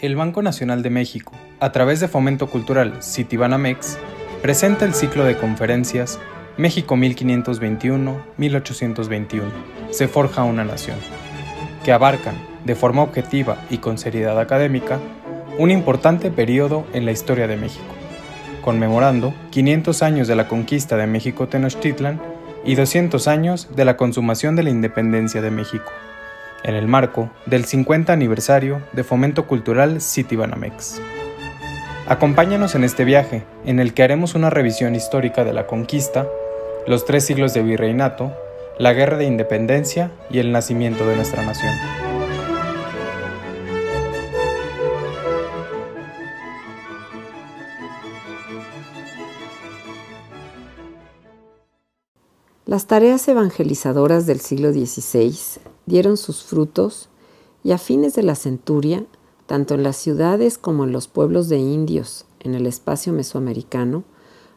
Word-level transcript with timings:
El 0.00 0.16
Banco 0.16 0.40
Nacional 0.40 0.82
de 0.82 0.88
México, 0.88 1.34
a 1.60 1.72
través 1.72 2.00
de 2.00 2.08
Fomento 2.08 2.46
Cultural 2.46 3.02
Citibanamex, 3.02 3.98
presenta 4.40 4.86
el 4.86 4.94
ciclo 4.94 5.24
de 5.24 5.36
conferencias 5.36 6.18
México 6.56 6.96
1521-1821, 6.96 9.42
se 9.90 10.08
forja 10.08 10.44
una 10.44 10.64
nación, 10.64 10.96
que 11.84 11.92
abarcan, 11.92 12.34
de 12.64 12.74
forma 12.74 13.02
objetiva 13.02 13.58
y 13.68 13.76
con 13.76 13.98
seriedad 13.98 14.40
académica, 14.40 14.98
un 15.58 15.70
importante 15.70 16.30
periodo 16.30 16.86
en 16.94 17.04
la 17.04 17.12
historia 17.12 17.46
de 17.46 17.58
México, 17.58 17.94
conmemorando 18.62 19.34
500 19.50 20.02
años 20.02 20.28
de 20.28 20.36
la 20.36 20.48
conquista 20.48 20.96
de 20.96 21.08
México 21.08 21.46
Tenochtitlan 21.46 22.22
y 22.64 22.74
200 22.74 23.28
años 23.28 23.68
de 23.76 23.84
la 23.84 23.98
consumación 23.98 24.56
de 24.56 24.62
la 24.62 24.70
independencia 24.70 25.42
de 25.42 25.50
México 25.50 25.92
en 26.64 26.74
el 26.74 26.88
marco 26.88 27.30
del 27.46 27.64
50 27.64 28.12
aniversario 28.12 28.82
de 28.92 29.04
Fomento 29.04 29.46
Cultural 29.46 30.00
Citibanamex. 30.00 31.00
Acompáñanos 32.06 32.74
en 32.74 32.84
este 32.84 33.04
viaje, 33.04 33.44
en 33.64 33.78
el 33.78 33.94
que 33.94 34.02
haremos 34.02 34.34
una 34.34 34.50
revisión 34.50 34.94
histórica 34.94 35.44
de 35.44 35.52
la 35.52 35.66
conquista, 35.66 36.26
los 36.86 37.04
tres 37.04 37.24
siglos 37.24 37.54
de 37.54 37.62
virreinato, 37.62 38.32
la 38.78 38.92
guerra 38.92 39.16
de 39.16 39.26
independencia 39.26 40.10
y 40.30 40.38
el 40.38 40.52
nacimiento 40.52 41.06
de 41.06 41.16
nuestra 41.16 41.44
nación. 41.44 41.72
Las 52.66 52.86
tareas 52.86 53.26
evangelizadoras 53.26 54.26
del 54.26 54.40
siglo 54.40 54.72
XVI 54.72 55.60
dieron 55.86 56.16
sus 56.16 56.42
frutos 56.42 57.08
y 57.62 57.72
a 57.72 57.78
fines 57.78 58.14
de 58.14 58.22
la 58.22 58.34
centuria, 58.34 59.04
tanto 59.46 59.74
en 59.74 59.82
las 59.82 59.96
ciudades 59.96 60.58
como 60.58 60.84
en 60.84 60.92
los 60.92 61.08
pueblos 61.08 61.48
de 61.48 61.58
indios 61.58 62.24
en 62.40 62.54
el 62.54 62.66
espacio 62.66 63.12
mesoamericano, 63.12 64.04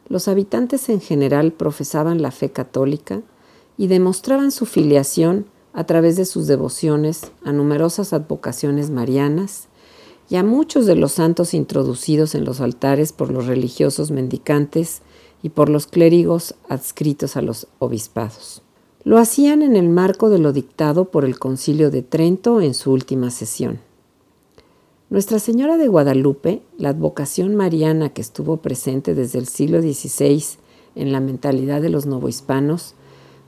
los 0.08 0.28
habitantes 0.28 0.88
en 0.88 1.00
general 1.00 1.52
profesaban 1.52 2.22
la 2.22 2.30
fe 2.30 2.50
católica 2.50 3.22
y 3.76 3.86
demostraban 3.86 4.50
su 4.50 4.66
filiación 4.66 5.46
a 5.72 5.84
través 5.84 6.16
de 6.16 6.24
sus 6.24 6.46
devociones 6.46 7.32
a 7.44 7.52
numerosas 7.52 8.12
advocaciones 8.12 8.90
marianas 8.90 9.68
y 10.28 10.36
a 10.36 10.44
muchos 10.44 10.86
de 10.86 10.96
los 10.96 11.12
santos 11.12 11.52
introducidos 11.54 12.34
en 12.34 12.44
los 12.44 12.60
altares 12.60 13.12
por 13.12 13.30
los 13.30 13.46
religiosos 13.46 14.10
mendicantes 14.10 15.02
y 15.42 15.50
por 15.50 15.68
los 15.68 15.86
clérigos 15.86 16.54
adscritos 16.68 17.36
a 17.36 17.42
los 17.42 17.66
obispados. 17.78 18.63
Lo 19.04 19.18
hacían 19.18 19.60
en 19.60 19.76
el 19.76 19.90
marco 19.90 20.30
de 20.30 20.38
lo 20.38 20.54
dictado 20.54 21.10
por 21.10 21.26
el 21.26 21.38
Concilio 21.38 21.90
de 21.90 22.00
Trento 22.00 22.62
en 22.62 22.72
su 22.72 22.90
última 22.90 23.30
sesión. 23.30 23.80
Nuestra 25.10 25.38
Señora 25.38 25.76
de 25.76 25.88
Guadalupe, 25.88 26.62
la 26.78 26.88
advocación 26.88 27.54
mariana 27.54 28.14
que 28.14 28.22
estuvo 28.22 28.56
presente 28.56 29.14
desde 29.14 29.38
el 29.38 29.46
siglo 29.46 29.82
XVI 29.82 30.42
en 30.94 31.12
la 31.12 31.20
mentalidad 31.20 31.82
de 31.82 31.90
los 31.90 32.06
novohispanos, 32.06 32.94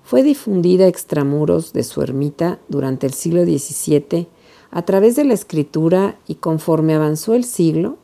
fue 0.04 0.22
difundida 0.22 0.88
extramuros 0.88 1.72
de 1.72 1.84
su 1.84 2.02
ermita 2.02 2.58
durante 2.68 3.06
el 3.06 3.14
siglo 3.14 3.42
XVII 3.44 4.28
a 4.70 4.82
través 4.82 5.16
de 5.16 5.24
la 5.24 5.32
escritura 5.32 6.18
y 6.28 6.34
conforme 6.34 6.94
avanzó 6.94 7.32
el 7.32 7.44
siglo, 7.44 7.96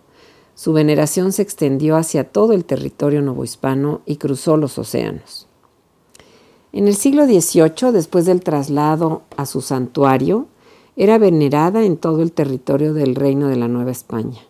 su 0.55 0.73
veneración 0.73 1.33
se 1.33 1.43
extendió 1.43 1.97
hacia 1.97 2.25
todo 2.25 2.55
el 2.55 2.65
territorio 2.65 3.21
novohispano 3.21 4.01
y 4.07 4.17
cruzó 4.17 4.57
los 4.57 4.79
océanos. 4.79 5.49
En 6.75 6.89
el 6.89 6.97
siglo 6.97 7.27
XVIII, 7.27 7.93
después 7.93 8.25
del 8.25 8.41
traslado 8.41 9.23
a 9.37 9.45
su 9.45 9.61
santuario, 9.61 10.47
era 10.97 11.19
venerada 11.19 11.85
en 11.85 11.99
todo 11.99 12.23
el 12.23 12.33
territorio 12.33 12.95
del 12.95 13.15
Reino 13.15 13.49
de 13.49 13.57
la 13.57 13.69
Nueva 13.69 13.91
España, 13.91 14.41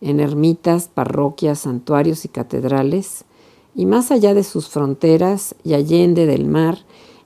en 0.00 0.20
ermitas, 0.20 0.86
parroquias, 0.86 1.58
santuarios 1.58 2.24
y 2.24 2.28
catedrales, 2.28 3.24
y 3.74 3.86
más 3.86 4.12
allá 4.12 4.32
de 4.32 4.44
sus 4.44 4.68
fronteras 4.68 5.56
y 5.64 5.74
allende 5.74 6.26
del 6.26 6.46
mar, 6.46 6.78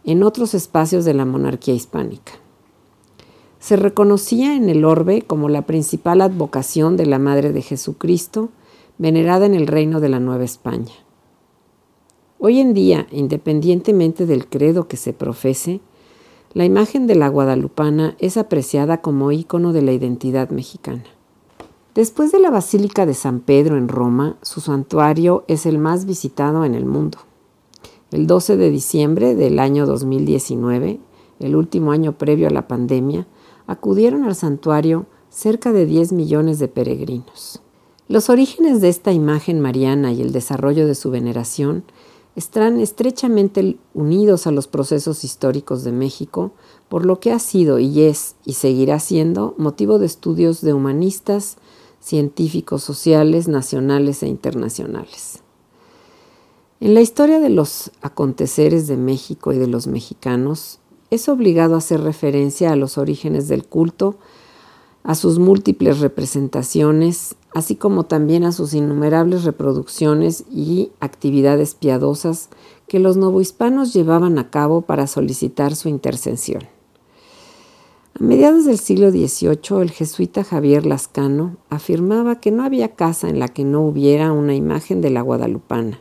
en 0.04 0.22
otros 0.22 0.54
espacios 0.54 1.04
de 1.04 1.12
la 1.12 1.26
monarquía 1.26 1.74
hispánica. 1.74 2.32
Se 3.60 3.76
reconocía 3.76 4.56
en 4.56 4.70
el 4.70 4.86
orbe 4.86 5.20
como 5.20 5.50
la 5.50 5.62
principal 5.62 6.22
advocación 6.22 6.96
de 6.96 7.06
la 7.06 7.18
Madre 7.18 7.52
de 7.52 7.60
Jesucristo, 7.60 8.48
venerada 8.96 9.44
en 9.44 9.54
el 9.54 9.66
Reino 9.66 10.00
de 10.00 10.08
la 10.08 10.20
Nueva 10.20 10.44
España. 10.44 10.92
Hoy 12.46 12.60
en 12.60 12.74
día, 12.74 13.06
independientemente 13.10 14.26
del 14.26 14.46
credo 14.46 14.86
que 14.86 14.98
se 14.98 15.14
profese, 15.14 15.80
la 16.52 16.66
imagen 16.66 17.06
de 17.06 17.14
la 17.14 17.28
guadalupana 17.28 18.16
es 18.18 18.36
apreciada 18.36 19.00
como 19.00 19.32
ícono 19.32 19.72
de 19.72 19.80
la 19.80 19.92
identidad 19.92 20.50
mexicana. 20.50 21.04
Después 21.94 22.32
de 22.32 22.40
la 22.40 22.50
Basílica 22.50 23.06
de 23.06 23.14
San 23.14 23.40
Pedro 23.40 23.78
en 23.78 23.88
Roma, 23.88 24.36
su 24.42 24.60
santuario 24.60 25.44
es 25.48 25.64
el 25.64 25.78
más 25.78 26.04
visitado 26.04 26.66
en 26.66 26.74
el 26.74 26.84
mundo. 26.84 27.16
El 28.10 28.26
12 28.26 28.58
de 28.58 28.68
diciembre 28.68 29.34
del 29.34 29.58
año 29.58 29.86
2019, 29.86 31.00
el 31.40 31.56
último 31.56 31.92
año 31.92 32.18
previo 32.18 32.48
a 32.48 32.50
la 32.50 32.68
pandemia, 32.68 33.26
acudieron 33.66 34.24
al 34.24 34.34
santuario 34.34 35.06
cerca 35.30 35.72
de 35.72 35.86
10 35.86 36.12
millones 36.12 36.58
de 36.58 36.68
peregrinos. 36.68 37.62
Los 38.06 38.28
orígenes 38.28 38.82
de 38.82 38.90
esta 38.90 39.12
imagen 39.12 39.60
mariana 39.60 40.12
y 40.12 40.20
el 40.20 40.30
desarrollo 40.30 40.86
de 40.86 40.94
su 40.94 41.10
veneración 41.10 41.84
están 42.36 42.80
estrechamente 42.80 43.78
unidos 43.94 44.46
a 44.46 44.50
los 44.50 44.66
procesos 44.66 45.24
históricos 45.24 45.84
de 45.84 45.92
México, 45.92 46.52
por 46.88 47.06
lo 47.06 47.20
que 47.20 47.32
ha 47.32 47.38
sido 47.38 47.78
y 47.78 48.02
es 48.02 48.34
y 48.44 48.54
seguirá 48.54 48.98
siendo 48.98 49.54
motivo 49.56 49.98
de 49.98 50.06
estudios 50.06 50.60
de 50.60 50.74
humanistas, 50.74 51.56
científicos 52.00 52.82
sociales, 52.82 53.48
nacionales 53.48 54.22
e 54.22 54.28
internacionales. 54.28 55.40
En 56.80 56.94
la 56.94 57.00
historia 57.00 57.40
de 57.40 57.50
los 57.50 57.92
aconteceres 58.02 58.86
de 58.88 58.96
México 58.96 59.52
y 59.52 59.58
de 59.58 59.68
los 59.68 59.86
mexicanos, 59.86 60.80
es 61.10 61.28
obligado 61.28 61.76
a 61.76 61.78
hacer 61.78 62.00
referencia 62.00 62.72
a 62.72 62.76
los 62.76 62.98
orígenes 62.98 63.48
del 63.48 63.64
culto, 63.64 64.16
a 65.04 65.14
sus 65.14 65.38
múltiples 65.38 66.00
representaciones, 66.00 67.36
así 67.54 67.76
como 67.76 68.04
también 68.06 68.42
a 68.44 68.52
sus 68.52 68.72
innumerables 68.72 69.44
reproducciones 69.44 70.44
y 70.50 70.90
actividades 70.98 71.74
piadosas 71.74 72.48
que 72.88 72.98
los 72.98 73.16
novohispanos 73.16 73.92
llevaban 73.92 74.38
a 74.38 74.50
cabo 74.50 74.80
para 74.80 75.06
solicitar 75.06 75.76
su 75.76 75.88
intercesión. 75.88 76.62
A 78.18 78.22
mediados 78.22 78.64
del 78.64 78.78
siglo 78.78 79.10
XVIII, 79.10 79.82
el 79.82 79.90
jesuita 79.90 80.42
Javier 80.42 80.86
Lascano 80.86 81.56
afirmaba 81.68 82.40
que 82.40 82.50
no 82.50 82.64
había 82.64 82.94
casa 82.94 83.28
en 83.28 83.38
la 83.38 83.48
que 83.48 83.64
no 83.64 83.82
hubiera 83.82 84.32
una 84.32 84.54
imagen 84.54 85.00
de 85.00 85.10
la 85.10 85.20
guadalupana. 85.20 86.00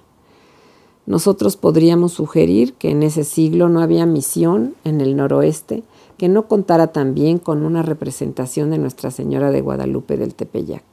Nosotros 1.06 1.58
podríamos 1.58 2.14
sugerir 2.14 2.74
que 2.76 2.90
en 2.90 3.04
ese 3.04 3.24
siglo 3.24 3.68
no 3.68 3.82
había 3.82 4.06
misión 4.06 4.76
en 4.86 5.02
el 5.02 5.16
noroeste 5.16 5.84
que 6.18 6.30
no 6.30 6.48
contara 6.48 6.88
también 6.88 7.40
con 7.40 7.64
una 7.64 7.82
representación 7.82 8.72
de 8.72 8.78
Nuestra 8.78 9.12
Señora 9.12 9.52
de 9.52 9.62
Guadalupe 9.62 10.16
del 10.16 10.36
Tepeyac. 10.36 10.84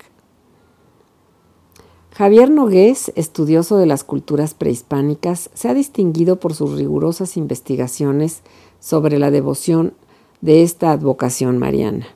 Javier 2.13 2.51
Nogués, 2.51 3.13
estudioso 3.15 3.77
de 3.77 3.87
las 3.87 4.03
culturas 4.03 4.55
prehispánicas, 4.55 5.49
se 5.55 5.69
ha 5.69 5.75
distinguido 5.75 6.41
por 6.41 6.55
sus 6.55 6.73
rigurosas 6.77 7.37
investigaciones 7.37 8.43
sobre 8.81 9.19
la 9.19 9.31
devoción 9.31 9.95
de 10.41 10.63
esta 10.63 10.91
advocación 10.91 11.59
mariana. 11.59 12.07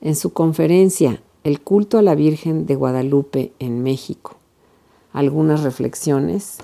En 0.00 0.16
su 0.16 0.32
conferencia 0.32 1.22
El 1.44 1.60
culto 1.60 1.98
a 1.98 2.02
la 2.02 2.16
Virgen 2.16 2.66
de 2.66 2.74
Guadalupe 2.74 3.52
en 3.60 3.82
México, 3.82 4.34
algunas 5.12 5.62
reflexiones, 5.62 6.58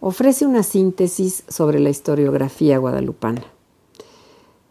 ofrece 0.00 0.46
una 0.46 0.62
síntesis 0.62 1.44
sobre 1.48 1.80
la 1.80 1.90
historiografía 1.90 2.78
guadalupana 2.78 3.44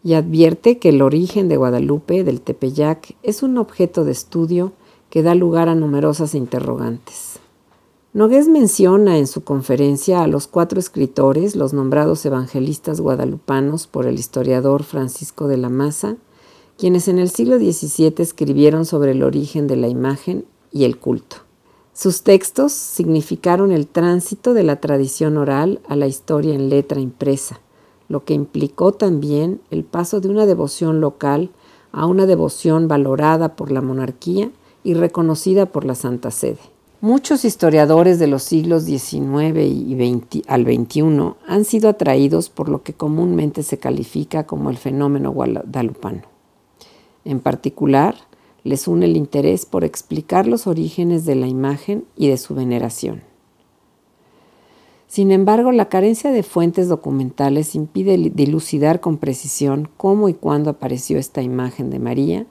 y 0.02 0.14
advierte 0.14 0.78
que 0.78 0.90
el 0.90 1.02
origen 1.02 1.48
de 1.48 1.56
Guadalupe, 1.56 2.24
del 2.24 2.40
Tepeyac, 2.40 3.16
es 3.22 3.42
un 3.42 3.58
objeto 3.58 4.04
de 4.04 4.12
estudio 4.12 4.72
que 5.10 5.22
da 5.22 5.34
lugar 5.34 5.68
a 5.68 5.74
numerosas 5.74 6.34
interrogantes. 6.34 7.40
Nogués 8.14 8.48
menciona 8.48 9.18
en 9.18 9.26
su 9.26 9.44
conferencia 9.44 10.22
a 10.22 10.26
los 10.26 10.46
cuatro 10.46 10.80
escritores, 10.80 11.56
los 11.56 11.72
nombrados 11.72 12.24
evangelistas 12.24 13.00
guadalupanos 13.00 13.86
por 13.86 14.06
el 14.06 14.18
historiador 14.18 14.82
Francisco 14.82 15.46
de 15.46 15.58
la 15.58 15.68
Maza, 15.68 16.16
quienes 16.78 17.08
en 17.08 17.18
el 17.18 17.28
siglo 17.28 17.58
XVII 17.58 18.14
escribieron 18.18 18.86
sobre 18.86 19.10
el 19.10 19.22
origen 19.22 19.66
de 19.66 19.76
la 19.76 19.88
imagen 19.88 20.46
y 20.72 20.84
el 20.84 20.98
culto. 20.98 21.47
Sus 21.98 22.22
textos 22.22 22.70
significaron 22.74 23.72
el 23.72 23.88
tránsito 23.88 24.54
de 24.54 24.62
la 24.62 24.76
tradición 24.76 25.36
oral 25.36 25.80
a 25.88 25.96
la 25.96 26.06
historia 26.06 26.54
en 26.54 26.68
letra 26.68 27.00
impresa, 27.00 27.58
lo 28.08 28.24
que 28.24 28.34
implicó 28.34 28.92
también 28.92 29.60
el 29.72 29.82
paso 29.82 30.20
de 30.20 30.28
una 30.28 30.46
devoción 30.46 31.00
local 31.00 31.50
a 31.90 32.06
una 32.06 32.26
devoción 32.26 32.86
valorada 32.86 33.56
por 33.56 33.72
la 33.72 33.82
monarquía 33.82 34.52
y 34.84 34.94
reconocida 34.94 35.66
por 35.66 35.84
la 35.84 35.96
Santa 35.96 36.30
Sede. 36.30 36.60
Muchos 37.00 37.44
historiadores 37.44 38.20
de 38.20 38.28
los 38.28 38.44
siglos 38.44 38.84
XIX 38.84 39.58
y 39.58 40.44
al 40.46 40.66
XXI 40.66 41.34
han 41.48 41.64
sido 41.64 41.88
atraídos 41.88 42.48
por 42.48 42.68
lo 42.68 42.84
que 42.84 42.92
comúnmente 42.92 43.64
se 43.64 43.78
califica 43.78 44.46
como 44.46 44.70
el 44.70 44.76
fenómeno 44.76 45.32
guadalupano. 45.32 46.22
En 47.24 47.40
particular, 47.40 48.14
les 48.68 48.86
une 48.86 49.06
el 49.06 49.16
interés 49.16 49.66
por 49.66 49.82
explicar 49.82 50.46
los 50.46 50.66
orígenes 50.66 51.24
de 51.24 51.34
la 51.34 51.48
imagen 51.48 52.04
y 52.16 52.28
de 52.28 52.36
su 52.36 52.54
veneración. 52.54 53.22
Sin 55.08 55.32
embargo, 55.32 55.72
la 55.72 55.88
carencia 55.88 56.30
de 56.30 56.42
fuentes 56.42 56.88
documentales 56.88 57.74
impide 57.74 58.18
dilucidar 58.34 59.00
con 59.00 59.16
precisión 59.16 59.88
cómo 59.96 60.28
y 60.28 60.34
cuándo 60.34 60.68
apareció 60.68 61.18
esta 61.18 61.40
imagen 61.40 61.88
de 61.88 61.98
María 61.98 62.46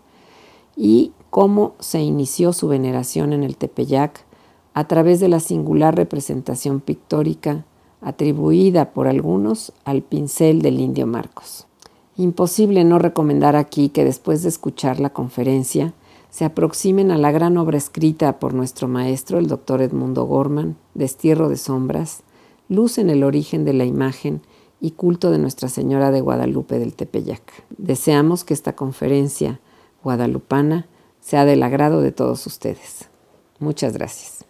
y 0.76 1.12
cómo 1.30 1.76
se 1.80 2.02
inició 2.02 2.54
su 2.54 2.68
veneración 2.68 3.32
en 3.32 3.44
el 3.44 3.58
Tepeyac 3.58 4.26
a 4.74 4.88
través 4.88 5.20
de 5.20 5.28
la 5.28 5.40
singular 5.40 5.96
representación 5.96 6.80
pictórica 6.80 7.64
atribuida 8.02 8.92
por 8.92 9.08
algunos 9.08 9.72
al 9.86 10.02
pincel 10.02 10.62
del 10.62 10.80
indio 10.80 11.06
Marcos. 11.06 11.68
Imposible 12.16 12.84
no 12.84 12.98
recomendar 12.98 13.56
aquí 13.56 13.90
que 13.90 14.04
después 14.04 14.42
de 14.42 14.50
escuchar 14.50 15.00
la 15.00 15.12
conferencia 15.12 15.94
se 16.38 16.46
aproximen 16.46 17.10
a 17.10 17.18
la 17.18 17.32
gran 17.32 17.58
obra 17.58 17.80
escrita 17.80 18.38
por 18.38 18.54
nuestro 18.54 18.88
maestro, 18.88 19.40
el 19.40 19.48
doctor 19.48 19.82
Edmundo 19.82 20.26
Gorman, 20.26 20.78
Destierro 20.94 21.50
de 21.50 21.58
Sombras, 21.58 22.22
luz 22.70 23.00
en 23.00 23.10
el 23.10 23.24
origen 23.24 23.66
de 23.66 23.74
la 23.74 23.86
imagen 23.86 24.42
y 24.80 24.92
culto 24.92 25.32
de 25.32 25.40
Nuestra 25.40 25.68
Señora 25.68 26.12
de 26.12 26.22
Guadalupe 26.22 26.78
del 26.78 26.94
Tepeyac. 26.94 27.42
Deseamos 27.80 28.44
que 28.44 28.54
esta 28.54 28.76
conferencia 28.76 29.60
guadalupana 30.04 30.86
sea 31.22 31.44
del 31.44 31.64
agrado 31.64 32.04
de 32.04 32.12
todos 32.12 32.46
ustedes. 32.46 33.10
Muchas 33.58 33.94
gracias. 33.94 34.46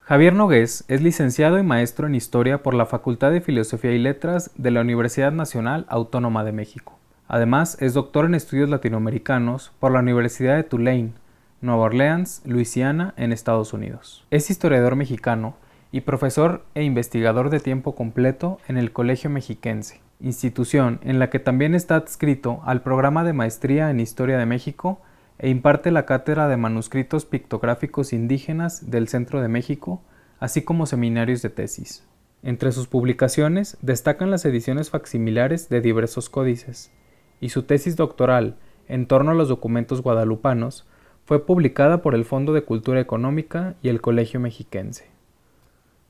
Javier 0.00 0.34
Nogués 0.34 0.84
es 0.88 1.00
licenciado 1.00 1.58
y 1.58 1.62
maestro 1.62 2.06
en 2.06 2.14
Historia 2.14 2.62
por 2.62 2.74
la 2.74 2.84
Facultad 2.84 3.30
de 3.30 3.40
Filosofía 3.40 3.92
y 3.92 3.98
Letras 3.98 4.50
de 4.56 4.70
la 4.70 4.82
Universidad 4.82 5.32
Nacional 5.32 5.86
Autónoma 5.88 6.44
de 6.44 6.52
México. 6.52 6.98
Además, 7.32 7.78
es 7.80 7.94
doctor 7.94 8.26
en 8.26 8.34
estudios 8.34 8.68
latinoamericanos 8.68 9.72
por 9.80 9.90
la 9.90 10.00
Universidad 10.00 10.54
de 10.54 10.64
Tulane, 10.64 11.14
Nueva 11.62 11.84
Orleans, 11.84 12.42
Luisiana, 12.44 13.14
en 13.16 13.32
Estados 13.32 13.72
Unidos. 13.72 14.26
Es 14.30 14.50
historiador 14.50 14.96
mexicano 14.96 15.54
y 15.92 16.02
profesor 16.02 16.62
e 16.74 16.82
investigador 16.82 17.48
de 17.48 17.58
tiempo 17.58 17.94
completo 17.94 18.58
en 18.68 18.76
el 18.76 18.92
Colegio 18.92 19.30
Mexiquense, 19.30 20.02
institución 20.20 21.00
en 21.04 21.18
la 21.18 21.30
que 21.30 21.38
también 21.38 21.74
está 21.74 21.96
adscrito 21.96 22.60
al 22.66 22.82
programa 22.82 23.24
de 23.24 23.32
maestría 23.32 23.90
en 23.90 24.00
Historia 24.00 24.36
de 24.36 24.44
México 24.44 25.00
e 25.38 25.48
imparte 25.48 25.90
la 25.90 26.04
cátedra 26.04 26.48
de 26.48 26.58
manuscritos 26.58 27.24
pictográficos 27.24 28.12
indígenas 28.12 28.90
del 28.90 29.08
Centro 29.08 29.40
de 29.40 29.48
México, 29.48 30.02
así 30.38 30.60
como 30.60 30.84
seminarios 30.84 31.40
de 31.40 31.48
tesis. 31.48 32.06
Entre 32.42 32.72
sus 32.72 32.88
publicaciones 32.88 33.78
destacan 33.80 34.30
las 34.30 34.44
ediciones 34.44 34.90
facsimilares 34.90 35.70
de 35.70 35.80
diversos 35.80 36.28
códices, 36.28 36.92
y 37.42 37.48
su 37.48 37.64
tesis 37.64 37.96
doctoral 37.96 38.54
en 38.88 39.06
torno 39.06 39.32
a 39.32 39.34
los 39.34 39.48
documentos 39.48 40.00
guadalupanos 40.00 40.86
fue 41.24 41.44
publicada 41.44 42.00
por 42.00 42.14
el 42.14 42.24
Fondo 42.24 42.52
de 42.52 42.62
Cultura 42.62 43.00
Económica 43.00 43.74
y 43.82 43.88
el 43.88 44.00
Colegio 44.00 44.38
Mexiquense. 44.38 45.10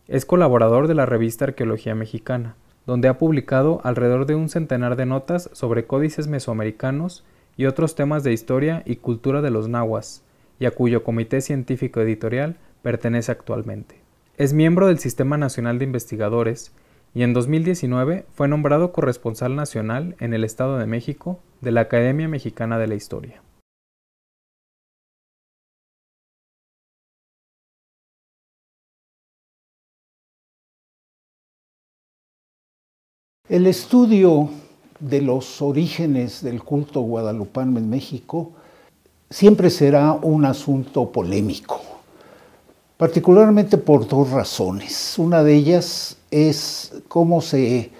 Es 0.08 0.26
colaborador 0.26 0.88
de 0.88 0.94
la 0.94 1.06
revista 1.06 1.46
Arqueología 1.46 1.94
Mexicana, 1.94 2.54
donde 2.86 3.08
ha 3.08 3.16
publicado 3.16 3.80
alrededor 3.82 4.26
de 4.26 4.34
un 4.34 4.50
centenar 4.50 4.94
de 4.94 5.06
notas 5.06 5.48
sobre 5.54 5.86
códices 5.86 6.28
mesoamericanos 6.28 7.24
y 7.56 7.64
otros 7.64 7.94
temas 7.94 8.24
de 8.24 8.32
historia 8.32 8.82
y 8.84 8.96
cultura 8.96 9.40
de 9.40 9.50
los 9.50 9.68
nahuas, 9.68 10.22
y 10.58 10.66
a 10.66 10.70
cuyo 10.70 11.02
comité 11.02 11.40
científico 11.40 12.00
editorial 12.02 12.56
pertenece 12.82 13.32
actualmente. 13.32 14.02
Es 14.36 14.52
miembro 14.52 14.86
del 14.86 14.98
Sistema 14.98 15.38
Nacional 15.38 15.78
de 15.78 15.86
Investigadores 15.86 16.74
y 17.14 17.22
en 17.22 17.34
2019 17.34 18.26
fue 18.34 18.48
nombrado 18.48 18.92
corresponsal 18.92 19.54
nacional 19.54 20.16
en 20.18 20.32
el 20.32 20.44
Estado 20.44 20.78
de 20.78 20.86
México 20.86 21.40
de 21.60 21.72
la 21.72 21.82
Academia 21.82 22.28
Mexicana 22.28 22.78
de 22.78 22.86
la 22.86 22.94
Historia. 22.94 23.42
El 33.48 33.66
estudio 33.66 34.48
de 34.98 35.20
los 35.20 35.60
orígenes 35.60 36.42
del 36.42 36.62
culto 36.62 37.00
guadalupano 37.00 37.78
en 37.78 37.90
México 37.90 38.52
siempre 39.28 39.68
será 39.68 40.12
un 40.12 40.46
asunto 40.46 41.10
polémico, 41.12 42.01
particularmente 42.96 43.78
por 43.78 44.06
dos 44.06 44.30
razones. 44.30 45.18
Una 45.18 45.42
de 45.42 45.54
ellas 45.54 46.16
es 46.30 46.92
cómo 47.08 47.40
se 47.40 47.90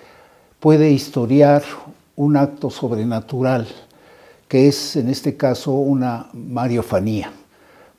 puede 0.61 0.91
historiar 0.91 1.63
un 2.17 2.37
acto 2.37 2.71
sobrenatural, 2.71 3.67
que 4.49 4.69
es 4.69 4.97
en 4.97 5.09
este 5.09 5.37
caso 5.37 5.73
una 5.73 6.29
mariofanía. 6.33 7.33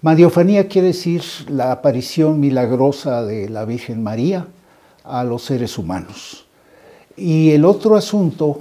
Mariofanía 0.01 0.67
quiere 0.67 0.87
decir 0.87 1.23
la 1.49 1.71
aparición 1.71 2.39
milagrosa 2.39 3.23
de 3.23 3.49
la 3.49 3.65
Virgen 3.65 4.03
María 4.03 4.47
a 5.03 5.23
los 5.23 5.43
seres 5.43 5.77
humanos. 5.77 6.45
Y 7.15 7.51
el 7.51 7.63
otro 7.63 7.95
asunto 7.95 8.59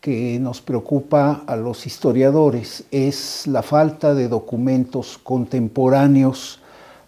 que 0.00 0.38
nos 0.40 0.60
preocupa 0.60 1.42
a 1.46 1.56
los 1.56 1.86
historiadores 1.86 2.84
es 2.90 3.46
la 3.46 3.62
falta 3.62 4.14
de 4.14 4.28
documentos 4.28 5.18
contemporáneos 5.18 6.57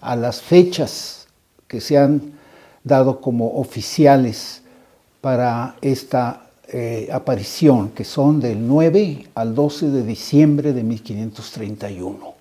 a 0.01 0.17
las 0.17 0.41
fechas 0.41 1.27
que 1.67 1.81
se 1.81 1.99
han 1.99 2.33
dado 2.85 3.21
como 3.21 3.59
oficiales 3.61 4.63
para 5.21 5.77
esta 5.83 6.47
eh, 6.73 7.09
aparición, 7.13 7.91
que 7.91 8.05
son 8.05 8.41
del 8.41 8.67
9 8.67 9.27
al 9.35 9.55
12 9.55 9.91
de 9.91 10.03
diciembre 10.05 10.73
de 10.73 10.83
1531. 10.83 12.35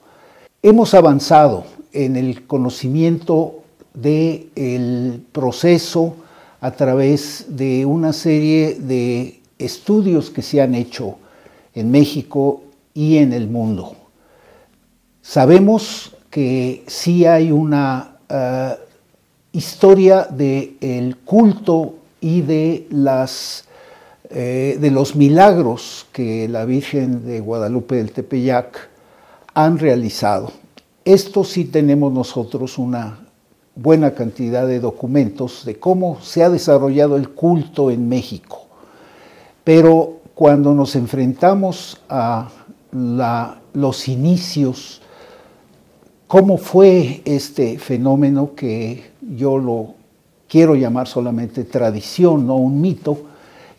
Hemos 0.61 0.93
avanzado 0.93 1.65
en 1.93 2.15
el 2.15 2.45
conocimiento 2.45 3.63
del 3.93 5.23
proceso 5.31 6.15
a 6.61 6.71
través 6.71 7.45
de 7.49 7.85
una 7.85 8.13
serie 8.13 8.75
de 8.75 9.39
estudios 9.57 10.29
que 10.29 10.41
se 10.41 10.61
han 10.61 10.75
hecho 10.75 11.17
en 11.73 11.91
México 11.91 12.63
y 12.93 13.17
en 13.17 13.33
el 13.33 13.47
mundo. 13.47 13.95
Sabemos 15.21 16.15
que 16.29 16.83
sí 16.87 17.25
hay 17.25 17.51
una 17.51 18.17
eh, 18.29 18.75
historia 19.51 20.27
del 20.29 21.17
culto 21.25 21.95
y 22.21 22.41
de, 22.41 22.87
las, 22.91 23.65
eh, 24.29 24.77
de 24.79 24.91
los 24.91 25.15
milagros 25.15 26.05
que 26.11 26.47
la 26.47 26.65
Virgen 26.65 27.25
de 27.25 27.39
Guadalupe 27.39 27.95
del 27.95 28.11
Tepeyac 28.11 28.89
han 29.53 29.79
realizado. 29.79 30.51
Esto 31.03 31.43
sí 31.43 31.65
tenemos 31.65 32.13
nosotros 32.13 32.77
una 32.77 33.19
buena 33.75 34.11
cantidad 34.13 34.67
de 34.67 34.79
documentos 34.79 35.65
de 35.65 35.79
cómo 35.79 36.19
se 36.21 36.43
ha 36.43 36.49
desarrollado 36.49 37.15
el 37.15 37.29
culto 37.29 37.89
en 37.89 38.09
México. 38.09 38.67
Pero 39.63 40.19
cuando 40.35 40.73
nos 40.73 40.95
enfrentamos 40.95 41.99
a 42.09 42.49
los 43.73 44.07
inicios, 44.07 45.01
cómo 46.29 46.57
fue 46.57 47.23
este 47.25 47.79
fenómeno 47.79 48.53
que 48.55 49.03
yo 49.35 49.57
lo 49.57 49.95
quiero 50.47 50.75
llamar 50.75 51.07
solamente 51.07 51.63
tradición, 51.63 52.45
no 52.45 52.57
un 52.57 52.79
mito, 52.79 53.17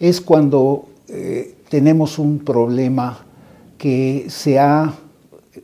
es 0.00 0.20
cuando 0.20 0.86
eh, 1.06 1.54
tenemos 1.68 2.18
un 2.18 2.40
problema 2.40 3.20
que 3.78 4.26
se 4.30 4.58
ha 4.58 4.92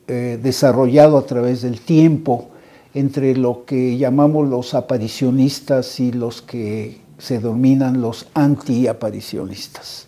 eh, 0.06 0.38
desarrollado 0.40 1.18
a 1.18 1.26
través 1.26 1.62
del 1.62 1.80
tiempo, 1.80 2.50
entre 2.94 3.36
lo 3.36 3.64
que 3.64 3.98
llamamos 3.98 4.48
los 4.48 4.72
aparicionistas 4.72 5.98
y 5.98 6.12
los 6.12 6.40
que 6.40 7.00
se 7.18 7.40
denominan 7.40 8.00
los 8.00 8.28
anti-aparicionistas. 8.32 10.06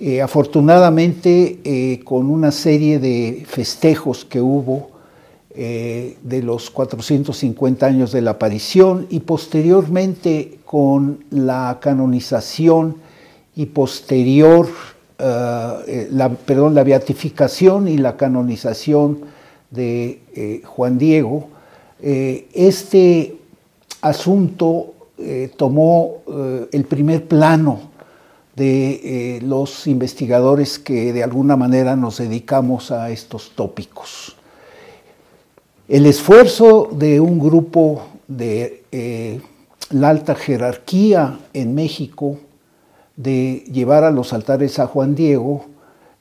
Eh, 0.00 0.20
afortunadamente, 0.20 2.00
con 2.02 2.28
una 2.28 2.50
serie 2.50 2.98
de 2.98 3.44
festejos 3.46 4.24
que 4.24 4.40
hubo 4.40 4.93
eh, 5.54 6.16
de 6.22 6.42
los 6.42 6.70
450 6.70 7.86
años 7.86 8.12
de 8.12 8.22
la 8.22 8.32
aparición 8.32 9.06
y 9.10 9.20
posteriormente 9.20 10.58
con 10.64 11.24
la 11.30 11.78
canonización 11.80 12.96
y 13.56 13.66
posterior, 13.66 14.68
la, 15.18 16.28
perdón, 16.44 16.74
la 16.74 16.82
beatificación 16.82 17.86
y 17.86 17.98
la 17.98 18.16
canonización 18.16 19.20
de 19.70 20.62
Juan 20.64 20.98
Diego, 20.98 21.48
eh, 22.06 22.48
este 22.52 23.38
asunto 24.02 24.92
eh, 25.16 25.50
tomó 25.56 26.18
eh, 26.26 26.68
el 26.72 26.84
primer 26.84 27.26
plano 27.26 27.92
de 28.56 29.40
los 29.42 29.86
investigadores 29.86 30.78
que 30.78 31.14
de 31.14 31.24
alguna 31.24 31.56
manera 31.56 31.96
nos 31.96 32.18
dedicamos 32.18 32.90
a 32.90 33.08
estos 33.08 33.52
tópicos. 33.56 34.36
El 35.86 36.06
esfuerzo 36.06 36.88
de 36.92 37.20
un 37.20 37.38
grupo 37.38 38.04
de 38.26 38.82
la 39.90 40.08
alta 40.08 40.34
jerarquía 40.34 41.38
en 41.52 41.74
México 41.74 42.38
de 43.16 43.64
llevar 43.70 44.02
a 44.02 44.10
los 44.10 44.32
altares 44.32 44.78
a 44.78 44.86
Juan 44.86 45.14
Diego 45.14 45.66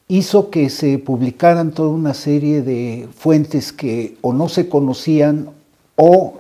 hizo 0.10 0.50
que 0.50 0.70
se 0.70 1.00
publicaran 1.00 1.72
toda 1.72 1.92
una 1.92 2.14
serie 2.14 2.62
de 2.62 3.08
fuentes 3.16 3.72
que 3.72 4.18
o 4.20 4.34
no 4.34 4.50
se 4.50 4.68
conocían 4.68 5.52
o 5.96 6.40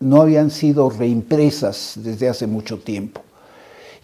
no 0.00 0.20
habían 0.20 0.50
sido 0.50 0.90
reimpresas 0.90 1.92
desde 2.02 2.28
hace 2.28 2.48
mucho 2.48 2.78
tiempo. 2.78 3.20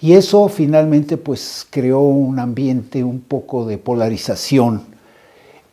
Y 0.01 0.13
eso 0.13 0.49
finalmente 0.49 1.17
pues 1.17 1.67
creó 1.69 2.03
un 2.03 2.39
ambiente 2.39 3.03
un 3.03 3.21
poco 3.23 3.67
de 3.67 3.79
polarización. 3.79 4.83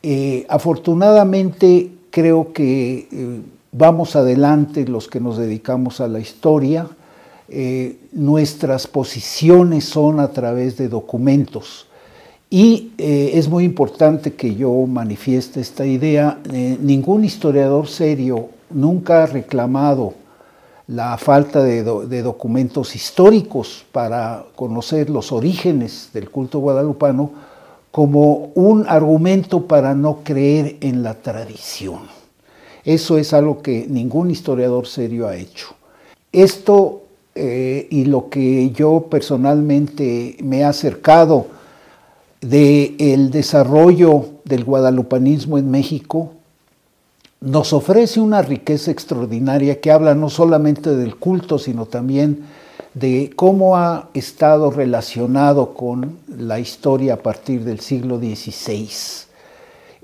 Eh, 0.01 0.47
afortunadamente 0.49 1.91
creo 2.11 2.53
que 2.53 3.07
eh, 3.11 3.41
vamos 3.71 4.15
adelante 4.15 4.85
los 4.85 5.07
que 5.07 5.19
nos 5.19 5.37
dedicamos 5.37 6.01
a 6.01 6.07
la 6.07 6.19
historia. 6.19 6.87
Eh, 7.47 7.97
nuestras 8.11 8.87
posiciones 8.87 9.85
son 9.85 10.19
a 10.19 10.31
través 10.31 10.77
de 10.77 10.87
documentos. 10.87 11.87
Y 12.51 12.93
es 12.97 13.47
muy 13.47 13.63
importante 13.63 14.33
que 14.33 14.55
yo 14.55 14.73
manifieste 14.87 15.61
esta 15.61 15.85
idea. 15.85 16.39
ningún 16.81 17.23
historiador 17.23 17.87
serio 17.87 18.49
nunca 18.71 19.21
ha 19.21 19.25
reclamado 19.27 20.15
la 20.89 21.15
falta 21.19 21.61
de, 21.61 21.83
documentos 21.83 22.95
históricos 22.95 23.85
para 23.91 24.43
conocer 24.55 25.09
los 25.11 25.31
orígenes 25.31 26.09
del 26.13 26.31
culto 26.31 26.57
guadalupano 26.59 27.31
como 27.91 28.51
un 28.55 28.85
argumento 28.87 29.65
para 29.67 29.95
no 29.95 30.19
creer 30.23 30.77
en 30.81 31.03
la 31.03 31.15
tradición. 31.15 32.01
Eso 32.85 33.17
es 33.17 33.33
algo 33.33 33.61
que 33.61 33.87
ningún 33.89 34.31
historiador 34.31 34.87
serio 34.87 35.27
ha 35.27 35.35
hecho. 35.35 35.75
Esto 36.31 37.03
eh, 37.35 37.87
y 37.89 38.05
lo 38.05 38.29
que 38.29 38.71
yo 38.71 39.07
personalmente 39.09 40.37
me 40.41 40.59
he 40.59 40.63
acercado 40.63 41.47
del 42.41 43.31
desarrollo 43.31 44.25
del 44.45 44.63
guadalupanismo 44.63 45.57
en 45.57 45.69
México 45.69 46.33
nos 47.41 47.71
ofrece 47.71 48.19
una 48.19 48.41
riqueza 48.41 48.91
extraordinaria 48.91 49.79
que 49.79 49.91
habla 49.91 50.15
no 50.15 50.29
solamente 50.29 50.95
del 50.95 51.15
culto, 51.15 51.57
sino 51.57 51.85
también 51.85 52.43
de 52.93 53.31
cómo 53.35 53.77
ha 53.77 54.09
estado 54.13 54.71
relacionado 54.71 55.73
con 55.73 56.17
la 56.27 56.59
historia 56.59 57.15
a 57.15 57.17
partir 57.17 57.63
del 57.63 57.79
siglo 57.79 58.17
XVI. 58.17 58.89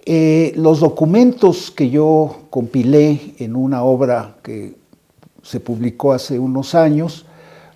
Eh, 0.05 0.53
los 0.55 0.79
documentos 0.79 1.71
que 1.71 1.89
yo 1.89 2.43
compilé 2.49 3.35
en 3.39 3.55
una 3.55 3.83
obra 3.83 4.35
que 4.43 4.75
se 5.41 5.59
publicó 5.59 6.13
hace 6.13 6.37
unos 6.37 6.75
años, 6.75 7.25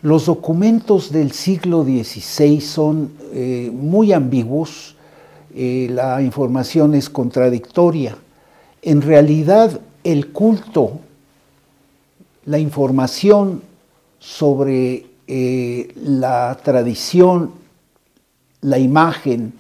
los 0.02 0.28
documentos 0.28 1.12
del 1.12 1.32
siglo 1.32 1.84
XVI 1.84 2.62
son 2.62 3.12
eh, 3.34 3.72
muy 3.74 4.14
ambiguos, 4.14 4.96
eh, 5.56 5.88
la 5.92 6.22
información 6.22 6.94
es 6.94 7.10
contradictoria 7.10 8.16
en 8.82 9.02
realidad 9.02 9.80
el 10.04 10.32
culto, 10.32 11.00
la 12.46 12.60
información 12.60 13.62
sobre 14.20 15.06
eh, 15.28 15.94
la 15.96 16.58
tradición, 16.64 17.52
la 18.62 18.78
imagen 18.78 19.54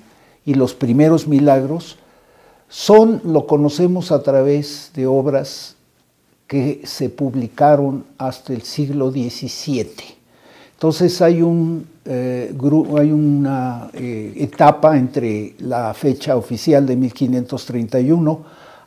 y 0.45 0.53
los 0.53 0.73
primeros 0.73 1.27
milagros 1.27 1.97
son, 2.67 3.21
lo 3.23 3.47
conocemos 3.47 4.11
a 4.11 4.21
través 4.21 4.91
de 4.93 5.07
obras 5.07 5.75
que 6.47 6.81
se 6.83 7.09
publicaron 7.09 8.03
hasta 8.17 8.53
el 8.53 8.63
siglo 8.63 9.11
XVII. 9.11 10.19
Entonces 10.73 11.21
hay, 11.21 11.41
un, 11.41 11.87
eh, 12.05 12.53
hay 12.97 13.11
una 13.11 13.89
eh, 13.93 14.33
etapa 14.37 14.97
entre 14.97 15.55
la 15.59 15.93
fecha 15.93 16.37
oficial 16.37 16.85
de 16.85 16.95
1531 16.95 18.39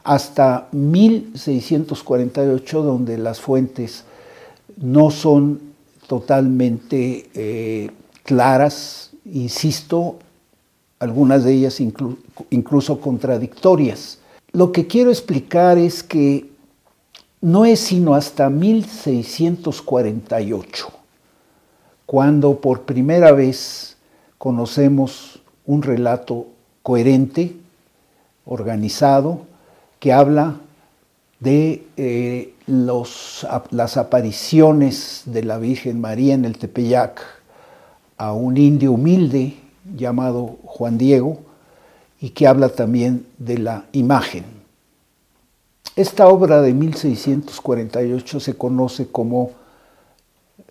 hasta 0.02 0.68
1648, 0.72 2.82
donde 2.82 3.18
las 3.18 3.40
fuentes 3.40 4.04
no 4.82 5.10
son 5.10 5.72
totalmente 6.06 7.30
eh, 7.32 7.90
claras, 8.24 9.12
insisto, 9.24 10.18
algunas 10.98 11.44
de 11.44 11.54
ellas 11.54 11.80
incluso 12.50 13.00
contradictorias. 13.00 14.18
Lo 14.52 14.72
que 14.72 14.86
quiero 14.86 15.10
explicar 15.10 15.78
es 15.78 16.02
que 16.02 16.50
no 17.40 17.64
es 17.64 17.80
sino 17.80 18.14
hasta 18.14 18.50
1648 18.50 20.92
cuando 22.04 22.60
por 22.60 22.82
primera 22.82 23.32
vez 23.32 23.96
conocemos 24.36 25.40
un 25.64 25.80
relato 25.82 26.48
coherente, 26.82 27.56
organizado, 28.44 29.46
que 29.98 30.12
habla 30.12 30.56
de 31.42 31.86
eh, 31.96 32.54
las 32.66 33.96
apariciones 33.96 35.22
de 35.26 35.42
la 35.42 35.58
Virgen 35.58 36.00
María 36.00 36.34
en 36.34 36.44
el 36.44 36.56
Tepeyac 36.56 37.20
a 38.16 38.32
un 38.32 38.56
indio 38.56 38.92
humilde 38.92 39.56
llamado 39.96 40.58
Juan 40.64 40.98
Diego 40.98 41.40
y 42.20 42.30
que 42.30 42.46
habla 42.46 42.68
también 42.68 43.26
de 43.38 43.58
la 43.58 43.86
imagen. 43.90 44.44
Esta 45.96 46.28
obra 46.28 46.62
de 46.62 46.72
1648 46.72 48.38
se 48.38 48.54
conoce 48.54 49.08
como 49.08 49.50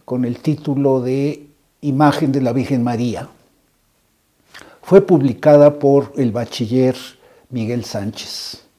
con 0.06 0.24
el 0.24 0.40
título 0.40 1.02
de 1.02 1.48
Imagen 1.82 2.32
de 2.32 2.42
la 2.42 2.54
Virgen 2.54 2.82
María. 2.82 3.28
Fue 4.82 5.02
publicada 5.02 5.80
por 5.80 6.14
el 6.16 6.32
bachiller 6.32 6.96
Miguel 7.50 7.84
Sánchez. 7.84 8.71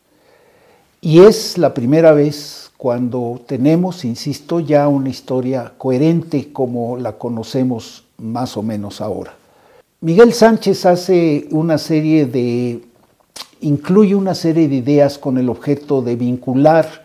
Y 1.05 1.19
es 1.19 1.59
la 1.59 1.75
primera 1.75 2.13
vez 2.13 2.71
cuando 2.77 3.41
tenemos, 3.45 4.05
insisto, 4.05 4.61
ya 4.61 4.87
una 4.87 5.09
historia 5.09 5.73
coherente 5.77 6.53
como 6.53 6.97
la 6.97 7.19
conocemos 7.19 8.05
más 8.19 8.57
o 8.57 8.63
menos 8.63 9.01
ahora. 9.01 9.35
Miguel 10.01 10.33
Sánchez 10.33 10.87
hace 10.87 11.49
una 11.51 11.77
serie 11.77 12.27
de, 12.27 12.85
incluye 13.63 14.15
una 14.15 14.37
serie 14.37 14.69
de 14.69 14.77
ideas 14.77 15.19
con 15.19 15.39
el 15.39 15.49
objeto 15.49 16.03
de 16.03 16.15
vincular 16.15 17.03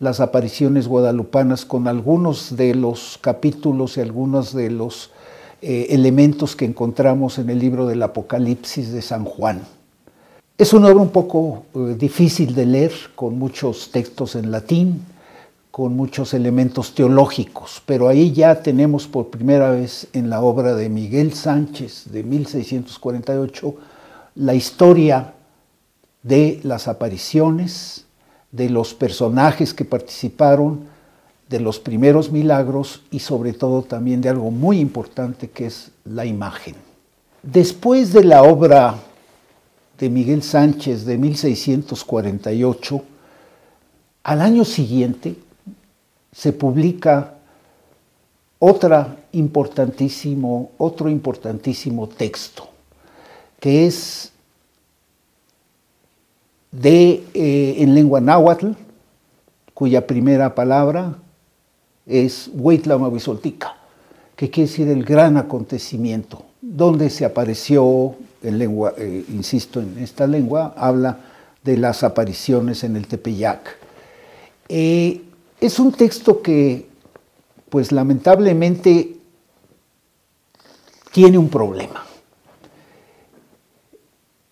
las 0.00 0.18
apariciones 0.18 0.88
guadalupanas 0.88 1.64
con 1.64 1.86
algunos 1.86 2.56
de 2.56 2.74
los 2.74 3.16
capítulos 3.20 3.96
y 3.96 4.00
algunos 4.00 4.54
de 4.54 4.70
los 4.70 5.12
eh, 5.62 5.86
elementos 5.90 6.56
que 6.56 6.64
encontramos 6.64 7.38
en 7.38 7.48
el 7.50 7.60
libro 7.60 7.86
del 7.86 8.02
Apocalipsis 8.02 8.92
de 8.92 9.02
San 9.02 9.24
Juan. 9.24 9.62
Es 10.58 10.72
una 10.72 10.86
obra 10.88 11.02
un 11.02 11.10
poco 11.10 11.64
eh, 11.74 11.96
difícil 11.98 12.54
de 12.54 12.64
leer, 12.64 12.92
con 13.14 13.38
muchos 13.38 13.90
textos 13.90 14.36
en 14.36 14.50
latín, 14.50 15.04
con 15.70 15.94
muchos 15.94 16.32
elementos 16.32 16.94
teológicos, 16.94 17.82
pero 17.84 18.08
ahí 18.08 18.32
ya 18.32 18.62
tenemos 18.62 19.06
por 19.06 19.28
primera 19.28 19.72
vez 19.72 20.08
en 20.14 20.30
la 20.30 20.40
obra 20.40 20.74
de 20.74 20.88
Miguel 20.88 21.34
Sánchez 21.34 22.04
de 22.10 22.22
1648 22.22 23.74
la 24.36 24.54
historia 24.54 25.34
de 26.22 26.60
las 26.62 26.88
apariciones, 26.88 28.06
de 28.50 28.70
los 28.70 28.94
personajes 28.94 29.74
que 29.74 29.84
participaron, 29.84 30.86
de 31.50 31.60
los 31.60 31.78
primeros 31.78 32.32
milagros 32.32 33.02
y 33.10 33.18
sobre 33.18 33.52
todo 33.52 33.82
también 33.82 34.22
de 34.22 34.30
algo 34.30 34.50
muy 34.50 34.80
importante 34.80 35.50
que 35.50 35.66
es 35.66 35.90
la 36.06 36.24
imagen. 36.24 36.76
Después 37.42 38.14
de 38.14 38.24
la 38.24 38.42
obra 38.42 38.94
de 39.98 40.10
Miguel 40.10 40.42
Sánchez 40.42 41.04
de 41.04 41.16
1648, 41.16 43.02
al 44.24 44.40
año 44.40 44.64
siguiente 44.64 45.36
se 46.32 46.52
publica 46.52 47.34
otra 48.58 49.16
importantísimo, 49.32 50.72
otro 50.78 51.08
importantísimo 51.08 52.08
texto, 52.08 52.68
que 53.60 53.86
es 53.86 54.32
de, 56.72 57.24
eh, 57.32 57.76
en 57.78 57.94
lengua 57.94 58.20
náhuatl, 58.20 58.72
cuya 59.72 60.06
primera 60.06 60.54
palabra 60.54 61.16
es 62.06 62.50
Huitlamahuizoltica, 62.54 63.76
que 64.34 64.50
quiere 64.50 64.68
decir 64.68 64.88
el 64.88 65.04
gran 65.04 65.36
acontecimiento, 65.36 66.44
donde 66.60 67.10
se 67.10 67.24
apareció 67.24 68.16
en 68.46 68.58
lengua, 68.58 68.94
eh, 68.96 69.24
insisto, 69.28 69.80
en 69.80 69.98
esta 69.98 70.26
lengua, 70.26 70.74
habla 70.76 71.18
de 71.62 71.76
las 71.76 72.04
apariciones 72.04 72.84
en 72.84 72.96
el 72.96 73.06
Tepeyac. 73.06 73.76
Eh, 74.68 75.22
es 75.60 75.78
un 75.78 75.92
texto 75.92 76.42
que, 76.42 76.86
pues 77.68 77.92
lamentablemente, 77.92 79.16
tiene 81.12 81.38
un 81.38 81.48
problema. 81.48 82.04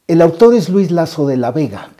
El 0.07 0.21
autor 0.23 0.55
es 0.55 0.69
Luis 0.69 0.91
Lazo 0.91 1.27
de 1.27 1.37
la 1.37 1.51
Vega, 1.51 1.91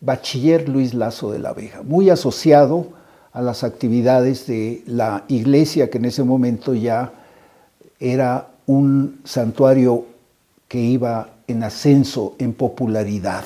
bachiller 0.00 0.68
Luis 0.68 0.92
Lazo 0.92 1.30
de 1.30 1.38
la 1.38 1.52
Vega, 1.52 1.82
muy 1.82 2.10
asociado 2.10 2.88
a 3.32 3.42
las 3.42 3.64
actividades 3.64 4.46
de 4.46 4.82
la 4.86 5.24
iglesia 5.28 5.88
que 5.88 5.98
en 5.98 6.04
ese 6.04 6.24
momento 6.24 6.74
ya 6.74 7.12
era 7.98 8.48
un 8.66 9.20
santuario 9.24 10.06
que 10.68 10.78
iba 10.78 11.33
en 11.46 11.62
ascenso 11.62 12.34
en 12.38 12.54
popularidad. 12.54 13.44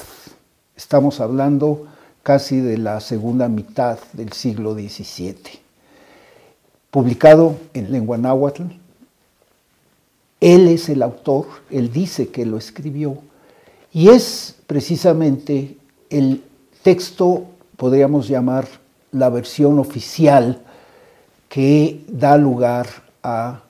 Estamos 0.77 1.21
hablando 1.21 1.87
casi 2.23 2.61
de 2.61 2.79
la 2.79 3.01
segunda 3.01 3.49
mitad 3.49 3.99
del 4.13 4.33
siglo 4.33 4.75
XVII. 4.75 5.37
Publicado 6.91 7.57
en 7.75 7.91
lengua 7.93 8.19
náhuatl, 8.19 8.63
él 10.41 10.69
es 10.69 10.89
el 10.89 11.03
autor, 11.03 11.47
él 11.71 11.93
dice 11.93 12.29
que 12.29 12.47
lo 12.47 12.59
escribió, 12.59 13.19
y 13.93 14.09
es 14.11 14.55
precisamente 14.67 15.77
el 16.11 16.45
texto, 16.83 17.47
podríamos 17.77 18.29
llamar 18.29 18.69
la 19.11 19.31
versión 19.31 19.79
oficial, 19.79 20.63
que 21.49 22.05
da 22.09 22.37
lugar 22.37 22.87
a 23.23 23.63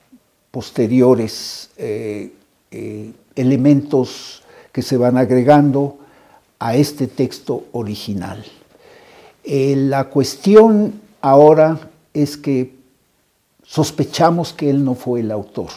posteriores 0.51 1.69
eh, 1.77 2.33
eh, 2.71 3.11
elementos 3.39 4.43
que 4.71 4.81
se 4.81 4.97
van 4.97 5.17
agregando 5.17 5.97
a 6.59 6.75
este 6.75 7.07
texto 7.07 7.65
original. 7.71 8.43
Eh, 9.43 9.75
la 9.75 10.05
cuestión 10.05 11.01
ahora 11.21 11.89
es 12.13 12.37
que 12.37 12.75
sospechamos 13.63 14.53
que 14.53 14.69
él 14.69 14.83
no 14.83 14.95
fue 14.95 15.21
el 15.21 15.31
autor. 15.31 15.69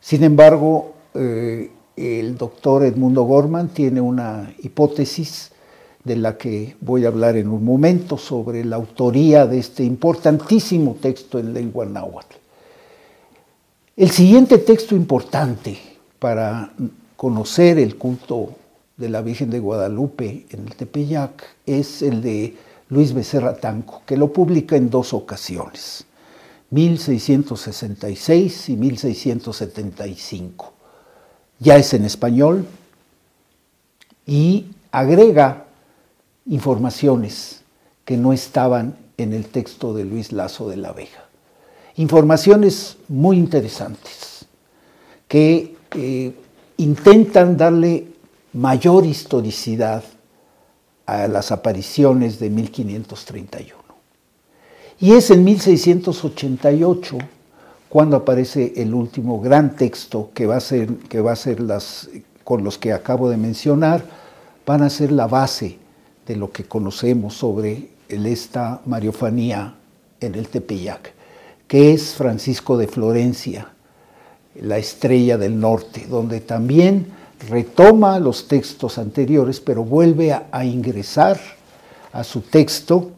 Sin 0.00 0.22
embargo, 0.22 0.92
el 1.14 2.36
doctor 2.36 2.84
Edmundo 2.84 3.22
Gorman 3.22 3.68
tiene 3.68 4.00
una 4.00 4.52
hipótesis 4.62 5.50
de 6.04 6.16
la 6.16 6.36
que 6.36 6.76
voy 6.80 7.04
a 7.04 7.08
hablar 7.08 7.36
en 7.36 7.48
un 7.48 7.64
momento 7.64 8.18
sobre 8.18 8.64
la 8.64 8.76
autoría 8.76 9.46
de 9.46 9.58
este 9.58 9.82
importantísimo 9.82 10.96
texto 11.00 11.38
en 11.38 11.54
lengua 11.54 11.86
náhuatl. 11.86 12.36
El 13.96 14.10
siguiente 14.10 14.58
texto 14.58 14.94
importante 14.94 15.78
para 16.24 16.72
conocer 17.16 17.78
el 17.78 17.98
culto 17.98 18.54
de 18.96 19.10
la 19.10 19.20
Virgen 19.20 19.50
de 19.50 19.58
Guadalupe 19.58 20.46
en 20.48 20.60
el 20.60 20.74
Tepeyac 20.74 21.44
es 21.66 22.00
el 22.00 22.22
de 22.22 22.56
Luis 22.88 23.12
Becerra 23.12 23.56
Tanco, 23.56 24.00
que 24.06 24.16
lo 24.16 24.32
publica 24.32 24.74
en 24.74 24.88
dos 24.88 25.12
ocasiones, 25.12 26.06
1666 26.70 28.70
y 28.70 28.76
1675. 28.76 30.72
Ya 31.58 31.76
es 31.76 31.92
en 31.92 32.06
español 32.06 32.64
y 34.24 34.68
agrega 34.92 35.66
informaciones 36.46 37.60
que 38.06 38.16
no 38.16 38.32
estaban 38.32 38.96
en 39.18 39.34
el 39.34 39.44
texto 39.48 39.92
de 39.92 40.06
Luis 40.06 40.32
Lazo 40.32 40.70
de 40.70 40.78
la 40.78 40.92
Vega. 40.92 41.28
Informaciones 41.96 42.96
muy 43.08 43.36
interesantes 43.36 44.46
que 45.28 45.73
eh, 45.94 46.34
intentan 46.76 47.56
darle 47.56 48.06
mayor 48.52 49.04
historicidad 49.06 50.02
a 51.06 51.28
las 51.28 51.52
apariciones 51.52 52.38
de 52.38 52.50
1531. 52.50 53.84
Y 55.00 55.12
es 55.12 55.30
en 55.30 55.44
1688 55.44 57.18
cuando 57.88 58.16
aparece 58.16 58.72
el 58.76 58.94
último 58.94 59.40
gran 59.40 59.76
texto 59.76 60.30
que 60.34 60.46
va 60.46 60.56
a 60.56 60.60
ser, 60.60 60.96
que 61.08 61.20
va 61.20 61.32
a 61.32 61.36
ser 61.36 61.60
las, 61.60 62.08
con 62.42 62.64
los 62.64 62.78
que 62.78 62.92
acabo 62.92 63.28
de 63.28 63.36
mencionar, 63.36 64.04
van 64.66 64.82
a 64.82 64.90
ser 64.90 65.12
la 65.12 65.26
base 65.26 65.78
de 66.26 66.36
lo 66.36 66.50
que 66.50 66.64
conocemos 66.64 67.34
sobre 67.34 67.90
esta 68.08 68.80
Mariofanía 68.86 69.74
en 70.20 70.34
el 70.34 70.48
Tepeyac, 70.48 71.12
que 71.68 71.92
es 71.92 72.14
Francisco 72.14 72.76
de 72.76 72.88
Florencia, 72.88 73.73
la 74.60 74.78
estrella 74.78 75.36
del 75.38 75.58
norte, 75.58 76.06
donde 76.08 76.40
también 76.40 77.12
retoma 77.48 78.18
los 78.18 78.48
textos 78.48 78.98
anteriores, 78.98 79.60
pero 79.60 79.84
vuelve 79.84 80.32
a, 80.32 80.64
ingresar 80.64 81.38
a 82.12 82.24
su 82.24 82.40
texto 82.40 83.10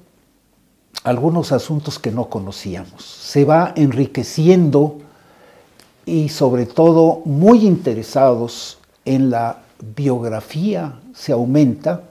algunos 1.04 1.52
asuntos 1.52 1.98
que 1.98 2.10
no 2.10 2.28
conocíamos. 2.28 3.04
Se 3.04 3.44
va 3.44 3.72
enriqueciendo 3.76 4.98
y 6.04 6.28
sobre 6.28 6.66
todo 6.66 7.22
muy 7.24 7.66
interesados 7.66 8.78
en 9.04 9.30
la 9.30 9.58
biografía, 9.94 10.98
se 11.14 11.32
aumenta 11.32 12.02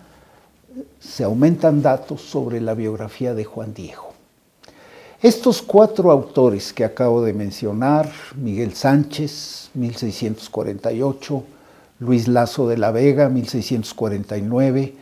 se 1.00 1.24
aumentan 1.24 1.82
datos 1.82 2.22
sobre 2.22 2.60
la 2.60 2.74
biografía 2.74 3.34
de 3.34 3.46
Juan 3.46 3.74
Diego. 3.74 4.15
Estos 5.26 5.62
cuatro 5.64 6.12
autores 6.12 6.72
que 6.72 6.86
acabo 6.86 7.24
de 7.24 7.34
mencionar, 7.34 8.12
Miguel 8.36 8.76
Sánchez, 8.76 9.72
1648, 9.74 11.44
Luis 11.98 12.28
Lazo 12.28 12.68
de 12.68 12.78
la 12.78 12.92
Vega, 12.92 13.28
1649, 13.28 14.94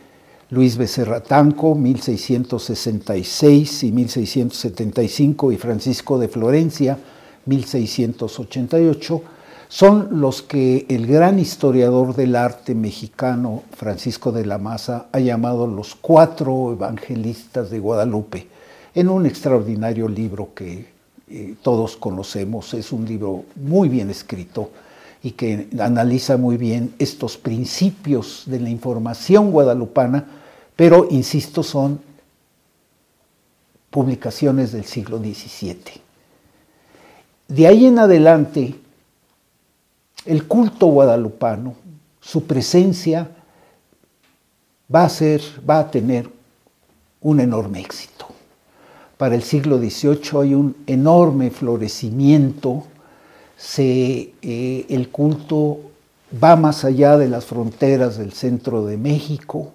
Luis 0.48 0.78
Becerra 0.78 1.22
Tanco, 1.22 1.74
1666 1.74 3.82
y 3.82 3.92
1675, 3.92 5.52
y 5.52 5.58
Francisco 5.58 6.18
de 6.18 6.28
Florencia, 6.28 6.96
1688, 7.44 9.22
son 9.68 10.22
los 10.22 10.40
que 10.40 10.86
el 10.88 11.06
gran 11.06 11.38
historiador 11.38 12.16
del 12.16 12.36
arte 12.36 12.74
mexicano 12.74 13.64
Francisco 13.76 14.32
de 14.32 14.46
la 14.46 14.56
Maza 14.56 15.08
ha 15.12 15.20
llamado 15.20 15.66
los 15.66 15.94
cuatro 15.94 16.72
evangelistas 16.72 17.68
de 17.68 17.78
Guadalupe, 17.78 18.53
en 18.94 19.08
un 19.08 19.26
extraordinario 19.26 20.08
libro 20.08 20.50
que 20.54 20.86
eh, 21.28 21.54
todos 21.62 21.96
conocemos, 21.96 22.74
es 22.74 22.92
un 22.92 23.04
libro 23.06 23.44
muy 23.56 23.88
bien 23.88 24.10
escrito 24.10 24.70
y 25.22 25.32
que 25.32 25.68
analiza 25.80 26.36
muy 26.36 26.56
bien 26.56 26.94
estos 26.98 27.36
principios 27.36 28.42
de 28.46 28.60
la 28.60 28.68
información 28.68 29.50
guadalupana, 29.50 30.26
pero, 30.76 31.08
insisto, 31.10 31.62
son 31.62 32.00
publicaciones 33.90 34.72
del 34.72 34.84
siglo 34.84 35.18
XVII. 35.18 36.02
De 37.48 37.66
ahí 37.66 37.86
en 37.86 37.98
adelante, 37.98 38.74
el 40.26 40.46
culto 40.46 40.86
guadalupano, 40.86 41.74
su 42.20 42.44
presencia 42.44 43.30
va 44.94 45.04
a 45.04 45.08
ser, 45.08 45.42
va 45.68 45.78
a 45.78 45.90
tener 45.90 46.28
un 47.20 47.40
enorme 47.40 47.80
éxito. 47.80 48.33
Para 49.16 49.34
el 49.34 49.42
siglo 49.42 49.78
XVIII 49.78 50.40
hay 50.40 50.54
un 50.54 50.76
enorme 50.86 51.50
florecimiento, 51.50 52.84
eh, 53.78 54.86
el 54.88 55.08
culto 55.10 55.78
va 56.42 56.56
más 56.56 56.84
allá 56.84 57.16
de 57.16 57.28
las 57.28 57.44
fronteras 57.44 58.18
del 58.18 58.32
centro 58.32 58.84
de 58.84 58.96
México, 58.96 59.72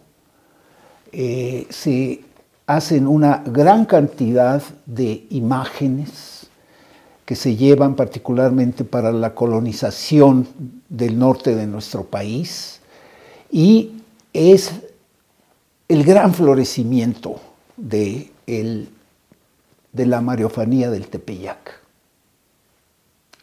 eh, 1.12 1.66
se 1.70 2.22
hacen 2.68 3.08
una 3.08 3.44
gran 3.46 3.86
cantidad 3.86 4.62
de 4.86 5.26
imágenes, 5.30 6.40
que 7.30 7.36
se 7.36 7.56
llevan 7.56 7.96
particularmente 7.96 8.84
para 8.84 9.12
la 9.12 9.36
colonización 9.36 10.48
del 10.90 11.20
norte 11.20 11.56
de 11.56 11.68
nuestro 11.68 12.04
país 12.04 12.80
y 13.52 14.02
es 14.34 14.72
el 15.88 16.04
gran 16.04 16.34
florecimiento 16.34 17.40
de, 17.78 18.32
de 19.92 20.06
la 20.06 20.22
mariofanía 20.22 20.90
del 20.90 21.08
Tepeyac. 21.08 21.80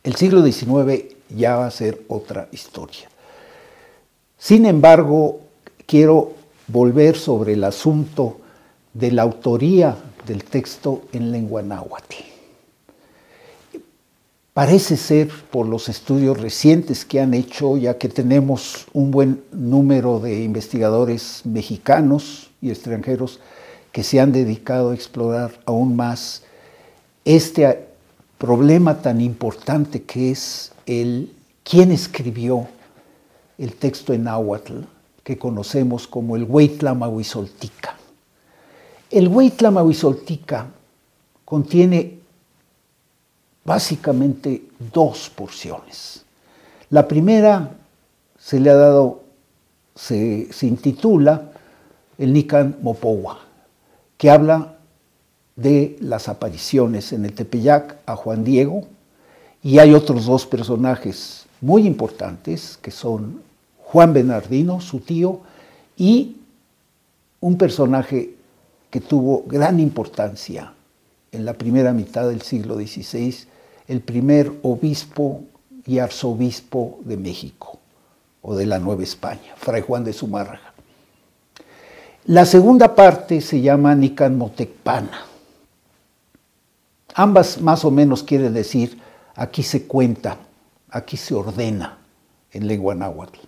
El 0.02 0.14
siglo 0.14 0.44
XIX 0.44 1.16
ya 1.28 1.56
va 1.56 1.66
a 1.66 1.70
ser 1.70 2.02
otra 2.08 2.48
historia. 2.52 3.08
Sin 4.38 4.66
embargo, 4.66 5.40
quiero 5.86 6.32
volver 6.68 7.16
sobre 7.16 7.54
el 7.54 7.64
asunto 7.64 8.38
de 8.94 9.10
la 9.10 9.22
autoría 9.22 9.96
del 10.26 10.44
texto 10.44 11.02
en 11.12 11.32
lengua 11.32 11.62
náhuatl. 11.62 12.14
Parece 14.52 14.96
ser, 14.96 15.28
por 15.50 15.66
los 15.66 15.90
estudios 15.90 16.40
recientes 16.40 17.04
que 17.04 17.20
han 17.20 17.34
hecho, 17.34 17.76
ya 17.76 17.98
que 17.98 18.08
tenemos 18.08 18.86
un 18.94 19.10
buen 19.10 19.42
número 19.52 20.18
de 20.18 20.42
investigadores 20.42 21.42
mexicanos 21.44 22.50
y 22.62 22.70
extranjeros 22.70 23.40
que 23.96 24.02
se 24.02 24.20
han 24.20 24.30
dedicado 24.30 24.90
a 24.90 24.94
explorar 24.94 25.58
aún 25.64 25.96
más 25.96 26.42
este 27.24 27.88
problema 28.36 29.00
tan 29.00 29.22
importante 29.22 30.02
que 30.02 30.32
es 30.32 30.72
el 30.84 31.32
quién 31.64 31.90
escribió 31.90 32.68
el 33.56 33.72
texto 33.72 34.12
en 34.12 34.24
náhuatl 34.24 34.80
que 35.24 35.38
conocemos 35.38 36.06
como 36.06 36.36
el 36.36 36.44
Huitlamahuizoltica. 36.44 37.96
El 39.10 39.28
Huitlamahuizoltica 39.28 40.66
contiene 41.46 42.18
básicamente 43.64 44.64
dos 44.92 45.30
porciones. 45.34 46.22
La 46.90 47.08
primera 47.08 47.70
se 48.38 48.60
le 48.60 48.68
ha 48.68 48.76
dado, 48.76 49.22
se, 49.94 50.48
intitula 50.60 51.50
el 52.18 52.34
Nican 52.34 52.76
Mopowa, 52.82 53.45
que 54.16 54.30
habla 54.30 54.76
de 55.56 55.96
las 56.00 56.28
apariciones 56.28 57.12
en 57.12 57.24
el 57.24 57.32
Tepeyac 57.32 57.98
a 58.06 58.16
Juan 58.16 58.44
Diego, 58.44 58.82
y 59.62 59.78
hay 59.78 59.94
otros 59.94 60.26
dos 60.26 60.46
personajes 60.46 61.46
muy 61.60 61.86
importantes, 61.86 62.78
que 62.80 62.90
son 62.90 63.40
Juan 63.82 64.12
Bernardino, 64.12 64.80
su 64.80 65.00
tío, 65.00 65.40
y 65.96 66.36
un 67.40 67.56
personaje 67.56 68.34
que 68.90 69.00
tuvo 69.00 69.44
gran 69.46 69.80
importancia 69.80 70.72
en 71.32 71.44
la 71.44 71.54
primera 71.54 71.92
mitad 71.92 72.28
del 72.28 72.42
siglo 72.42 72.76
XVI, 72.76 73.34
el 73.88 74.00
primer 74.00 74.52
obispo 74.62 75.42
y 75.86 75.98
arzobispo 75.98 76.98
de 77.04 77.16
México 77.16 77.78
o 78.42 78.54
de 78.54 78.66
la 78.66 78.78
Nueva 78.78 79.02
España, 79.02 79.54
Fray 79.56 79.82
Juan 79.82 80.04
de 80.04 80.12
Zumárraga. 80.12 80.75
La 82.26 82.44
segunda 82.44 82.96
parte 82.96 83.40
se 83.40 83.60
llama 83.60 83.94
Nican 83.94 84.36
Motecpana. 84.36 85.26
Ambas 87.14 87.60
más 87.60 87.84
o 87.84 87.92
menos 87.92 88.24
quiere 88.24 88.50
decir 88.50 89.00
aquí 89.36 89.62
se 89.62 89.86
cuenta, 89.86 90.36
aquí 90.90 91.16
se 91.16 91.36
ordena 91.36 91.98
en 92.50 92.66
lengua 92.66 92.96
náhuatl. 92.96 93.38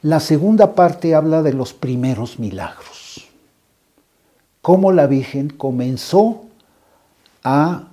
La 0.00 0.20
segunda 0.20 0.74
parte 0.74 1.14
habla 1.14 1.42
de 1.42 1.52
los 1.52 1.74
primeros 1.74 2.38
milagros, 2.38 3.28
cómo 4.62 4.90
la 4.90 5.06
Virgen 5.06 5.50
comenzó 5.50 6.44
a 7.44 7.88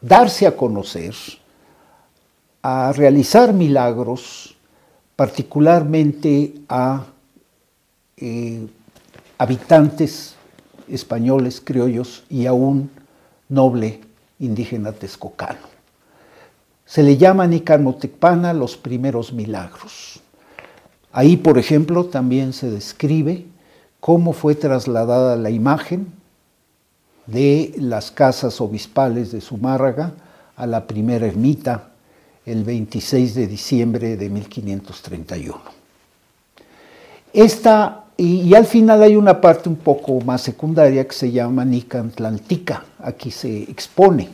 darse 0.00 0.46
a 0.46 0.56
conocer, 0.56 1.14
a 2.62 2.92
realizar 2.92 3.52
milagros, 3.52 4.56
particularmente 5.16 6.54
a 6.70 7.04
eh, 8.20 8.66
habitantes 9.38 10.34
españoles, 10.88 11.60
criollos 11.60 12.24
y 12.28 12.46
a 12.46 12.52
un 12.52 12.90
noble 13.48 14.00
indígena 14.38 14.92
texcocano. 14.92 15.60
Se 16.86 17.02
le 17.02 17.16
llama 17.16 17.46
Nicanmotecpana 17.46 18.52
los 18.54 18.76
primeros 18.76 19.32
milagros. 19.32 20.20
Ahí, 21.12 21.36
por 21.36 21.58
ejemplo, 21.58 22.06
también 22.06 22.52
se 22.52 22.70
describe 22.70 23.46
cómo 24.00 24.32
fue 24.32 24.54
trasladada 24.54 25.36
la 25.36 25.50
imagen 25.50 26.12
de 27.26 27.74
las 27.78 28.10
casas 28.10 28.60
obispales 28.60 29.32
de 29.32 29.40
Zumárraga 29.40 30.14
a 30.56 30.66
la 30.66 30.86
primera 30.86 31.26
ermita 31.26 31.90
el 32.44 32.64
26 32.64 33.34
de 33.34 33.46
diciembre 33.46 34.16
de 34.16 34.30
1531. 34.30 35.60
Esta, 37.32 38.06
y, 38.20 38.52
al 38.54 38.66
final 38.66 39.00
hay 39.04 39.14
una 39.14 39.40
parte 39.40 39.68
un 39.68 39.76
poco 39.76 40.20
más 40.22 40.42
secundaria 40.42 41.06
que 41.06 41.14
se 41.14 41.30
llama 41.30 41.64
Nicantlantica, 41.64 42.84
aquí 42.98 43.30
se 43.30 43.62
expone, 43.62 44.28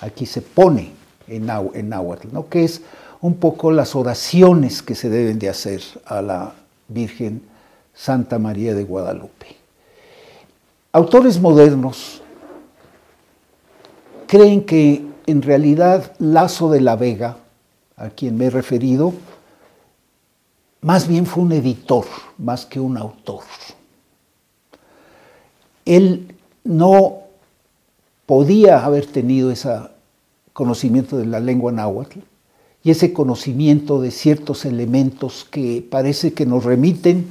aquí 0.00 0.26
se 0.26 0.42
pone 0.42 0.90
en, 1.28 1.48
en 1.74 1.88
náhuatl, 1.88 2.28
¿no? 2.32 2.48
que 2.48 2.64
es 2.64 2.82
un 3.20 3.36
poco 3.36 3.70
las 3.70 3.94
oraciones 3.94 4.82
que 4.82 4.96
se 4.96 5.08
deben 5.08 5.38
de 5.38 5.48
hacer 5.48 5.80
a 6.06 6.22
la 6.22 6.54
Virgen 6.88 7.40
Santa 7.94 8.40
María 8.40 8.74
de 8.74 8.82
Guadalupe. 8.82 9.46
Autores 10.90 11.40
modernos 11.40 12.20
creen 14.26 14.64
que 14.64 15.06
en 15.26 15.42
realidad 15.42 16.12
Lazo 16.18 16.68
de 16.68 16.80
la 16.80 16.96
Vega, 16.96 17.36
a 17.96 18.08
quien 18.08 18.36
me 18.36 18.46
he 18.46 18.50
referido, 18.50 19.14
más 20.84 21.08
bien 21.08 21.24
fue 21.24 21.42
un 21.42 21.52
editor, 21.52 22.04
más 22.36 22.66
que 22.66 22.78
un 22.78 22.98
autor. 22.98 23.42
Él 25.86 26.34
no 26.62 27.20
podía 28.26 28.84
haber 28.84 29.06
tenido 29.06 29.50
ese 29.50 29.70
conocimiento 30.52 31.16
de 31.16 31.24
la 31.24 31.40
lengua 31.40 31.72
náhuatl 31.72 32.18
y 32.82 32.90
ese 32.90 33.14
conocimiento 33.14 34.02
de 34.02 34.10
ciertos 34.10 34.66
elementos 34.66 35.46
que 35.50 35.86
parece 35.90 36.34
que 36.34 36.44
nos 36.44 36.64
remiten 36.64 37.28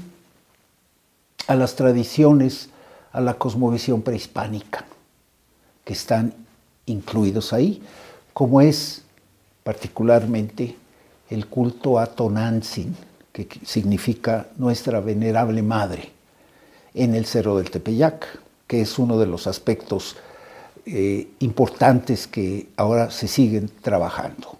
a 1.46 1.54
las 1.54 1.76
tradiciones, 1.76 2.70
a 3.12 3.22
la 3.22 3.36
cosmovisión 3.36 4.02
prehispánica, 4.02 4.88
que 5.86 5.94
están 5.94 6.34
incluidos 6.88 7.54
ahí, 7.54 7.84
como 8.34 8.62
es 8.62 9.04
particularmente 9.64 10.76
el 11.30 11.46
culto 11.46 12.00
a 12.00 12.08
Tonantzin, 12.08 12.96
que 13.34 13.48
significa 13.66 14.48
nuestra 14.58 15.02
venerable 15.02 15.62
madre, 15.62 16.12
en 16.94 17.16
el 17.16 17.26
Cerro 17.26 17.58
del 17.58 17.72
Tepeyac, 17.72 18.40
que 18.68 18.82
es 18.82 18.98
uno 19.00 19.18
de 19.18 19.26
los 19.26 19.48
aspectos 19.48 20.16
eh, 20.86 21.28
importantes 21.40 22.28
que 22.28 22.68
ahora 22.78 23.12
se 23.12 23.28
siguen 23.28 23.70
trabajando. 23.82 24.58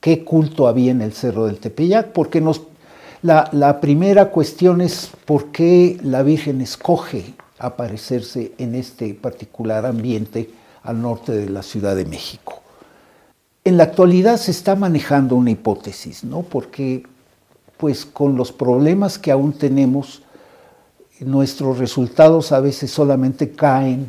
¿Qué 0.00 0.24
culto 0.24 0.66
había 0.66 0.90
en 0.90 1.02
el 1.02 1.12
Cerro 1.12 1.46
del 1.46 1.58
Tepeyac? 1.58 2.12
Porque 2.12 2.40
nos 2.40 2.62
la, 3.22 3.80
primera 3.80 4.30
cuestión 4.30 4.80
es 4.80 5.10
por 5.24 5.46
qué 5.46 5.98
la 6.02 6.22
Virgen 6.22 6.60
escoge 6.60 7.34
aparecerse 7.58 8.52
en 8.58 8.74
este 8.74 9.14
particular 9.14 9.84
ambiente 9.84 10.50
al 10.82 11.00
norte 11.00 11.32
de 11.32 11.48
la 11.48 11.62
Ciudad 11.62 11.96
de 11.96 12.04
México. 12.04 12.62
En 13.64 13.78
la 13.78 13.84
actualidad 13.84 14.36
se 14.36 14.52
está 14.52 14.76
manejando 14.76 15.34
una 15.34 15.50
hipótesis, 15.50 16.22
¿no? 16.22 16.42
Porque 16.42 17.04
pues 17.76 18.06
con 18.06 18.36
los 18.36 18.52
problemas 18.52 19.18
que 19.18 19.30
aún 19.30 19.52
tenemos, 19.52 20.22
nuestros 21.20 21.78
resultados 21.78 22.52
a 22.52 22.60
veces 22.60 22.90
solamente 22.90 23.52
caen 23.52 24.08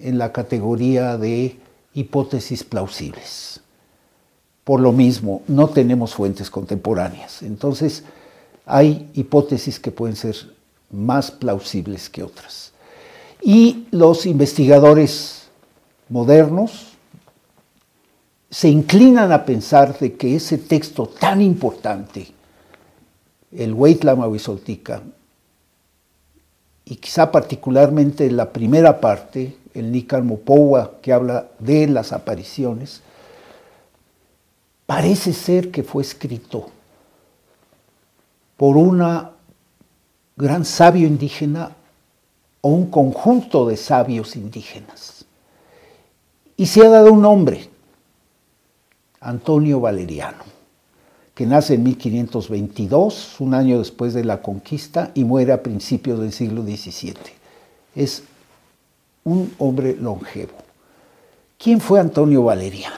en 0.00 0.18
la 0.18 0.32
categoría 0.32 1.16
de 1.16 1.56
hipótesis 1.94 2.64
plausibles. 2.64 3.60
Por 4.64 4.80
lo 4.80 4.92
mismo, 4.92 5.42
no 5.46 5.68
tenemos 5.68 6.14
fuentes 6.14 6.50
contemporáneas. 6.50 7.42
Entonces, 7.42 8.04
hay 8.66 9.10
hipótesis 9.14 9.78
que 9.78 9.90
pueden 9.90 10.16
ser 10.16 10.36
más 10.90 11.30
plausibles 11.30 12.08
que 12.08 12.22
otras. 12.22 12.72
Y 13.42 13.86
los 13.90 14.24
investigadores 14.24 15.48
modernos 16.08 16.94
se 18.50 18.68
inclinan 18.68 19.32
a 19.32 19.44
pensar 19.44 19.98
de 19.98 20.14
que 20.14 20.36
ese 20.36 20.58
texto 20.58 21.06
tan 21.06 21.42
importante, 21.42 22.28
el 23.56 23.72
Huisoltica, 23.72 25.02
y 26.84 26.96
quizá 26.96 27.32
particularmente 27.32 28.30
la 28.30 28.52
primera 28.52 29.00
parte, 29.00 29.56
el 29.72 29.90
Nicarmopowa, 29.90 31.00
que 31.00 31.12
habla 31.12 31.48
de 31.58 31.86
las 31.86 32.12
apariciones, 32.12 33.00
parece 34.86 35.32
ser 35.32 35.70
que 35.70 35.82
fue 35.82 36.02
escrito 36.02 36.68
por 38.56 38.76
una 38.76 39.30
gran 40.36 40.64
sabio 40.64 41.06
indígena 41.06 41.74
o 42.60 42.68
un 42.68 42.90
conjunto 42.90 43.66
de 43.66 43.76
sabios 43.76 44.36
indígenas. 44.36 45.24
Y 46.56 46.66
se 46.66 46.86
ha 46.86 46.88
dado 46.88 47.12
un 47.12 47.22
nombre, 47.22 47.68
Antonio 49.20 49.80
Valeriano, 49.80 50.44
que 51.34 51.46
nace 51.46 51.74
en 51.74 51.82
1522, 51.82 53.40
un 53.40 53.54
año 53.54 53.78
después 53.78 54.14
de 54.14 54.24
la 54.24 54.40
conquista, 54.40 55.10
y 55.14 55.24
muere 55.24 55.52
a 55.52 55.62
principios 55.62 56.20
del 56.20 56.32
siglo 56.32 56.62
XVII. 56.62 57.14
Es 57.94 58.22
un 59.24 59.52
hombre 59.58 59.96
longevo. 59.96 60.52
¿Quién 61.58 61.80
fue 61.80 61.98
Antonio 61.98 62.44
Valeriano? 62.44 62.96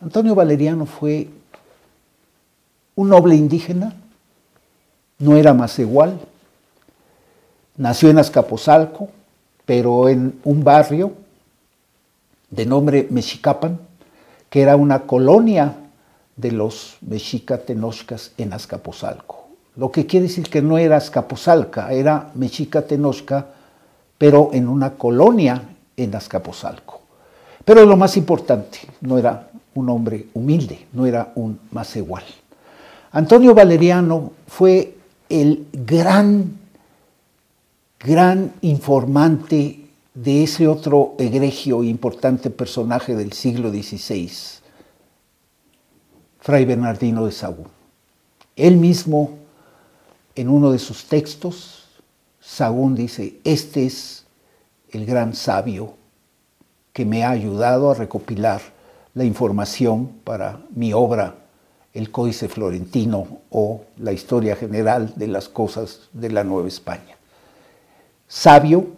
Antonio 0.00 0.34
Valeriano 0.34 0.86
fue 0.86 1.28
un 2.94 3.08
noble 3.08 3.34
indígena 3.34 3.94
no 5.18 5.36
era 5.36 5.54
más 5.54 5.78
igual. 5.78 6.20
Nació 7.76 8.10
en 8.10 8.18
Azcapotzalco, 8.18 9.08
pero 9.64 10.08
en 10.08 10.38
un 10.44 10.62
barrio 10.62 11.12
de 12.50 12.66
nombre 12.66 13.08
Mexicapan, 13.10 13.78
que 14.50 14.62
era 14.62 14.76
una 14.76 15.00
colonia 15.00 15.74
de 16.36 16.52
los 16.52 16.96
mexica 17.00 17.58
tenochcas 17.58 18.32
en 18.38 18.52
Azcapotzalco. 18.52 19.48
Lo 19.76 19.90
que 19.90 20.06
quiere 20.06 20.26
decir 20.26 20.48
que 20.48 20.62
no 20.62 20.78
era 20.78 20.96
Azcapotzalca, 20.96 21.92
era 21.92 22.30
mexica 22.34 22.82
tenochca, 22.82 23.46
pero 24.18 24.50
en 24.52 24.68
una 24.68 24.94
colonia 24.94 25.62
en 25.96 26.14
Azcapotzalco. 26.14 27.00
Pero 27.64 27.84
lo 27.84 27.96
más 27.96 28.16
importante, 28.16 28.78
no 29.00 29.18
era 29.18 29.48
un 29.74 29.88
hombre 29.88 30.26
humilde, 30.34 30.86
no 30.92 31.06
era 31.06 31.32
un 31.34 31.58
más 31.70 31.96
igual. 31.96 32.24
Antonio 33.12 33.54
Valeriano 33.54 34.32
fue 34.46 34.96
el 35.28 35.66
gran, 35.72 36.58
gran 37.98 38.52
informante 38.60 39.80
de 40.14 40.44
ese 40.44 40.68
otro 40.68 41.14
egregio 41.18 41.82
importante 41.82 42.50
personaje 42.50 43.16
del 43.16 43.32
siglo 43.32 43.70
XVI, 43.70 44.30
Fray 46.44 46.66
Bernardino 46.66 47.24
de 47.24 47.32
Sagún. 47.32 47.68
Él 48.54 48.76
mismo, 48.76 49.38
en 50.34 50.50
uno 50.50 50.72
de 50.72 50.78
sus 50.78 51.06
textos, 51.06 51.88
Sagún 52.38 52.94
dice, 52.94 53.40
este 53.44 53.86
es 53.86 54.26
el 54.90 55.06
gran 55.06 55.34
sabio 55.34 55.94
que 56.92 57.06
me 57.06 57.24
ha 57.24 57.30
ayudado 57.30 57.90
a 57.90 57.94
recopilar 57.94 58.60
la 59.14 59.24
información 59.24 60.08
para 60.22 60.60
mi 60.74 60.92
obra 60.92 61.34
El 61.94 62.10
Códice 62.10 62.46
Florentino 62.50 63.38
o 63.48 63.80
la 63.96 64.12
historia 64.12 64.54
general 64.54 65.14
de 65.16 65.28
las 65.28 65.48
cosas 65.48 66.10
de 66.12 66.30
la 66.30 66.44
Nueva 66.44 66.68
España. 66.68 67.16
Sabio, 68.28 68.88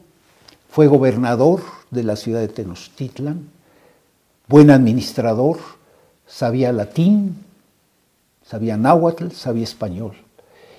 fue 0.68 0.88
gobernador 0.88 1.62
de 1.92 2.02
la 2.02 2.16
ciudad 2.16 2.40
de 2.40 2.48
Tenochtitlan, 2.48 3.48
buen 4.48 4.72
administrador, 4.72 5.75
sabía 6.26 6.72
latín, 6.72 7.36
sabía 8.44 8.76
náhuatl, 8.76 9.30
sabía 9.30 9.64
español. 9.64 10.16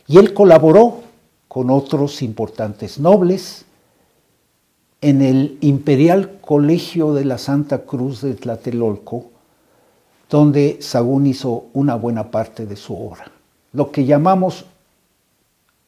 Y 0.07 0.17
él 0.17 0.33
colaboró 0.33 1.01
con 1.47 1.69
otros 1.69 2.21
importantes 2.21 2.99
nobles 2.99 3.65
en 5.01 5.21
el 5.21 5.57
Imperial 5.61 6.39
Colegio 6.41 7.13
de 7.13 7.25
la 7.25 7.37
Santa 7.37 7.79
Cruz 7.79 8.21
de 8.21 8.33
Tlatelolco, 8.33 9.25
donde 10.29 10.77
Sagún 10.81 11.27
hizo 11.27 11.65
una 11.73 11.95
buena 11.95 12.31
parte 12.31 12.65
de 12.65 12.75
su 12.75 12.93
obra, 12.93 13.31
lo 13.73 13.91
que 13.91 14.05
llamamos 14.05 14.65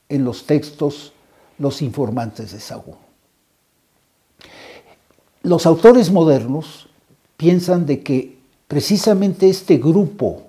en 0.08 0.24
los 0.24 0.46
textos 0.46 1.14
los 1.58 1.82
informantes 1.82 2.52
de 2.52 2.60
Sagún. 2.60 2.96
Los 5.44 5.66
autores 5.66 6.12
modernos 6.12 6.88
piensan 7.38 7.86
de 7.86 8.02
que 8.02 8.39
precisamente 8.70 9.50
este 9.50 9.78
grupo 9.78 10.44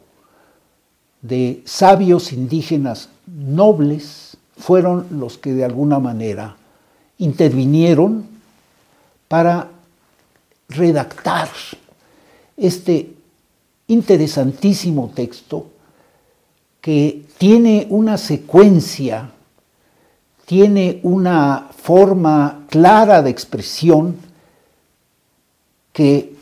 de 1.22 1.62
sabios 1.64 2.34
indígenas 2.34 3.08
nobles 3.26 4.36
fueron 4.58 5.06
los 5.10 5.38
que 5.38 5.54
de 5.54 5.64
alguna 5.64 5.98
manera 5.98 6.54
intervinieron 7.16 8.26
para 9.26 9.70
redactar 10.68 11.48
este 12.58 13.14
interesantísimo 13.88 15.12
texto 15.14 15.70
que 16.82 17.24
tiene 17.38 17.86
una 17.88 18.18
secuencia, 18.18 19.30
tiene 20.44 21.00
una 21.04 21.70
forma 21.74 22.66
clara 22.68 23.22
de 23.22 23.30
expresión 23.30 24.16
que 25.94 26.39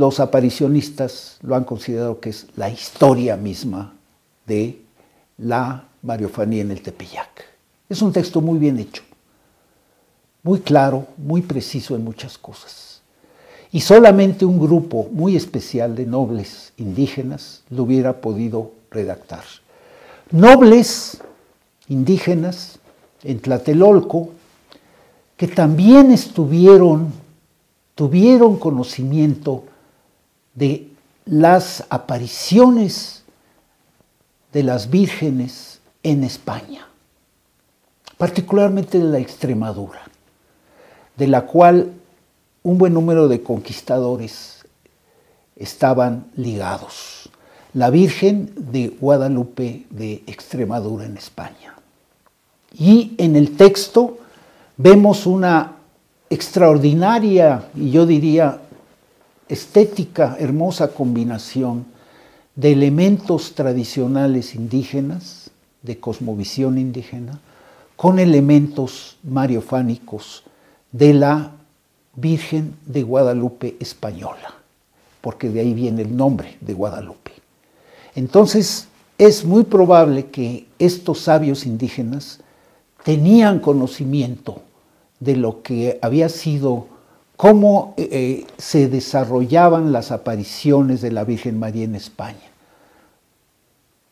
los 0.00 0.18
aparicionistas 0.18 1.38
lo 1.42 1.54
han 1.54 1.64
considerado 1.64 2.20
que 2.20 2.30
es 2.30 2.46
la 2.56 2.70
historia 2.70 3.36
misma 3.36 3.94
de 4.46 4.80
la 5.38 5.84
Mariofanía 6.02 6.62
en 6.62 6.70
el 6.70 6.82
Tepeyac. 6.82 7.44
Es 7.88 8.02
un 8.02 8.12
texto 8.12 8.40
muy 8.40 8.58
bien 8.58 8.78
hecho 8.78 9.02
muy 10.42 10.60
claro, 10.60 11.06
muy 11.16 11.42
preciso 11.42 11.94
en 11.94 12.04
muchas 12.04 12.38
cosas. 12.38 13.02
Y 13.72 13.80
solamente 13.80 14.44
un 14.44 14.58
grupo 14.58 15.08
muy 15.12 15.36
especial 15.36 15.94
de 15.94 16.06
nobles 16.06 16.72
indígenas 16.76 17.62
lo 17.70 17.84
hubiera 17.84 18.20
podido 18.20 18.72
redactar. 18.90 19.44
Nobles 20.30 21.18
indígenas 21.88 22.78
en 23.22 23.40
Tlatelolco 23.40 24.30
que 25.36 25.46
también 25.46 26.10
estuvieron, 26.10 27.12
tuvieron 27.94 28.58
conocimiento 28.58 29.64
de 30.54 30.88
las 31.24 31.84
apariciones 31.90 33.22
de 34.52 34.62
las 34.62 34.90
vírgenes 34.90 35.80
en 36.02 36.24
España, 36.24 36.86
particularmente 38.16 38.98
de 38.98 39.04
la 39.04 39.18
Extremadura 39.18 40.10
de 41.20 41.26
la 41.26 41.42
cual 41.42 41.92
un 42.62 42.78
buen 42.78 42.94
número 42.94 43.28
de 43.28 43.42
conquistadores 43.42 44.64
estaban 45.54 46.24
ligados. 46.34 47.28
La 47.74 47.90
Virgen 47.90 48.50
de 48.56 48.88
Guadalupe 48.88 49.84
de 49.90 50.22
Extremadura 50.26 51.04
en 51.04 51.18
España. 51.18 51.74
Y 52.72 53.12
en 53.18 53.36
el 53.36 53.54
texto 53.54 54.16
vemos 54.78 55.26
una 55.26 55.76
extraordinaria 56.30 57.64
y 57.76 57.90
yo 57.90 58.06
diría 58.06 58.58
estética, 59.50 60.36
hermosa 60.38 60.88
combinación 60.88 61.86
de 62.54 62.72
elementos 62.72 63.54
tradicionales 63.54 64.54
indígenas, 64.54 65.50
de 65.82 65.98
cosmovisión 65.98 66.78
indígena, 66.78 67.40
con 67.96 68.18
elementos 68.18 69.18
mariofánicos 69.22 70.44
de 70.92 71.14
la 71.14 71.52
Virgen 72.14 72.74
de 72.86 73.02
Guadalupe 73.02 73.76
española, 73.78 74.54
porque 75.20 75.48
de 75.48 75.60
ahí 75.60 75.74
viene 75.74 76.02
el 76.02 76.16
nombre 76.16 76.56
de 76.60 76.74
Guadalupe. 76.74 77.32
Entonces, 78.14 78.88
es 79.18 79.44
muy 79.44 79.64
probable 79.64 80.26
que 80.26 80.66
estos 80.78 81.20
sabios 81.20 81.66
indígenas 81.66 82.40
tenían 83.04 83.60
conocimiento 83.60 84.62
de 85.20 85.36
lo 85.36 85.62
que 85.62 85.98
había 86.02 86.28
sido, 86.28 86.86
cómo 87.40 87.94
eh, 87.96 88.06
eh, 88.12 88.46
se 88.58 88.88
desarrollaban 88.88 89.92
las 89.92 90.10
apariciones 90.10 91.00
de 91.00 91.10
la 91.10 91.24
Virgen 91.24 91.58
María 91.58 91.84
en 91.84 91.94
España. 91.94 92.50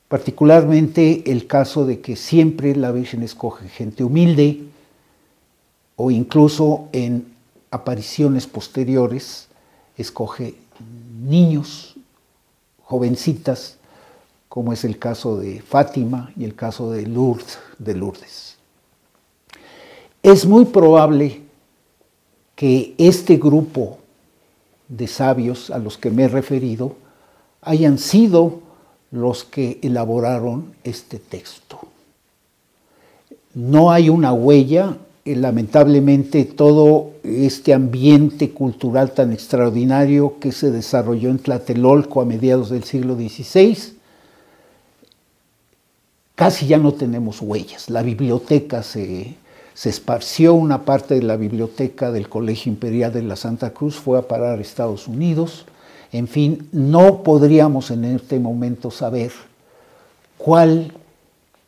Particularmente 0.09 1.31
el 1.31 1.47
caso 1.47 1.85
de 1.85 2.01
que 2.01 2.17
siempre 2.17 2.75
la 2.75 2.91
Virgen 2.91 3.23
escoge 3.23 3.69
gente 3.69 4.03
humilde, 4.03 4.63
o 5.97 6.11
incluso 6.11 6.89
en 6.93 7.27
apariciones 7.71 8.47
posteriores 8.47 9.49
escoge 9.99 10.55
niños, 11.21 11.97
jovencitas, 12.83 13.77
como 14.49 14.73
es 14.73 14.85
el 14.85 14.99
caso 14.99 15.37
de 15.37 15.61
Fátima 15.61 16.33
y 16.35 16.45
el 16.45 16.55
caso 16.55 16.93
de 16.93 17.07
Lourdes, 17.07 17.59
de 17.79 17.95
Lourdes. 17.95 18.57
Es 20.23 20.47
muy 20.47 20.65
probable 20.65 21.47
que 22.59 22.97
este 22.99 23.37
grupo 23.37 23.99
de 24.89 25.07
sabios 25.07 25.71
a 25.71 25.79
los 25.79 25.97
que 25.97 26.11
me 26.11 26.25
he 26.25 26.29
referido 26.29 26.97
hayan 27.63 27.99
sido 27.99 28.63
los 29.13 29.45
que 29.45 29.79
elaboraron 29.81 30.73
este 30.83 31.21
texto. 31.21 31.79
No 33.55 33.93
hay 33.93 34.09
una 34.09 34.33
huella 34.33 34.97
eh, 35.25 35.37
lamentablemente 35.37 36.45
todo 36.47 37.13
este 37.23 37.75
ambiente 37.75 38.51
cultural 38.51 39.13
tan 39.13 39.33
extraordinario 39.33 40.41
que 40.41 40.51
se 40.51 40.73
desarrolló 40.73 41.31
en 41.31 41.39
Tlatelolco 41.39 42.21
a 42.21 42.25
mediados 42.25 42.71
del 42.71 42.83
siglo 42.83 43.15
XVI, 43.15 43.79
casi 46.35 46.67
ya 46.67 46.79
no 46.79 46.93
tenemos 46.93 47.41
huellas. 47.41 47.89
La 47.89 48.03
biblioteca 48.03 48.83
se, 48.83 49.37
se 49.79 49.91
esparció, 49.91 50.55
una 50.55 50.85
parte 50.85 51.15
de 51.15 51.23
la 51.23 51.37
biblioteca 51.37 52.11
del 52.11 52.29
Colegio 52.29 52.73
Imperial 52.73 53.13
de 53.13 53.23
la 53.23 53.37
Santa 53.37 53.71
Cruz 53.71 53.95
fue 53.95 54.19
a 54.19 54.23
parar 54.23 54.59
a 54.59 54.61
Estados 54.61 55.07
Unidos. 55.07 55.67
En 56.11 56.27
fin, 56.27 56.69
no 56.73 57.23
podríamos 57.23 57.93
en 57.93 58.05
este 58.05 58.41
momento 58.41 58.91
saber 58.91 59.31
cuál 60.37 60.93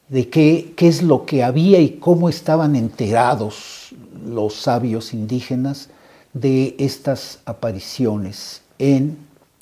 de 0.09 0.29
qué, 0.29 0.73
qué 0.77 0.89
es 0.89 1.05
lo 1.05 1.25
que 1.25 1.45
había 1.45 1.79
y 1.79 1.99
cómo 2.01 2.29
estaban 2.29 2.75
enterados 2.75 3.95
los 4.27 4.55
sabios 4.55 5.15
indígenas 5.15 5.89
de 6.33 6.75
estas 6.81 7.39
apariciones 7.45 8.63
en 8.81 9.19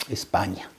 España. 0.08 0.70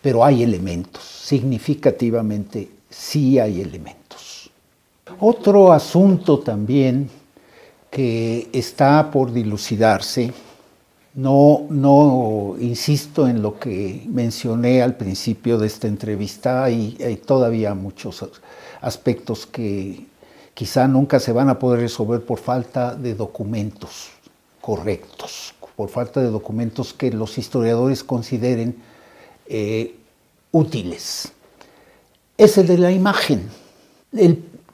Pero 0.00 0.24
hay 0.24 0.42
elementos, 0.42 1.04
significativamente 1.04 2.70
sí 2.88 3.38
hay 3.38 3.60
elementos. 3.60 4.29
Otro 5.22 5.70
asunto 5.70 6.38
también 6.38 7.10
que 7.90 8.48
está 8.54 9.10
por 9.10 9.32
dilucidarse, 9.32 10.32
no, 11.12 11.66
no 11.68 12.56
insisto 12.58 13.28
en 13.28 13.42
lo 13.42 13.58
que 13.58 14.06
mencioné 14.08 14.80
al 14.80 14.96
principio 14.96 15.58
de 15.58 15.66
esta 15.66 15.88
entrevista, 15.88 16.70
y 16.70 16.96
hay 17.04 17.16
todavía 17.16 17.74
muchos 17.74 18.24
aspectos 18.80 19.44
que 19.44 20.06
quizá 20.54 20.88
nunca 20.88 21.20
se 21.20 21.32
van 21.32 21.50
a 21.50 21.58
poder 21.58 21.80
resolver 21.80 22.24
por 22.24 22.38
falta 22.38 22.94
de 22.94 23.14
documentos 23.14 24.08
correctos, 24.62 25.52
por 25.76 25.90
falta 25.90 26.22
de 26.22 26.30
documentos 26.30 26.94
que 26.94 27.10
los 27.10 27.36
historiadores 27.36 28.02
consideren 28.04 28.76
eh, 29.46 29.96
útiles. 30.50 31.30
Es 32.38 32.56
el 32.56 32.68
de 32.68 32.78
la 32.78 32.90
imagen. 32.90 33.50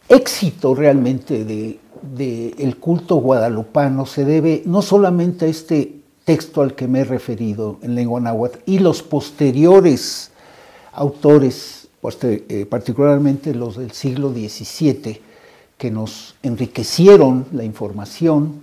Éxito 0.09 0.75
realmente 0.75 1.45
del 1.45 1.79
de, 2.03 2.77
culto 2.81 3.17
guadalupano 3.17 4.07
se 4.07 4.25
debe 4.25 4.63
no 4.67 4.83
solamente 4.83 5.47
a 5.47 5.49
este 5.49 6.01
texto 6.25 6.63
al 6.63 6.75
que 6.75 6.89
me 6.89 7.01
he 7.01 7.05
referido 7.05 7.79
en 7.83 7.95
lengua 7.95 8.21
náhuatl 8.21 8.59
y 8.67 8.79
los 8.79 9.03
posteriores 9.03 10.31
autores 10.93 11.87
eh, 12.23 12.67
particularmente 12.69 13.53
los 13.55 13.77
del 13.77 13.91
siglo 13.91 14.31
XVII, 14.31 15.21
que 15.77 15.91
nos 15.91 16.37
enriquecieron 16.43 17.47
la 17.53 17.65
información, 17.65 18.63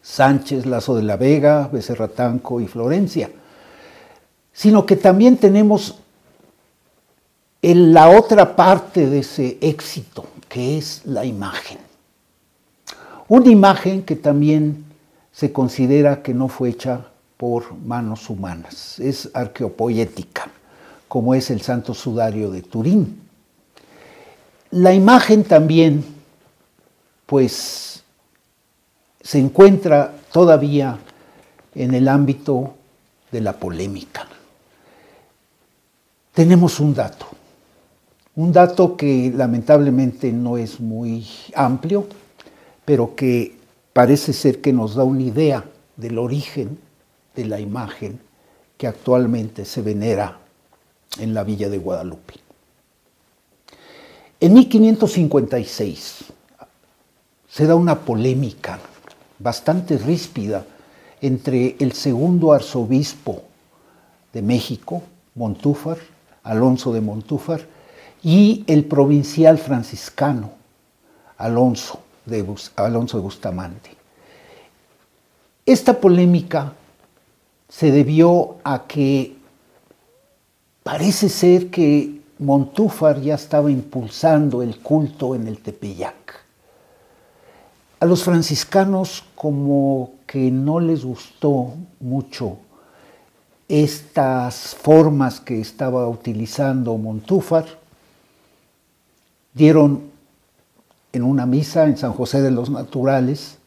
Sánchez, 0.00 0.66
Lazo 0.66 0.96
de 0.96 1.02
la 1.02 1.16
Vega, 1.16 1.68
Becerra 1.70 2.08
Tanco 2.08 2.60
y 2.60 2.66
Florencia. 2.66 3.30
sino 4.54 4.84
que 4.84 4.96
también 4.96 5.38
tenemos 5.38 6.01
la 7.62 8.08
otra 8.10 8.56
parte 8.56 9.08
de 9.08 9.20
ese 9.20 9.58
éxito, 9.60 10.26
que 10.48 10.78
es 10.78 11.02
la 11.04 11.24
imagen. 11.24 11.78
Una 13.28 13.48
imagen 13.50 14.02
que 14.02 14.16
también 14.16 14.84
se 15.30 15.52
considera 15.52 16.22
que 16.22 16.34
no 16.34 16.48
fue 16.48 16.70
hecha 16.70 17.06
por 17.36 17.74
manos 17.74 18.28
humanas, 18.28 18.98
es 18.98 19.30
arqueopoética, 19.32 20.50
como 21.08 21.34
es 21.34 21.50
el 21.50 21.60
Santo 21.62 21.94
Sudario 21.94 22.50
de 22.50 22.62
Turín. 22.62 23.20
La 24.70 24.92
imagen 24.92 25.44
también, 25.44 26.04
pues, 27.26 28.02
se 29.20 29.38
encuentra 29.38 30.14
todavía 30.32 30.98
en 31.74 31.94
el 31.94 32.08
ámbito 32.08 32.74
de 33.30 33.40
la 33.40 33.52
polémica. 33.52 34.26
Tenemos 36.32 36.80
un 36.80 36.94
dato, 36.94 37.26
un 38.34 38.52
dato 38.52 38.96
que 38.96 39.32
lamentablemente 39.34 40.32
no 40.32 40.56
es 40.56 40.80
muy 40.80 41.26
amplio, 41.54 42.06
pero 42.84 43.14
que 43.14 43.56
parece 43.92 44.32
ser 44.32 44.60
que 44.60 44.72
nos 44.72 44.94
da 44.94 45.04
una 45.04 45.22
idea 45.22 45.64
del 45.96 46.18
origen 46.18 46.78
de 47.34 47.44
la 47.44 47.60
imagen 47.60 48.20
que 48.76 48.86
actualmente 48.86 49.64
se 49.64 49.82
venera 49.82 50.38
en 51.18 51.34
la 51.34 51.44
villa 51.44 51.68
de 51.68 51.78
Guadalupe. 51.78 52.34
En 54.40 54.54
1556 54.54 56.24
se 57.48 57.66
da 57.66 57.74
una 57.74 58.00
polémica 58.00 58.80
bastante 59.38 59.98
ríspida 59.98 60.64
entre 61.20 61.76
el 61.78 61.92
segundo 61.92 62.52
arzobispo 62.52 63.42
de 64.32 64.42
México, 64.42 65.02
Montúfar, 65.34 65.98
Alonso 66.42 66.92
de 66.92 67.00
Montúfar, 67.00 67.60
y 68.22 68.64
el 68.66 68.84
provincial 68.84 69.58
franciscano, 69.58 70.52
Alonso 71.38 72.00
de, 72.24 72.44
Alonso 72.76 73.20
Bustamante. 73.20 73.90
Esta 75.66 76.00
polémica 76.00 76.72
se 77.68 77.90
debió 77.90 78.56
a 78.64 78.86
que 78.86 79.36
parece 80.82 81.28
ser 81.28 81.70
que 81.70 82.20
Montúfar 82.38 83.20
ya 83.20 83.36
estaba 83.36 83.70
impulsando 83.70 84.62
el 84.62 84.80
culto 84.80 85.34
en 85.34 85.46
el 85.46 85.58
Tepeyac. 85.58 86.42
A 88.00 88.06
los 88.06 88.24
franciscanos 88.24 89.24
como 89.36 90.14
que 90.26 90.50
no 90.50 90.80
les 90.80 91.04
gustó 91.04 91.74
mucho 92.00 92.56
estas 93.68 94.74
formas 94.74 95.38
que 95.38 95.60
estaba 95.60 96.08
utilizando 96.08 96.96
Montúfar, 96.98 97.81
dieron 99.54 100.10
en 101.12 101.22
una 101.24 101.46
misa 101.46 101.84
en 101.84 101.96
San 101.96 102.12
José 102.12 102.40
de 102.40 102.50
los 102.50 102.70
Naturales, 102.70 103.58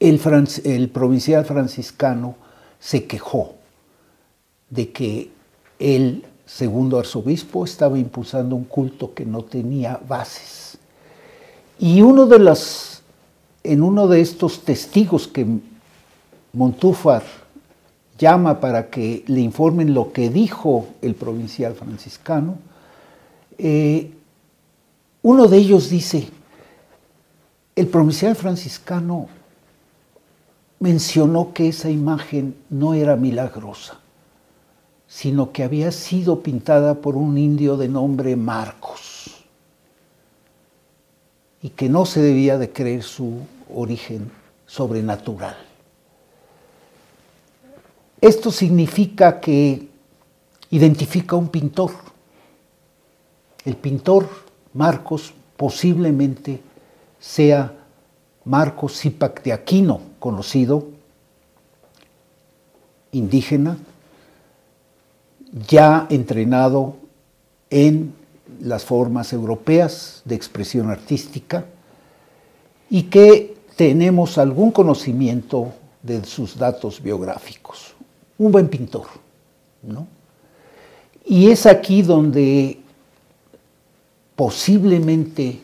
el, 0.00 0.20
el, 0.64 0.88
provincial 0.88 1.44
franciscano 1.44 2.34
se 2.80 3.04
quejó 3.06 3.54
de 4.70 4.90
que 4.90 5.30
el 5.78 6.24
segundo 6.44 6.98
arzobispo 6.98 7.64
estaba 7.64 7.98
impulsando 7.98 8.56
un 8.56 8.64
culto 8.64 9.14
que 9.14 9.24
no 9.24 9.44
tenía 9.44 10.00
bases. 10.08 10.78
Y 11.78 12.02
uno 12.02 12.26
de 12.26 12.40
las, 12.40 13.02
en 13.62 13.82
uno 13.82 14.08
de 14.08 14.20
estos 14.20 14.64
testigos 14.64 15.28
que 15.28 15.46
Montúfar 16.52 17.22
llama 18.18 18.60
para 18.60 18.90
que 18.90 19.24
le 19.26 19.40
informen 19.40 19.94
lo 19.94 20.12
que 20.12 20.28
dijo 20.28 20.86
el 21.00 21.14
provincial 21.14 21.74
franciscano, 21.74 22.58
eh, 23.64 24.12
uno 25.22 25.46
de 25.46 25.56
ellos 25.56 25.88
dice, 25.88 26.28
el 27.76 27.86
provincial 27.86 28.34
franciscano 28.34 29.28
mencionó 30.80 31.52
que 31.52 31.68
esa 31.68 31.88
imagen 31.88 32.56
no 32.70 32.92
era 32.94 33.14
milagrosa, 33.14 34.00
sino 35.06 35.52
que 35.52 35.62
había 35.62 35.92
sido 35.92 36.42
pintada 36.42 36.94
por 36.94 37.14
un 37.14 37.38
indio 37.38 37.76
de 37.76 37.86
nombre 37.86 38.34
Marcos 38.34 39.44
y 41.62 41.68
que 41.68 41.88
no 41.88 42.04
se 42.04 42.20
debía 42.20 42.58
de 42.58 42.72
creer 42.72 43.04
su 43.04 43.42
origen 43.72 44.28
sobrenatural. 44.66 45.56
Esto 48.20 48.50
significa 48.50 49.38
que 49.38 49.88
identifica 50.70 51.36
un 51.36 51.46
pintor. 51.46 52.11
El 53.64 53.76
pintor 53.76 54.28
Marcos 54.74 55.32
posiblemente 55.56 56.60
sea 57.20 57.72
Marcos 58.44 58.98
Zipac 58.98 59.42
de 59.42 59.52
Aquino, 59.52 60.00
conocido, 60.18 60.88
indígena, 63.12 63.76
ya 65.68 66.06
entrenado 66.10 66.96
en 67.70 68.14
las 68.60 68.84
formas 68.84 69.32
europeas 69.32 70.22
de 70.24 70.34
expresión 70.34 70.90
artística 70.90 71.64
y 72.90 73.04
que 73.04 73.56
tenemos 73.76 74.38
algún 74.38 74.70
conocimiento 74.70 75.72
de 76.02 76.24
sus 76.24 76.58
datos 76.58 77.02
biográficos. 77.02 77.94
Un 78.38 78.50
buen 78.50 78.68
pintor, 78.68 79.06
¿no? 79.82 80.06
Y 81.24 81.50
es 81.50 81.66
aquí 81.66 82.02
donde 82.02 82.81
posiblemente 84.42 85.62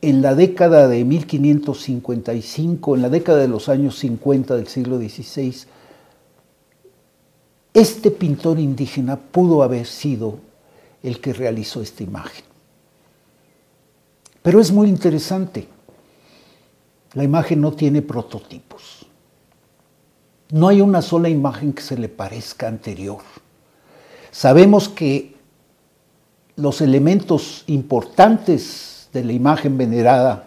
en 0.00 0.22
la 0.22 0.34
década 0.34 0.88
de 0.88 1.04
1555, 1.04 2.96
en 2.96 3.02
la 3.02 3.10
década 3.10 3.40
de 3.40 3.48
los 3.48 3.68
años 3.68 3.98
50 3.98 4.56
del 4.56 4.66
siglo 4.66 4.96
XVI, 4.96 5.54
este 7.74 8.10
pintor 8.12 8.58
indígena 8.58 9.18
pudo 9.18 9.62
haber 9.62 9.84
sido 9.84 10.38
el 11.02 11.20
que 11.20 11.34
realizó 11.34 11.82
esta 11.82 12.02
imagen. 12.02 12.46
Pero 14.42 14.58
es 14.58 14.72
muy 14.72 14.88
interesante. 14.88 15.68
La 17.12 17.24
imagen 17.24 17.60
no 17.60 17.72
tiene 17.72 18.00
prototipos. 18.00 19.04
No 20.50 20.66
hay 20.66 20.80
una 20.80 21.02
sola 21.02 21.28
imagen 21.28 21.74
que 21.74 21.82
se 21.82 21.98
le 21.98 22.08
parezca 22.08 22.68
anterior. 22.68 23.20
Sabemos 24.30 24.88
que 24.88 25.31
los 26.56 26.80
elementos 26.80 27.64
importantes 27.66 29.08
de 29.12 29.24
la 29.24 29.32
imagen 29.32 29.76
venerada 29.78 30.44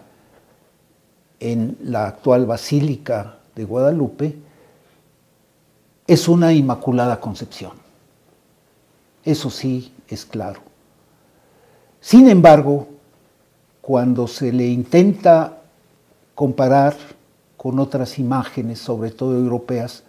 en 1.40 1.78
la 1.84 2.08
actual 2.08 2.46
Basílica 2.46 3.38
de 3.56 3.64
Guadalupe 3.64 4.38
es 6.08 6.28
una 6.28 6.54
Inmaculada 6.54 7.20
Concepción. 7.20 7.74
Eso 9.24 9.50
sí 9.50 9.94
es 10.08 10.26
claro. 10.26 10.62
Sin 12.00 12.30
embargo, 12.30 12.88
cuando 13.82 14.28
se 14.28 14.52
le 14.52 14.68
intenta 14.68 15.62
comparar 16.36 16.96
con 17.58 17.80
otras 17.80 18.20
imágenes, 18.20 18.80
sobre 18.80 19.10
todo 19.10 19.36
europeas, 19.36 20.04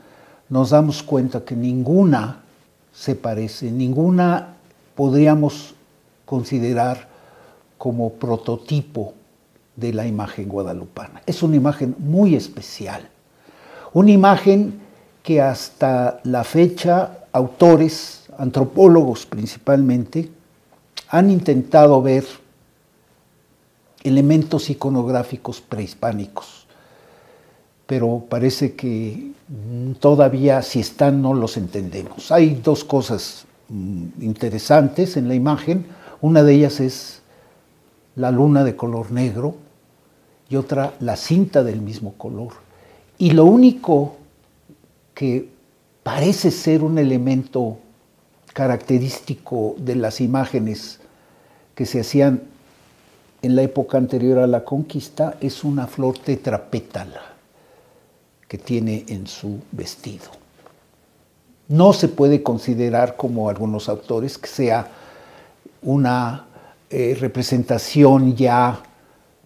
nos 0.49 0.71
damos 0.71 1.03
cuenta 1.03 1.45
que 1.45 1.57
ninguna 1.57 2.43
se 2.93 3.15
parece, 3.15 3.71
ninguna 3.71 4.57
podríamos 4.95 5.76
considerar 6.27 7.09
como 7.79 8.13
prototipo 8.13 9.15
de 9.75 9.95
la 9.95 10.07
imagen 10.07 10.49
guadalupana. 10.49 11.23
Es 11.25 11.43
una 11.43 11.57
imagen 11.57 11.97
muy 11.99 12.35
especial, 12.35 13.09
una 13.95 14.11
imagen 14.11 14.81
que 15.23 15.41
hasta 15.41 16.21
la 16.25 16.45
fecha 16.45 17.25
autores, 17.33 18.25
antropólogos 18.39 19.27
principalmente, 19.27 20.31
han 21.09 21.31
intentado 21.31 22.01
ver 22.03 22.25
elementos 24.05 24.71
iconográficos 24.71 25.61
prehispánicos, 25.61 26.67
pero 27.87 28.25
parece 28.29 28.75
que 28.75 29.33
todavía 30.01 30.63
si 30.63 30.81
están 30.81 31.23
no 31.23 31.35
los 31.35 31.57
entendemos. 31.57 32.33
Hay 32.33 32.61
dos 32.63 32.85
cosas 32.85 33.47
mm, 33.69 34.23
interesantes 34.23 35.17
en 35.17 35.29
la 35.29 35.35
imagen. 35.35 35.87
Una 36.21 36.43
de 36.43 36.55
ellas 36.55 36.81
es 36.81 37.23
la 38.15 38.31
luna 38.31 38.65
de 38.65 38.77
color 38.77 39.13
negro 39.13 39.55
y 40.49 40.57
otra 40.57 40.95
la 41.01 41.17
cinta 41.17 41.63
del 41.63 41.81
mismo 41.81 42.15
color. 42.15 42.55
Y 43.19 43.31
lo 43.33 43.45
único 43.45 44.17
que 45.15 45.49
parece 46.03 46.51
ser 46.51 46.83
un 46.83 46.99
elemento 46.99 47.79
característico 48.53 49.75
de 49.79 49.97
las 49.97 50.21
imágenes 50.21 51.01
que 51.75 51.85
se 51.85 52.01
hacían 52.01 52.43
en 53.43 53.55
la 53.55 53.63
época 53.63 53.99
anterior 53.99 54.39
a 54.39 54.47
la 54.47 54.65
conquista 54.65 55.37
es 55.41 55.63
una 55.63 55.87
flor 55.87 56.19
tetrapétala, 56.19 57.21
que 58.49 58.57
tiene 58.57 59.05
en 59.09 59.27
su 59.27 59.61
vestido. 59.73 60.31
No 61.69 61.93
se 61.93 62.09
puede 62.09 62.43
considerar, 62.43 63.17
como 63.17 63.49
algunos 63.49 63.89
autores, 63.89 64.39
que 64.39 64.49
sea 64.49 64.89
una 65.83 66.47
eh, 66.91 67.17
representación 67.19 68.37
ya 68.37 68.81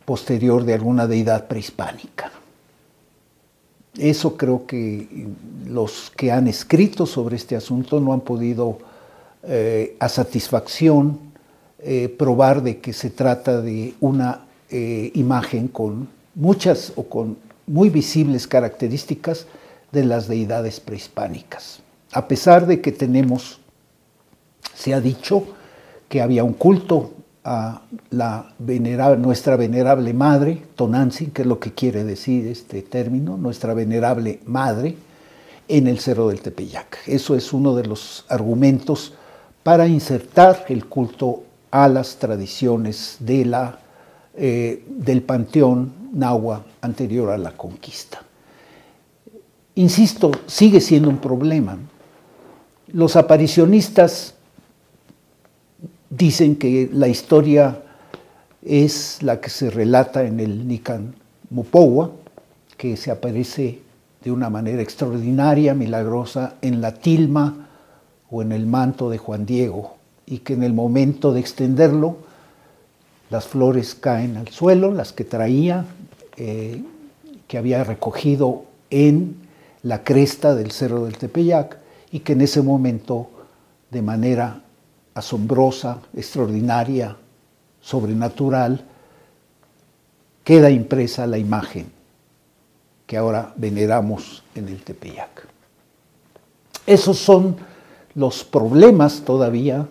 posterior 0.05 0.65
de 0.65 0.75
alguna 0.75 1.07
deidad 1.07 1.49
prehispánica. 1.49 2.31
Eso 3.97 4.37
creo 4.37 4.67
que 4.67 5.27
los 5.67 6.13
que 6.17 6.31
han 6.31 6.49
escrito 6.49 7.07
sobre 7.07 7.37
este 7.37 7.57
asunto 7.57 8.01
no 8.01 8.13
han 8.13 8.21
podido 8.21 8.79
eh, 9.43 9.97
a 9.99 10.09
satisfacción 10.09 11.19
eh, 11.79 12.15
probar 12.17 12.63
de 12.63 12.79
que 12.79 12.93
se 12.93 13.11
trata 13.11 13.61
de 13.61 13.95
una 14.01 14.45
imagen 15.15 15.67
con 15.67 16.09
muchas 16.37 16.93
o 16.95 17.03
con 17.03 17.37
muy 17.67 17.91
visibles 17.91 18.47
características 18.47 19.47
de 19.91 20.05
las 20.05 20.29
deidades 20.29 20.79
prehispánicas. 20.79 21.81
A 22.13 22.29
pesar 22.29 22.67
de 22.67 22.81
que 22.81 22.93
tenemos, 22.93 23.59
se 24.75 24.95
ha 24.95 25.01
dicho, 25.01 25.45
que 26.11 26.21
había 26.21 26.43
un 26.43 26.55
culto 26.55 27.13
a 27.45 27.83
nuestra 29.17 29.57
venerable 29.57 30.13
madre, 30.13 30.61
Tonantzin, 30.75 31.31
que 31.31 31.43
es 31.43 31.49
lo 31.49 31.61
que 31.61 31.73
quiere 31.73 32.03
decir 32.03 32.49
este 32.49 32.83
término, 32.83 33.37
nuestra 33.37 33.75
venerable 33.75 34.41
madre, 34.45 34.97
en 35.69 35.87
el 35.87 36.01
Cerro 36.01 36.27
del 36.29 36.41
Tepeyac. 36.41 36.99
Eso 37.07 37.37
es 37.37 37.53
uno 37.53 37.77
de 37.77 37.85
los 37.85 38.25
argumentos 38.29 39.15
para 39.63 39.87
insertar 39.87 40.65
el 40.69 40.87
culto 40.87 41.45
a 41.71 41.87
las 41.87 42.17
tradiciones 42.17 43.19
de 43.21 43.45
la, 43.45 43.79
eh, 44.35 44.85
del 44.89 45.23
panteón 45.23 45.93
nahua 46.13 46.65
anterior 46.81 47.31
a 47.31 47.39
la 47.39 47.53
conquista. 47.53 48.21
Insisto, 49.77 50.33
sigue 50.47 50.81
siendo 50.81 51.09
un 51.09 51.19
problema. 51.19 51.79
Los 52.89 53.15
aparicionistas 53.15 54.35
dicen 56.11 56.57
que 56.57 56.91
la 56.93 57.09
historia 57.09 57.81
es 58.63 59.23
la 59.23 59.41
que 59.41 59.49
se 59.49 59.71
relata 59.71 60.25
en 60.25 60.41
el 60.41 60.67
Nican 60.69 61.15
Mupowa, 61.49 62.11
que 62.77 62.97
se 62.97 63.11
aparece 63.11 63.81
de 64.23 64.33
una 64.33 64.51
manera 64.51 64.83
extraordinaria, 64.83 65.75
milagrosa, 65.75 66.57
en 66.61 66.81
la 66.81 66.95
tilma 66.95 67.69
o 68.31 68.43
en 68.43 68.53
el 68.53 68.67
manto 68.67 69.09
de 69.09 69.19
Juan 69.19 69.47
Diego, 69.47 69.97
y 70.27 70.39
que 70.39 70.53
en 70.53 70.63
el 70.63 70.75
momento 70.75 71.33
de 71.33 71.41
extenderlo, 71.41 72.17
las 73.31 73.47
flores 73.47 73.95
caen 73.95 74.37
al 74.37 74.49
suelo, 74.49 74.93
las 74.93 75.13
que 75.13 75.25
traía, 75.25 75.87
eh, 76.37 76.83
que 77.47 77.59
había 77.59 77.85
recogido 77.85 78.65
en 78.91 79.37
la 79.83 80.03
cresta 80.03 80.55
del 80.55 80.73
Cerro 80.73 81.05
del 81.05 81.17
Tepeyac, 81.17 81.79
y 82.11 82.21
que 82.21 82.33
en 82.33 82.41
ese 82.43 82.61
momento, 82.61 83.31
de 83.91 84.03
manera 84.03 84.63
asombrosa, 85.21 86.01
extraordinaria, 86.17 87.17
sobrenatural, 87.81 88.85
queda 90.45 90.71
impresa 90.71 91.27
la 91.27 91.39
imagen 91.39 91.93
que 93.07 93.17
ahora 93.17 93.53
veneramos 93.57 94.43
en 94.55 94.69
el 94.69 94.83
Tepeyac. 94.83 95.47
Esos 96.87 97.19
son 97.19 97.57
los 98.15 98.45
problemas 98.45 99.23
todavía 99.25 99.89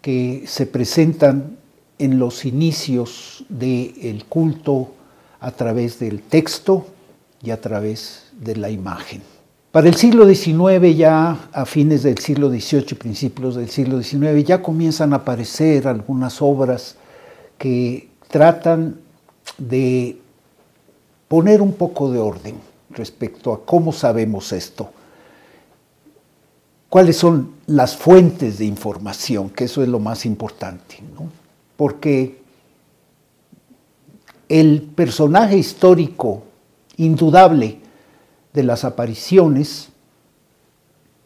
que 0.00 0.44
se 0.46 0.66
presentan 0.66 1.56
en 1.98 2.18
los 2.18 2.44
inicios 2.44 3.44
del 3.48 4.24
culto 4.28 4.92
a 5.40 5.50
través 5.52 5.98
del 5.98 6.22
texto 6.22 6.86
y 7.42 7.50
a 7.50 7.60
través 7.60 8.30
de 8.32 8.56
la 8.56 8.70
imagen. 8.70 9.22
Para 9.76 9.90
el 9.90 9.94
siglo 9.96 10.26
XIX, 10.26 10.96
ya 10.96 11.50
a 11.52 11.66
fines 11.66 12.02
del 12.02 12.16
siglo 12.16 12.48
XVIII, 12.48 12.94
principios 12.98 13.56
del 13.56 13.68
siglo 13.68 14.02
XIX, 14.02 14.42
ya 14.42 14.62
comienzan 14.62 15.12
a 15.12 15.16
aparecer 15.16 15.86
algunas 15.86 16.40
obras 16.40 16.96
que 17.58 18.08
tratan 18.28 18.98
de 19.58 20.18
poner 21.28 21.60
un 21.60 21.74
poco 21.74 22.10
de 22.10 22.18
orden 22.18 22.54
respecto 22.88 23.52
a 23.52 23.66
cómo 23.66 23.92
sabemos 23.92 24.50
esto, 24.52 24.88
cuáles 26.88 27.18
son 27.18 27.52
las 27.66 27.98
fuentes 27.98 28.56
de 28.56 28.64
información, 28.64 29.50
que 29.50 29.64
eso 29.64 29.82
es 29.82 29.90
lo 29.90 29.98
más 29.98 30.24
importante, 30.24 31.00
porque 31.76 32.40
el 34.48 34.80
personaje 34.80 35.58
histórico 35.58 36.44
indudable 36.96 37.84
de 38.56 38.62
las 38.62 38.86
apariciones 38.86 39.90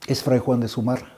es 0.08 0.20
Fray 0.24 0.40
Juan 0.40 0.58
de 0.58 0.66
Zumárraga. 0.66 1.14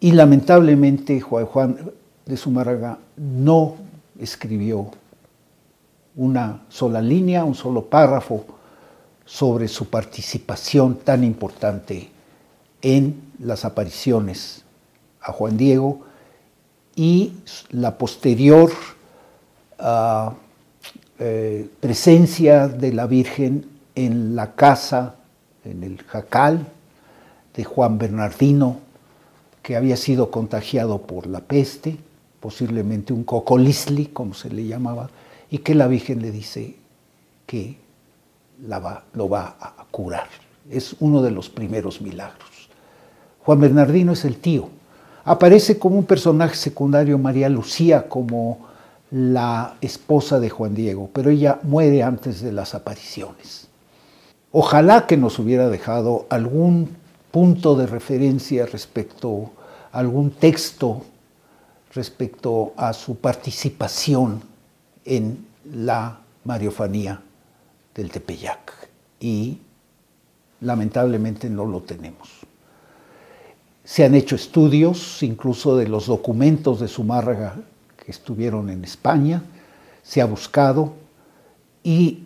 Y 0.00 0.12
lamentablemente 0.12 1.20
Juan 1.20 1.92
de 2.24 2.36
Zumárraga 2.38 2.98
no 3.18 3.76
escribió 4.18 4.90
una 6.16 6.62
sola 6.70 7.02
línea, 7.02 7.44
un 7.44 7.54
solo 7.54 7.84
párrafo 7.84 8.46
sobre 9.26 9.68
su 9.68 9.90
participación 9.90 11.00
tan 11.00 11.24
importante 11.24 12.08
en 12.80 13.20
las 13.38 13.66
apariciones 13.66 14.64
a 15.20 15.32
Juan 15.32 15.58
Diego 15.58 16.06
y 16.96 17.34
la 17.68 17.98
posterior 17.98 18.72
ah, 19.78 20.32
eh, 21.18 21.68
presencia 21.80 22.66
de 22.68 22.94
la 22.94 23.06
Virgen 23.06 23.71
en 23.94 24.36
la 24.36 24.54
casa, 24.54 25.16
en 25.64 25.82
el 25.82 26.02
jacal 26.02 26.66
de 27.54 27.64
Juan 27.64 27.98
Bernardino, 27.98 28.78
que 29.62 29.76
había 29.76 29.96
sido 29.96 30.30
contagiado 30.30 31.02
por 31.02 31.26
la 31.26 31.40
peste, 31.40 31.96
posiblemente 32.40 33.12
un 33.12 33.24
cocolisli, 33.24 34.06
como 34.06 34.34
se 34.34 34.50
le 34.50 34.66
llamaba, 34.66 35.10
y 35.50 35.58
que 35.58 35.74
la 35.74 35.86
Virgen 35.86 36.22
le 36.22 36.30
dice 36.30 36.74
que 37.46 37.76
la 38.66 39.04
lo 39.14 39.28
va 39.28 39.56
a 39.60 39.84
curar. 39.90 40.26
Es 40.70 40.96
uno 41.00 41.22
de 41.22 41.30
los 41.30 41.48
primeros 41.50 42.00
milagros. 42.00 42.68
Juan 43.44 43.60
Bernardino 43.60 44.12
es 44.12 44.24
el 44.24 44.36
tío. 44.36 44.68
Aparece 45.24 45.78
como 45.78 45.98
un 45.98 46.04
personaje 46.04 46.56
secundario 46.56 47.18
María 47.18 47.48
Lucía 47.48 48.08
como 48.08 48.66
la 49.10 49.74
esposa 49.80 50.40
de 50.40 50.48
Juan 50.48 50.74
Diego, 50.74 51.10
pero 51.12 51.30
ella 51.30 51.60
muere 51.62 52.02
antes 52.02 52.40
de 52.40 52.50
las 52.50 52.74
apariciones. 52.74 53.68
Ojalá 54.52 55.06
que 55.06 55.16
nos 55.16 55.38
hubiera 55.38 55.68
dejado 55.68 56.26
algún 56.28 56.96
punto 57.30 57.74
de 57.74 57.86
referencia 57.86 58.66
respecto 58.66 59.50
a 59.92 59.98
algún 59.98 60.30
texto 60.30 61.02
respecto 61.94 62.72
a 62.76 62.92
su 62.92 63.16
participación 63.16 64.42
en 65.04 65.46
la 65.74 66.20
mariofanía 66.44 67.20
del 67.94 68.10
Tepeyac. 68.10 68.88
Y 69.20 69.58
lamentablemente 70.60 71.50
no 71.50 71.66
lo 71.66 71.80
tenemos. 71.82 72.28
Se 73.84 74.04
han 74.04 74.14
hecho 74.14 74.36
estudios, 74.36 75.22
incluso 75.22 75.76
de 75.76 75.88
los 75.88 76.06
documentos 76.06 76.80
de 76.80 76.88
Zumárraga 76.88 77.56
que 77.96 78.10
estuvieron 78.10 78.70
en 78.70 78.84
España, 78.84 79.42
se 80.02 80.20
ha 80.20 80.24
buscado 80.24 80.94
y 81.84 82.24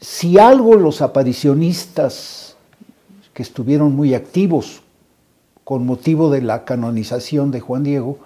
si 0.00 0.38
algo 0.38 0.76
los 0.76 1.02
aparicionistas 1.02 2.56
que 3.32 3.42
estuvieron 3.42 3.94
muy 3.94 4.14
activos 4.14 4.82
con 5.64 5.86
motivo 5.86 6.30
de 6.30 6.42
la 6.42 6.64
canonización 6.64 7.50
de 7.50 7.60
Juan 7.60 7.82
Diego, 7.82 8.18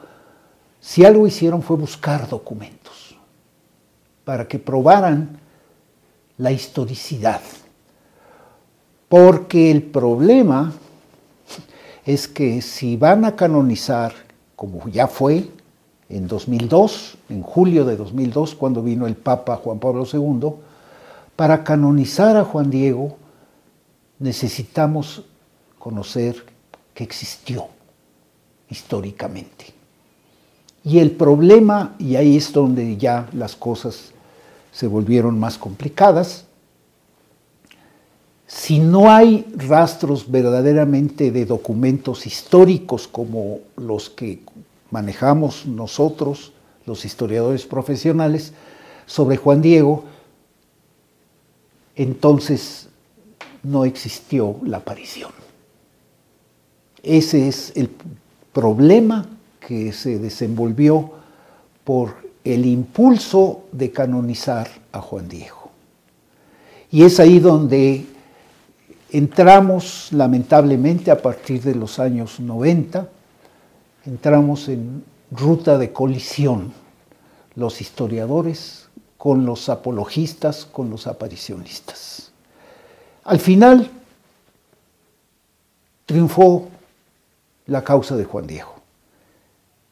si 0.81 1.05
algo 1.05 1.27
hicieron 1.27 1.63
fue 1.63 1.77
buscar 1.77 2.29
documentos 2.29 3.17
para 4.25 4.47
que 4.47 4.59
probaran 4.59 5.39
la 6.37 6.53
historicidad. 6.53 7.41
Porque 9.09 9.71
el 9.71 9.83
problema 9.83 10.73
es 12.05 12.29
que 12.29 12.61
si 12.63 12.97
van 12.97 13.25
a 13.25 13.37
canonizar, 13.37 14.13
como 14.57 14.87
ya 14.89 15.07
fue 15.07 15.49
en 16.09 16.27
2002, 16.27 17.19
en 17.29 17.43
julio 17.43 17.85
de 17.85 17.97
2002, 17.97 18.55
cuando 18.55 18.83
vino 18.83 19.07
el 19.07 19.17
Papa 19.17 19.57
Juan 19.57 19.79
Pablo 19.79 20.07
II, 20.11 20.68
para 21.39 21.63
canonizar 21.63 22.37
a 22.37 22.43
Juan 22.43 22.69
Diego 22.69 23.17
necesitamos 24.19 25.23
conocer 25.79 26.45
que 26.93 27.05
existió 27.05 27.69
históricamente. 28.69 29.67
Y 30.83 30.99
el 30.99 31.13
problema, 31.13 31.95
y 32.01 32.17
ahí 32.17 32.37
es 32.37 32.53
donde 32.53 32.97
ya 32.97 33.29
las 33.33 33.55
cosas 33.55 34.11
se 34.73 34.89
volvieron 34.89 35.39
más 35.39 35.59
complicadas, 35.59 36.45
si 38.49 38.81
no 38.81 39.09
hay 39.09 39.47
rastros 39.55 40.29
verdaderamente 40.29 41.31
de 41.31 41.47
documentos 41.47 42.27
históricos 42.27 43.07
como 43.07 43.61
los 43.77 44.11
que 44.11 44.41
manejamos 44.91 45.67
nosotros, 45.67 46.51
los 46.85 47.05
historiadores 47.05 47.65
profesionales, 47.65 48.55
sobre 49.07 49.37
Juan 49.37 49.63
Diego, 49.63 50.18
entonces 51.99 52.89
no 53.65 53.85
existió 53.85 54.57
la 54.63 54.79
aparición. 54.79 55.33
Ese 57.03 57.49
es 57.49 57.73
el 57.75 57.91
problema 58.53 59.27
que 59.61 59.93
se 59.93 60.19
desenvolvió 60.19 61.11
por 61.85 62.15
el 62.45 62.65
impulso 62.65 63.65
de 63.73 63.91
canonizar 63.91 64.69
a 64.93 65.01
Juan 65.01 65.29
Diego. 65.29 65.71
Y 66.91 67.03
es 67.03 67.21
ahí 67.21 67.41
donde 67.41 68.07
entramos, 69.11 70.09
lamentablemente, 70.13 71.11
a 71.11 71.21
partir 71.21 71.61
de 71.63 71.75
los 71.75 71.99
años 71.99 72.39
90, 72.39 73.09
entramos 74.07 74.69
en 74.69 75.03
ruta 75.33 75.77
de 75.77 75.93
colisión, 75.93 76.73
los 77.57 77.81
historiadores 77.81 78.88
con 79.19 79.45
los 79.45 79.69
apologistas, 79.69 80.65
con 80.65 80.89
los 80.89 81.09
aparicionistas. 81.09 82.31
Al 83.25 83.41
final 83.41 83.91
triunfó 86.07 86.69
la 87.67 87.85
causa 87.85 88.17
de 88.17 88.25
Juan 88.25 88.47
Diego, 88.47 88.75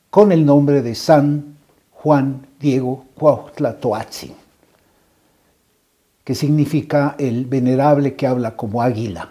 con 0.08 0.32
el 0.32 0.46
nombre 0.46 0.80
de 0.80 0.94
San 0.94 1.56
Juan 1.90 2.46
Diego 2.58 3.04
Cuauhtlatoatzin, 3.18 4.34
que 6.24 6.34
significa 6.34 7.16
el 7.18 7.44
venerable 7.44 8.14
que 8.14 8.26
habla 8.26 8.56
como 8.56 8.80
águila 8.80 9.30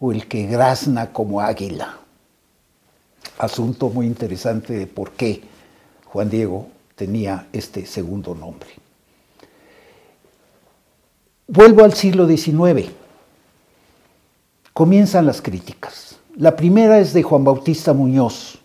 o 0.00 0.12
el 0.12 0.28
que 0.28 0.46
grazna 0.46 1.12
como 1.12 1.40
águila. 1.40 1.98
Asunto 3.38 3.90
muy 3.90 4.06
interesante 4.06 4.74
de 4.74 4.86
por 4.86 5.10
qué 5.10 5.42
Juan 6.06 6.30
Diego 6.30 6.68
tenía 6.94 7.48
este 7.52 7.84
segundo 7.84 8.34
nombre. 8.34 8.87
Vuelvo 11.50 11.82
al 11.82 11.94
siglo 11.94 12.28
XIX. 12.28 12.90
Comienzan 14.74 15.24
las 15.24 15.40
críticas. 15.40 16.18
La 16.36 16.54
primera 16.54 16.98
es 16.98 17.14
de 17.14 17.22
Juan 17.22 17.42
Bautista 17.42 17.94
Muñoz, 17.94 18.58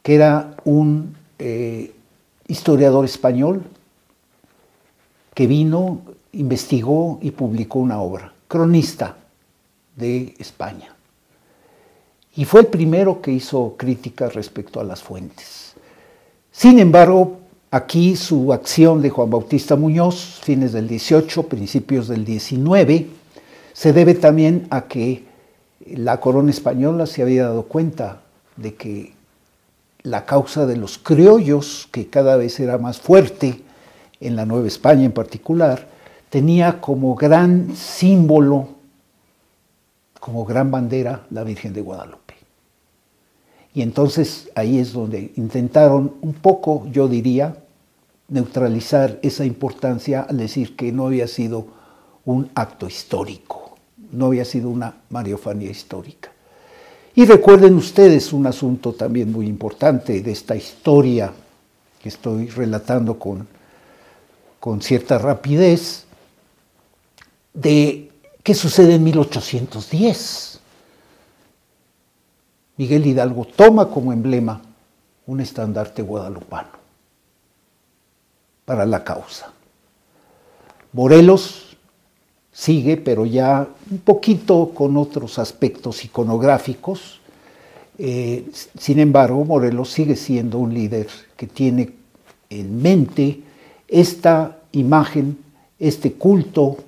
que 0.00 0.14
era 0.14 0.54
un 0.64 1.16
eh, 1.40 1.92
historiador 2.46 3.04
español 3.04 3.64
que 5.34 5.48
vino, 5.48 6.02
investigó 6.34 7.18
y 7.20 7.32
publicó 7.32 7.80
una 7.80 8.00
obra, 8.00 8.32
cronista 8.46 9.16
de 9.96 10.36
España. 10.38 10.94
Y 12.36 12.44
fue 12.44 12.60
el 12.60 12.66
primero 12.68 13.20
que 13.20 13.32
hizo 13.32 13.74
críticas 13.76 14.34
respecto 14.34 14.78
a 14.78 14.84
las 14.84 15.02
fuentes. 15.02 15.74
Sin 16.52 16.78
embargo, 16.78 17.41
aquí 17.72 18.16
su 18.16 18.52
acción 18.52 19.00
de 19.00 19.08
Juan 19.08 19.30
Bautista 19.30 19.76
Muñoz, 19.76 20.40
fines 20.42 20.72
del 20.72 20.86
18, 20.86 21.44
principios 21.44 22.06
del 22.06 22.24
19, 22.24 23.08
se 23.72 23.92
debe 23.94 24.14
también 24.14 24.66
a 24.68 24.82
que 24.82 25.24
la 25.86 26.20
corona 26.20 26.50
española 26.50 27.06
se 27.06 27.22
había 27.22 27.44
dado 27.44 27.64
cuenta 27.64 28.20
de 28.56 28.74
que 28.74 29.14
la 30.02 30.26
causa 30.26 30.66
de 30.66 30.76
los 30.76 30.98
criollos, 30.98 31.88
que 31.90 32.08
cada 32.08 32.36
vez 32.36 32.60
era 32.60 32.76
más 32.76 33.00
fuerte 33.00 33.62
en 34.20 34.36
la 34.36 34.44
Nueva 34.44 34.68
España 34.68 35.04
en 35.04 35.12
particular, 35.12 35.88
tenía 36.28 36.78
como 36.78 37.14
gran 37.14 37.74
símbolo, 37.74 38.68
como 40.20 40.44
gran 40.44 40.70
bandera, 40.70 41.24
la 41.30 41.42
Virgen 41.42 41.72
de 41.72 41.80
Guadalupe. 41.80 42.21
Y 43.74 43.82
entonces 43.82 44.50
ahí 44.54 44.78
es 44.78 44.92
donde 44.92 45.32
intentaron 45.36 46.14
un 46.20 46.34
poco, 46.34 46.86
yo 46.90 47.08
diría, 47.08 47.56
neutralizar 48.28 49.18
esa 49.22 49.44
importancia 49.44 50.22
al 50.22 50.36
decir 50.36 50.76
que 50.76 50.92
no 50.92 51.06
había 51.06 51.26
sido 51.26 51.66
un 52.24 52.50
acto 52.54 52.86
histórico 52.86 53.62
no 54.12 54.26
había 54.26 54.44
sido 54.44 54.68
una 54.68 54.94
mariofanía 55.10 55.70
histórica. 55.70 56.30
Y 57.14 57.24
recuerden 57.26 57.74
ustedes 57.74 58.32
un 58.32 58.46
asunto 58.46 58.92
también 58.92 59.32
muy 59.32 59.46
importante 59.46 60.22
de 60.22 60.32
esta 60.32 60.54
historia 60.54 61.32
que 62.00 62.08
estoy 62.08 62.48
relatando 62.48 63.18
con, 63.18 63.46
con 64.60 64.80
cierta 64.80 65.18
rapidez, 65.18 66.04
de 67.52 68.10
qué 68.42 68.54
sucede 68.54 68.94
en 68.94 69.04
1810. 69.04 70.51
Miguel 72.82 73.06
Hidalgo 73.06 73.44
toma 73.44 73.88
como 73.88 74.12
emblema 74.12 74.60
un 75.28 75.38
estandarte 75.38 76.02
guadalupano 76.02 76.70
para 78.64 78.84
la 78.84 79.04
causa. 79.04 79.52
Morelos 80.92 81.76
sigue, 82.50 82.96
pero 82.96 83.24
ya 83.24 83.68
un 83.88 83.98
poquito 83.98 84.72
con 84.74 84.96
otros 84.96 85.38
aspectos 85.38 86.04
iconográficos. 86.04 87.20
Eh, 87.98 88.50
sin 88.76 88.98
embargo, 88.98 89.44
Morelos 89.44 89.88
sigue 89.88 90.16
siendo 90.16 90.58
un 90.58 90.74
líder 90.74 91.06
que 91.36 91.46
tiene 91.46 91.92
en 92.50 92.82
mente 92.82 93.42
esta 93.86 94.58
imagen, 94.72 95.38
este 95.78 96.14
culto, 96.14 96.78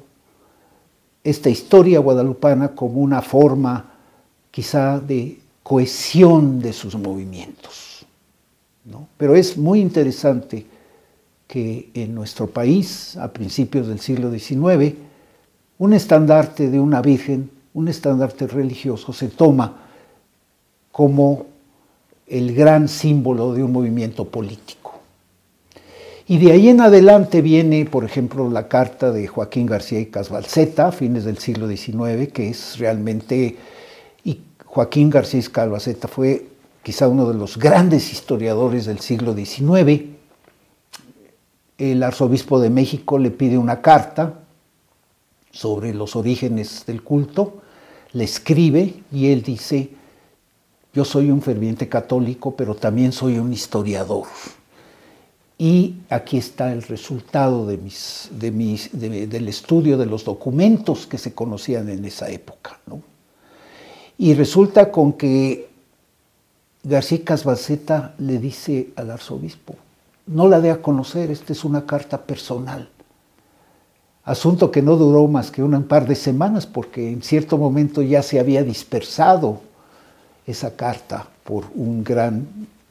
esta 1.23 1.51
historia 1.51 2.01
guadalupana 2.01 2.75
como 2.75 3.01
una 3.01 3.23
forma 3.23 3.93
quizá 4.51 4.99
de 4.99 5.44
cohesión 5.65 6.61
de 6.61 6.73
sus 6.73 6.95
movimientos. 6.95 8.07
Pero 9.17 9.35
es 9.35 9.57
muy 9.57 9.81
interesante 9.81 10.67
que 11.49 11.91
en 11.95 12.15
nuestro 12.15 12.47
país, 12.47 13.17
a 13.17 13.33
principios 13.33 13.89
del 13.89 13.99
siglo 13.99 14.31
XIX, 14.31 14.95
un 15.79 15.93
estandarte 15.93 16.71
de 16.71 16.79
una 16.79 17.03
virgen, 17.03 17.51
un 17.73 17.89
estandarte 17.89 18.47
religioso, 18.47 19.13
se 19.13 19.29
toma 19.29 19.81
como 20.93 21.47
el 22.27 22.55
gran 22.55 22.89
símbolo 22.89 23.53
de 23.53 23.63
un 23.63 23.73
movimiento 23.73 24.27
político. 24.27 25.01
Y 26.27 26.39
de 26.39 26.53
ahí 26.53 26.69
en 26.69 26.81
adelante 26.81 27.43
viene, 27.43 27.85
por 27.85 28.05
ejemplo, 28.05 28.49
la 28.49 28.69
carta 28.69 29.13
de 29.13 29.27
Joaquín 29.27 29.67
García 29.67 30.01
y 30.01 30.07
Casbalceta, 30.07 30.89
a 30.89 30.93
fines 30.93 31.25
del 31.25 31.39
siglo 31.39 31.69
XIX, 31.69 32.33
que 32.33 32.49
es 32.49 32.79
realmente, 32.79 33.57
Joaquín 34.75 35.09
García 35.09 35.39
y 35.39 35.45
Casbalceta 35.45 36.09
fue 36.09 36.49
quizá 36.83 37.07
uno 37.07 37.29
de 37.29 37.39
los 37.39 37.57
grandes 37.57 38.11
historiadores 38.13 38.87
del 38.87 38.99
siglo 38.99 39.33
XIX. 39.33 40.03
El 41.79 42.03
arzobispo 42.03 42.59
de 42.59 42.71
México 42.71 43.17
le 43.19 43.31
pide 43.31 43.57
una 43.57 43.81
carta 43.81 44.41
sobre 45.53 45.95
los 45.95 46.17
orígenes 46.17 46.85
del 46.87 47.05
culto, 47.05 47.63
le 48.15 48.25
escribe 48.25 48.95
y 49.13 49.29
él 49.29 49.45
dice, 49.45 49.91
yo 50.93 51.05
soy 51.05 51.31
un 51.31 51.41
ferviente 51.41 51.89
católico, 51.89 52.57
pero 52.57 52.75
también 52.75 53.13
soy 53.13 53.39
un 53.39 53.53
historiador. 53.53 54.27
Y 55.57 55.99
aquí 56.11 56.39
está 56.39 56.73
el 56.73 56.83
resultado 56.83 57.65
del 57.65 57.87
estudio 59.49 59.97
de 59.97 60.07
los 60.07 60.25
documentos 60.25 61.07
que 61.07 61.17
se 61.17 61.33
conocían 61.33 61.89
en 61.91 62.05
esa 62.05 62.29
época. 62.29 62.81
Y 64.19 64.35
resulta 64.35 64.91
con 64.91 65.15
que 65.15 65.69
García 66.83 67.25
Casbaceta 67.25 68.15
le 68.19 68.39
dice 68.39 68.91
al 68.97 69.11
arzobispo, 69.11 69.77
no 70.27 70.49
la 70.49 70.61
dé 70.61 70.71
a 70.71 70.81
conocer, 70.81 71.31
esta 71.31 71.53
es 71.53 71.65
una 71.65 71.85
carta 71.85 72.23
personal 72.23 72.89
asunto 74.25 74.71
que 74.71 74.83
no 74.83 74.97
duró 74.97 75.29
más 75.29 75.51
que 75.51 75.63
un 75.63 75.83
par 75.85 76.07
de 76.07 76.15
semanas 76.15 76.67
porque 76.67 77.11
en 77.11 77.23
cierto 77.23 77.59
momento 77.59 78.03
ya 78.03 78.23
se 78.23 78.41
había 78.41 78.63
dispersado 78.63 79.61
esa 80.47 80.75
carta 80.77 81.27
por 81.45 81.67
un 81.75 82.03
gran 82.03 82.47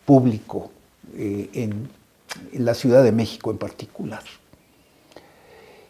público 0.05 0.71
eh, 1.15 1.49
en, 1.53 1.89
en 2.51 2.65
la 2.65 2.73
Ciudad 2.73 3.03
de 3.03 3.11
México 3.11 3.51
en 3.51 3.57
particular. 3.57 4.23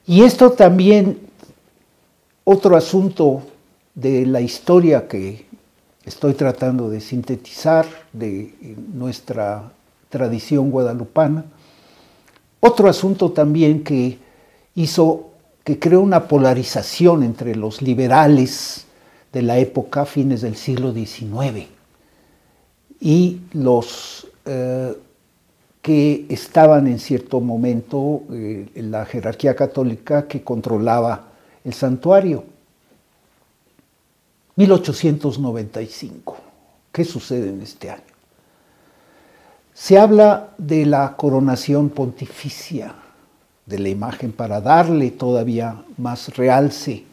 Y 0.05 0.23
esto 0.23 0.51
también, 0.51 1.19
otro 2.43 2.75
asunto 2.75 3.43
de 3.95 4.25
la 4.25 4.41
historia 4.41 5.07
que 5.07 5.45
estoy 6.05 6.33
tratando 6.33 6.89
de 6.89 6.99
sintetizar 6.99 7.85
de 8.11 8.75
nuestra 8.93 9.71
tradición 10.09 10.71
guadalupana, 10.71 11.45
otro 12.59 12.87
asunto 12.87 13.31
también 13.31 13.83
que 13.83 14.19
hizo 14.75 15.29
que 15.63 15.79
creó 15.79 16.01
una 16.01 16.27
polarización 16.27 17.23
entre 17.23 17.55
los 17.55 17.81
liberales 17.81 18.85
de 19.31 19.41
la 19.41 19.57
época, 19.57 20.05
fines 20.05 20.41
del 20.41 20.55
siglo 20.55 20.93
XIX, 20.93 21.67
y 22.99 23.41
los 23.53 24.27
eh, 24.45 24.93
que 25.81 26.25
estaban 26.29 26.87
en 26.87 26.99
cierto 26.99 27.41
momento 27.41 28.23
eh, 28.31 28.69
en 28.75 28.91
la 28.91 29.05
jerarquía 29.05 29.55
católica 29.55 30.27
que 30.27 30.41
controlaba 30.41 31.27
el 31.65 31.73
santuario. 31.73 32.45
1895. 34.55 36.37
¿Qué 36.91 37.03
sucede 37.03 37.49
en 37.49 37.61
este 37.61 37.89
año? 37.89 38.03
Se 39.73 39.97
habla 39.97 40.49
de 40.57 40.85
la 40.85 41.15
coronación 41.15 41.89
pontificia 41.89 42.93
de 43.65 43.79
la 43.79 43.89
imagen 43.89 44.31
para 44.31 44.61
darle 44.61 45.09
todavía 45.11 45.83
más 45.97 46.35
realce, 46.35 47.05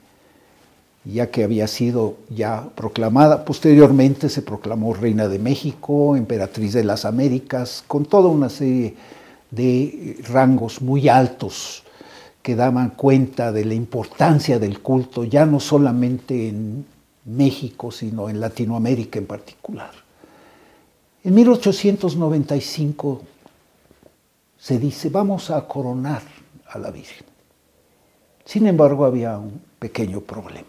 ya 1.04 1.30
que 1.30 1.44
había 1.44 1.66
sido 1.66 2.16
ya 2.28 2.68
proclamada. 2.74 3.44
Posteriormente 3.44 4.28
se 4.28 4.42
proclamó 4.42 4.92
Reina 4.92 5.28
de 5.28 5.38
México, 5.38 6.16
Emperatriz 6.16 6.74
de 6.74 6.84
las 6.84 7.06
Américas, 7.06 7.82
con 7.86 8.04
toda 8.04 8.28
una 8.28 8.50
serie 8.50 8.96
de 9.50 10.18
rangos 10.28 10.82
muy 10.82 11.08
altos 11.08 11.84
que 12.42 12.56
daban 12.56 12.90
cuenta 12.90 13.52
de 13.52 13.64
la 13.64 13.74
importancia 13.74 14.58
del 14.58 14.80
culto, 14.80 15.24
ya 15.24 15.46
no 15.46 15.60
solamente 15.60 16.48
en 16.48 16.84
México, 17.24 17.90
sino 17.90 18.28
en 18.28 18.40
Latinoamérica 18.40 19.18
en 19.18 19.26
particular. 19.26 19.92
En 21.22 21.34
1895 21.34 23.22
se 24.58 24.78
dice, 24.78 25.10
vamos 25.10 25.50
a 25.50 25.66
coronar 25.66 26.22
a 26.66 26.78
la 26.78 26.90
Virgen. 26.90 27.26
Sin 28.44 28.66
embargo, 28.66 29.04
había 29.04 29.38
un 29.38 29.60
pequeño 29.78 30.20
problema, 30.20 30.68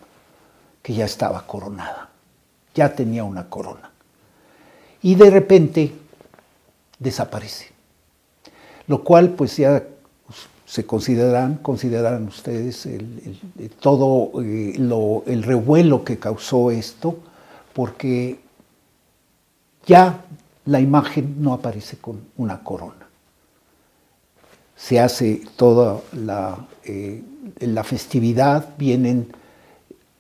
que 0.81 0.93
ya 0.93 1.05
estaba 1.05 1.45
coronada, 1.47 2.09
ya 2.75 2.93
tenía 2.93 3.23
una 3.23 3.49
corona. 3.49 3.91
Y 5.01 5.15
de 5.15 5.29
repente 5.29 5.93
desaparece, 6.99 7.69
lo 8.87 9.03
cual 9.03 9.31
pues 9.31 9.57
ya 9.57 9.83
se 10.71 10.85
consideran, 10.85 11.55
consideran 11.55 12.27
ustedes 12.27 12.87
todo 13.81 14.41
eh, 14.41 14.73
el 14.77 15.43
revuelo 15.43 16.05
que 16.05 16.17
causó 16.17 16.71
esto, 16.71 17.17
porque 17.73 18.39
ya 19.85 20.23
la 20.63 20.79
imagen 20.79 21.43
no 21.43 21.51
aparece 21.51 21.97
con 21.97 22.21
una 22.37 22.63
corona. 22.63 23.05
Se 24.77 25.01
hace 25.01 25.41
toda 25.57 25.99
la, 26.13 26.65
eh, 26.85 27.21
la 27.59 27.83
festividad, 27.83 28.69
vienen 28.77 29.27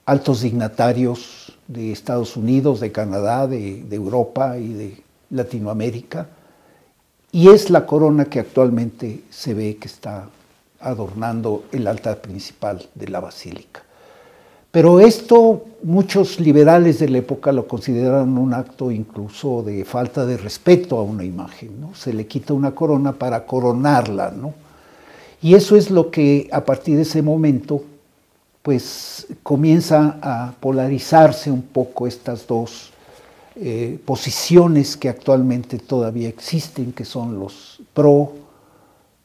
altos 0.05 0.41
dignatarios 0.41 1.57
de 1.69 1.93
Estados 1.93 2.35
Unidos, 2.35 2.81
de 2.81 2.91
Canadá, 2.91 3.47
de 3.47 3.85
Europa 3.89 4.57
y 4.57 4.73
de 4.73 5.03
Latinoamérica, 5.29 6.27
y 7.31 7.47
es 7.47 7.69
la 7.69 7.85
corona 7.85 8.25
que 8.25 8.41
actualmente 8.41 9.23
se 9.29 9.53
ve 9.53 9.77
que 9.77 9.87
está 9.87 10.27
adornando 10.81 11.63
el 11.71 11.87
altar 11.87 12.21
principal 12.21 12.87
de 12.95 13.07
la 13.07 13.19
basílica. 13.19 13.83
Pero 14.71 15.01
esto 15.01 15.65
muchos 15.83 16.39
liberales 16.39 16.99
de 16.99 17.09
la 17.09 17.17
época 17.17 17.51
lo 17.51 17.67
consideraron 17.67 18.37
un 18.37 18.53
acto 18.53 18.89
incluso 18.89 19.63
de 19.63 19.83
falta 19.83 20.25
de 20.25 20.37
respeto 20.37 20.97
a 20.97 21.03
una 21.03 21.25
imagen. 21.25 21.81
¿no? 21.81 21.93
Se 21.93 22.13
le 22.13 22.25
quita 22.25 22.53
una 22.53 22.71
corona 22.71 23.11
para 23.11 23.45
coronarla. 23.45 24.31
¿no? 24.31 24.53
Y 25.41 25.55
eso 25.55 25.75
es 25.75 25.91
lo 25.91 26.09
que 26.09 26.47
a 26.53 26.63
partir 26.63 26.95
de 26.95 27.01
ese 27.01 27.21
momento 27.21 27.83
pues 28.61 29.27
comienza 29.43 30.17
a 30.21 30.53
polarizarse 30.59 31.51
un 31.51 31.63
poco 31.63 32.07
estas 32.07 32.47
dos 32.47 32.91
eh, 33.55 33.99
posiciones 34.05 34.95
que 34.95 35.09
actualmente 35.09 35.79
todavía 35.79 36.29
existen, 36.29 36.93
que 36.93 37.03
son 37.03 37.39
los 37.39 37.81
pro 37.93 38.40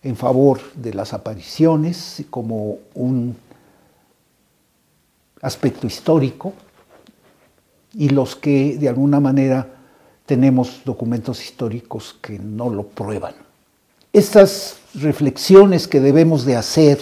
en 0.07 0.15
favor 0.15 0.61
de 0.75 0.95
las 0.95 1.13
apariciones 1.13 2.23
como 2.31 2.79
un 2.95 3.37
aspecto 5.43 5.89
histórico 5.89 6.53
y 7.93 8.11
los 8.11 8.37
que 8.37 8.79
de 8.79 8.89
alguna 8.89 9.19
manera 9.19 9.67
tenemos 10.25 10.83
documentos 10.85 11.43
históricos 11.45 12.17
que 12.23 12.39
no 12.39 12.71
lo 12.71 12.87
prueban. 12.87 13.35
Estas 14.13 14.79
reflexiones 14.95 15.89
que 15.89 15.99
debemos 15.99 16.45
de 16.45 16.55
hacer 16.55 17.01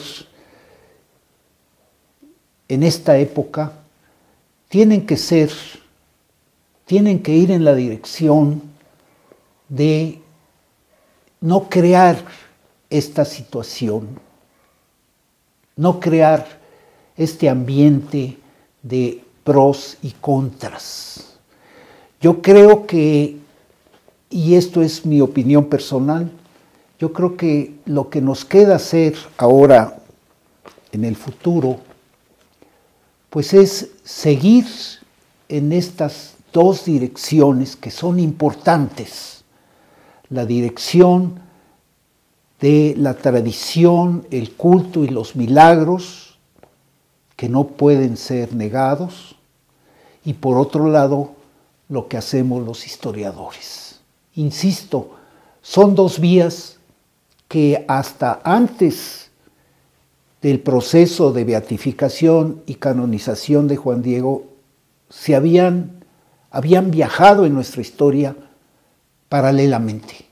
en 2.68 2.82
esta 2.82 3.18
época 3.18 3.72
tienen 4.70 5.04
que 5.04 5.18
ser, 5.18 5.50
tienen 6.86 7.22
que 7.22 7.32
ir 7.32 7.50
en 7.50 7.66
la 7.66 7.74
dirección 7.74 8.62
de 9.68 10.22
no 11.42 11.68
crear 11.68 12.16
esta 12.98 13.24
situación, 13.24 14.08
no 15.76 15.98
crear 15.98 16.46
este 17.16 17.48
ambiente 17.48 18.38
de 18.82 19.24
pros 19.42 19.96
y 20.00 20.12
contras. 20.12 21.34
Yo 22.20 22.40
creo 22.40 22.86
que, 22.86 23.36
y 24.30 24.54
esto 24.54 24.80
es 24.80 25.04
mi 25.04 25.20
opinión 25.20 25.64
personal, 25.64 26.30
yo 27.00 27.12
creo 27.12 27.36
que 27.36 27.74
lo 27.84 28.08
que 28.10 28.20
nos 28.20 28.44
queda 28.44 28.76
hacer 28.76 29.16
ahora 29.38 29.98
en 30.92 31.04
el 31.04 31.16
futuro, 31.16 31.80
pues 33.28 33.52
es 33.52 33.90
seguir 34.04 34.66
en 35.48 35.72
estas 35.72 36.34
dos 36.52 36.84
direcciones 36.84 37.74
que 37.74 37.90
son 37.90 38.20
importantes. 38.20 39.42
La 40.30 40.46
dirección 40.46 41.42
de 42.64 42.94
la 42.96 43.12
tradición, 43.12 44.26
el 44.30 44.52
culto 44.52 45.04
y 45.04 45.08
los 45.08 45.36
milagros 45.36 46.38
que 47.36 47.46
no 47.46 47.66
pueden 47.66 48.16
ser 48.16 48.54
negados, 48.54 49.36
y 50.24 50.32
por 50.32 50.56
otro 50.56 50.88
lado, 50.88 51.32
lo 51.90 52.08
que 52.08 52.16
hacemos 52.16 52.64
los 52.64 52.86
historiadores. 52.86 54.00
Insisto, 54.36 55.10
son 55.60 55.94
dos 55.94 56.18
vías 56.18 56.78
que 57.48 57.84
hasta 57.86 58.40
antes 58.42 59.30
del 60.40 60.58
proceso 60.60 61.34
de 61.34 61.44
beatificación 61.44 62.62
y 62.64 62.76
canonización 62.76 63.68
de 63.68 63.76
Juan 63.76 64.00
Diego 64.00 64.44
se 65.10 65.36
habían, 65.36 66.02
habían 66.50 66.90
viajado 66.90 67.44
en 67.44 67.52
nuestra 67.52 67.82
historia 67.82 68.34
paralelamente 69.28 70.23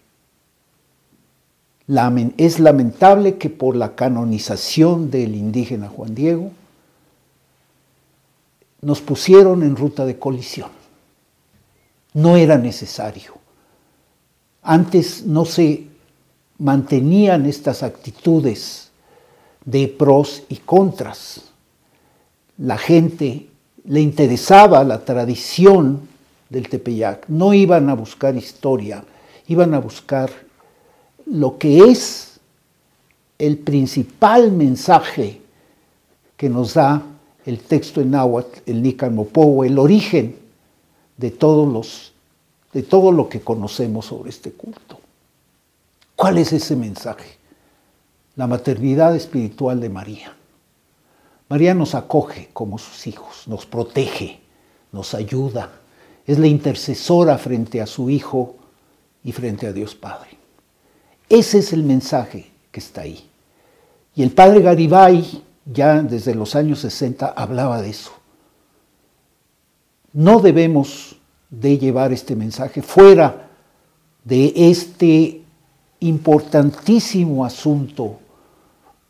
es 2.36 2.58
lamentable 2.58 3.36
que 3.36 3.50
por 3.50 3.76
la 3.76 3.94
canonización 3.94 5.10
del 5.10 5.34
indígena 5.34 5.88
Juan 5.88 6.14
Diego 6.14 6.50
nos 8.80 9.00
pusieron 9.00 9.62
en 9.62 9.76
ruta 9.76 10.06
de 10.06 10.18
colisión. 10.18 10.70
No 12.14 12.36
era 12.36 12.56
necesario. 12.58 13.34
Antes 14.62 15.24
no 15.26 15.44
se 15.44 15.86
mantenían 16.58 17.46
estas 17.46 17.82
actitudes 17.82 18.90
de 19.64 19.88
pros 19.88 20.44
y 20.48 20.56
contras. 20.56 21.42
La 22.58 22.78
gente 22.78 23.48
le 23.84 24.00
interesaba 24.00 24.84
la 24.84 25.04
tradición 25.04 26.08
del 26.48 26.68
Tepeyac. 26.68 27.28
No 27.28 27.54
iban 27.54 27.88
a 27.90 27.94
buscar 27.94 28.36
historia, 28.36 29.04
iban 29.48 29.74
a 29.74 29.78
buscar 29.78 30.30
lo 31.26 31.58
que 31.58 31.90
es 31.90 32.40
el 33.38 33.58
principal 33.58 34.52
mensaje 34.52 35.40
que 36.36 36.48
nos 36.48 36.74
da 36.74 37.02
el 37.44 37.58
texto 37.58 38.00
en 38.00 38.12
náhuatl, 38.12 38.60
el 38.66 38.82
Nican 38.82 39.18
el 39.64 39.78
origen 39.78 40.36
de, 41.16 41.30
todos 41.30 41.72
los, 41.72 42.12
de 42.72 42.82
todo 42.82 43.10
lo 43.10 43.28
que 43.28 43.40
conocemos 43.40 44.06
sobre 44.06 44.30
este 44.30 44.52
culto. 44.52 45.00
¿Cuál 46.14 46.38
es 46.38 46.52
ese 46.52 46.76
mensaje? 46.76 47.38
La 48.36 48.46
maternidad 48.46 49.16
espiritual 49.16 49.80
de 49.80 49.88
María. 49.88 50.36
María 51.48 51.74
nos 51.74 51.94
acoge 51.94 52.48
como 52.52 52.78
sus 52.78 53.06
hijos, 53.06 53.46
nos 53.46 53.66
protege, 53.66 54.40
nos 54.92 55.14
ayuda, 55.14 55.70
es 56.26 56.38
la 56.38 56.46
intercesora 56.46 57.36
frente 57.38 57.80
a 57.80 57.86
su 57.86 58.08
Hijo 58.08 58.54
y 59.24 59.32
frente 59.32 59.66
a 59.66 59.72
Dios 59.72 59.94
Padre. 59.94 60.41
Ese 61.32 61.60
es 61.60 61.72
el 61.72 61.82
mensaje 61.82 62.50
que 62.70 62.78
está 62.78 63.00
ahí. 63.00 63.24
Y 64.14 64.22
el 64.22 64.32
padre 64.32 64.60
Garibay, 64.60 65.42
ya 65.64 66.02
desde 66.02 66.34
los 66.34 66.54
años 66.54 66.80
60, 66.80 67.26
hablaba 67.28 67.80
de 67.80 67.88
eso. 67.88 68.12
No 70.12 70.40
debemos 70.40 71.16
de 71.48 71.78
llevar 71.78 72.12
este 72.12 72.36
mensaje 72.36 72.82
fuera 72.82 73.48
de 74.22 74.52
este 74.54 75.42
importantísimo 76.00 77.46
asunto 77.46 78.18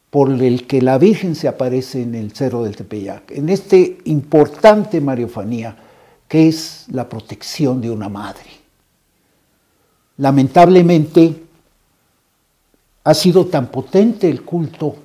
por 0.08 0.30
el 0.30 0.68
que 0.68 0.80
la 0.80 0.98
Virgen 0.98 1.34
se 1.34 1.48
aparece 1.48 2.02
en 2.02 2.14
el 2.14 2.30
Cerro 2.36 2.62
del 2.62 2.76
Tepeyac, 2.76 3.32
en 3.32 3.48
este 3.48 3.98
importante 4.04 5.00
mariofanía 5.00 5.76
que 6.28 6.46
es 6.46 6.86
la 6.88 7.08
protección 7.08 7.80
de 7.80 7.90
una 7.90 8.08
madre. 8.08 8.46
Lamentablemente, 10.18 11.50
ha 13.04 13.14
sido 13.14 13.46
tan 13.46 13.68
potente 13.68 14.28
el 14.28 14.42
culto 14.42 14.96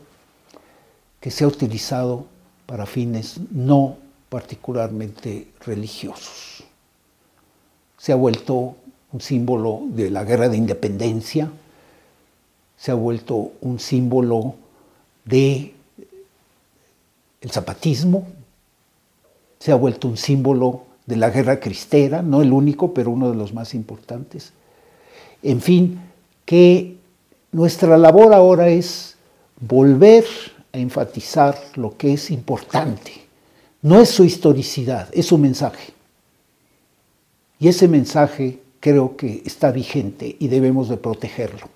que 1.19 1.31
se 1.31 1.43
ha 1.43 1.47
utilizado 1.47 2.25
para 2.65 2.85
fines 2.85 3.39
no 3.51 3.97
particularmente 4.29 5.47
religiosos. 5.65 6.63
Se 7.97 8.11
ha 8.11 8.15
vuelto 8.15 8.75
un 9.11 9.21
símbolo 9.21 9.81
de 9.89 10.11
la 10.11 10.23
guerra 10.23 10.49
de 10.49 10.57
independencia, 10.57 11.49
se 12.77 12.91
ha 12.91 12.95
vuelto 12.95 13.53
un 13.61 13.79
símbolo 13.79 14.55
de 15.25 15.73
el 17.41 17.51
zapatismo, 17.51 18.27
se 19.59 19.71
ha 19.71 19.75
vuelto 19.75 20.07
un 20.07 20.17
símbolo 20.17 20.83
de 21.05 21.15
la 21.15 21.29
guerra 21.29 21.59
cristera, 21.59 22.21
no 22.21 22.41
el 22.41 22.51
único, 22.51 22.93
pero 22.93 23.11
uno 23.11 23.29
de 23.31 23.35
los 23.35 23.53
más 23.53 23.73
importantes. 23.73 24.51
En 25.41 25.61
fin, 25.61 25.99
que 26.45 26.97
nuestra 27.51 27.97
labor 27.97 28.33
ahora 28.33 28.69
es 28.69 29.15
volver 29.59 30.25
a 30.73 30.77
enfatizar 30.77 31.57
lo 31.75 31.97
que 31.97 32.13
es 32.13 32.29
importante. 32.31 33.13
No 33.81 33.99
es 33.99 34.09
su 34.09 34.23
historicidad, 34.23 35.09
es 35.13 35.27
su 35.27 35.37
mensaje. 35.37 35.93
Y 37.59 37.67
ese 37.67 37.87
mensaje 37.87 38.59
creo 38.79 39.17
que 39.17 39.41
está 39.45 39.71
vigente 39.71 40.35
y 40.39 40.47
debemos 40.47 40.89
de 40.89 40.97
protegerlo. 40.97 41.67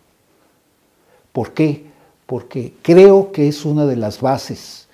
¿Por 1.31 1.53
qué? 1.53 1.85
Porque 2.25 2.73
creo 2.81 3.31
que 3.31 3.47
es 3.47 3.65
una 3.65 3.85
de 3.85 3.95
las 3.95 4.21
bases 4.21 4.87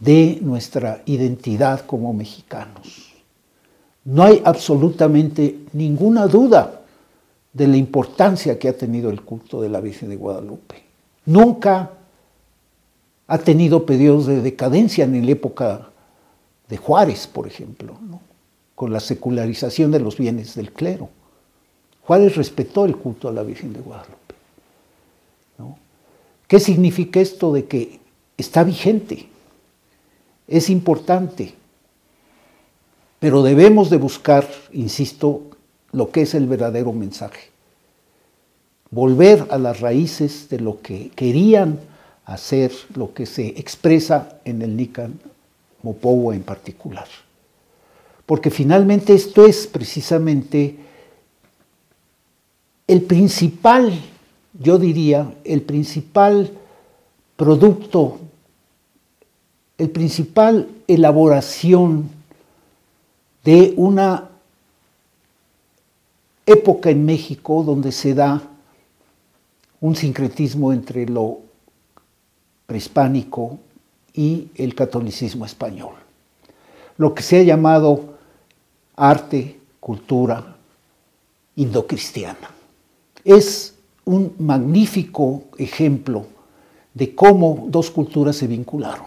de 0.00 0.38
nuestra 0.40 1.02
identidad 1.06 1.84
como 1.86 2.12
mexicanos. 2.12 3.12
No 4.04 4.24
hay 4.24 4.42
absolutamente 4.44 5.58
ninguna 5.72 6.26
duda 6.26 6.79
de 7.52 7.66
la 7.66 7.76
importancia 7.76 8.58
que 8.58 8.68
ha 8.68 8.76
tenido 8.76 9.10
el 9.10 9.22
culto 9.22 9.60
de 9.60 9.68
la 9.68 9.80
Virgen 9.80 10.10
de 10.10 10.16
Guadalupe. 10.16 10.82
Nunca 11.26 11.90
ha 13.26 13.38
tenido 13.38 13.86
periodos 13.86 14.26
de 14.26 14.40
decadencia 14.40 15.04
en 15.04 15.24
la 15.24 15.32
época 15.32 15.90
de 16.68 16.76
Juárez, 16.76 17.26
por 17.26 17.46
ejemplo, 17.46 17.96
con 18.74 18.92
la 18.92 19.00
secularización 19.00 19.90
de 19.90 20.00
los 20.00 20.16
bienes 20.16 20.54
del 20.54 20.72
clero. 20.72 21.08
Juárez 22.02 22.36
respetó 22.36 22.84
el 22.84 22.96
culto 22.96 23.28
a 23.28 23.32
la 23.32 23.42
Virgen 23.42 23.72
de 23.72 23.80
Guadalupe. 23.80 24.16
¿Qué 26.46 26.58
significa 26.58 27.20
esto 27.20 27.52
de 27.52 27.66
que 27.66 28.00
está 28.36 28.64
vigente? 28.64 29.28
Es 30.48 30.68
importante, 30.68 31.54
pero 33.20 33.44
debemos 33.44 33.88
de 33.88 33.98
buscar, 33.98 34.48
insisto, 34.72 35.49
lo 35.92 36.10
que 36.10 36.22
es 36.22 36.34
el 36.34 36.46
verdadero 36.46 36.92
mensaje. 36.92 37.50
Volver 38.90 39.46
a 39.50 39.58
las 39.58 39.80
raíces 39.80 40.48
de 40.48 40.60
lo 40.60 40.80
que 40.80 41.10
querían 41.10 41.78
hacer, 42.24 42.72
lo 42.94 43.12
que 43.12 43.26
se 43.26 43.48
expresa 43.48 44.40
en 44.44 44.62
el 44.62 44.76
Nican 44.76 45.18
Mopowa 45.82 46.34
en 46.34 46.42
particular. 46.42 47.06
Porque 48.26 48.50
finalmente 48.50 49.14
esto 49.14 49.44
es 49.44 49.66
precisamente 49.66 50.76
el 52.86 53.02
principal, 53.02 53.92
yo 54.58 54.78
diría, 54.78 55.32
el 55.44 55.62
principal 55.62 56.50
producto, 57.36 58.18
el 59.78 59.90
principal 59.90 60.68
elaboración 60.86 62.10
de 63.44 63.72
una 63.76 64.29
época 66.52 66.90
en 66.90 67.04
México 67.04 67.62
donde 67.62 67.92
se 67.92 68.14
da 68.14 68.42
un 69.80 69.96
sincretismo 69.96 70.72
entre 70.72 71.06
lo 71.06 71.38
prehispánico 72.66 73.58
y 74.14 74.48
el 74.54 74.74
catolicismo 74.74 75.44
español. 75.44 75.94
Lo 76.96 77.14
que 77.14 77.22
se 77.22 77.38
ha 77.38 77.42
llamado 77.42 78.14
arte, 78.96 79.58
cultura 79.80 80.56
indocristiana. 81.56 82.50
Es 83.24 83.74
un 84.04 84.34
magnífico 84.38 85.44
ejemplo 85.58 86.26
de 86.94 87.14
cómo 87.14 87.66
dos 87.68 87.90
culturas 87.90 88.36
se 88.36 88.46
vincularon 88.46 89.06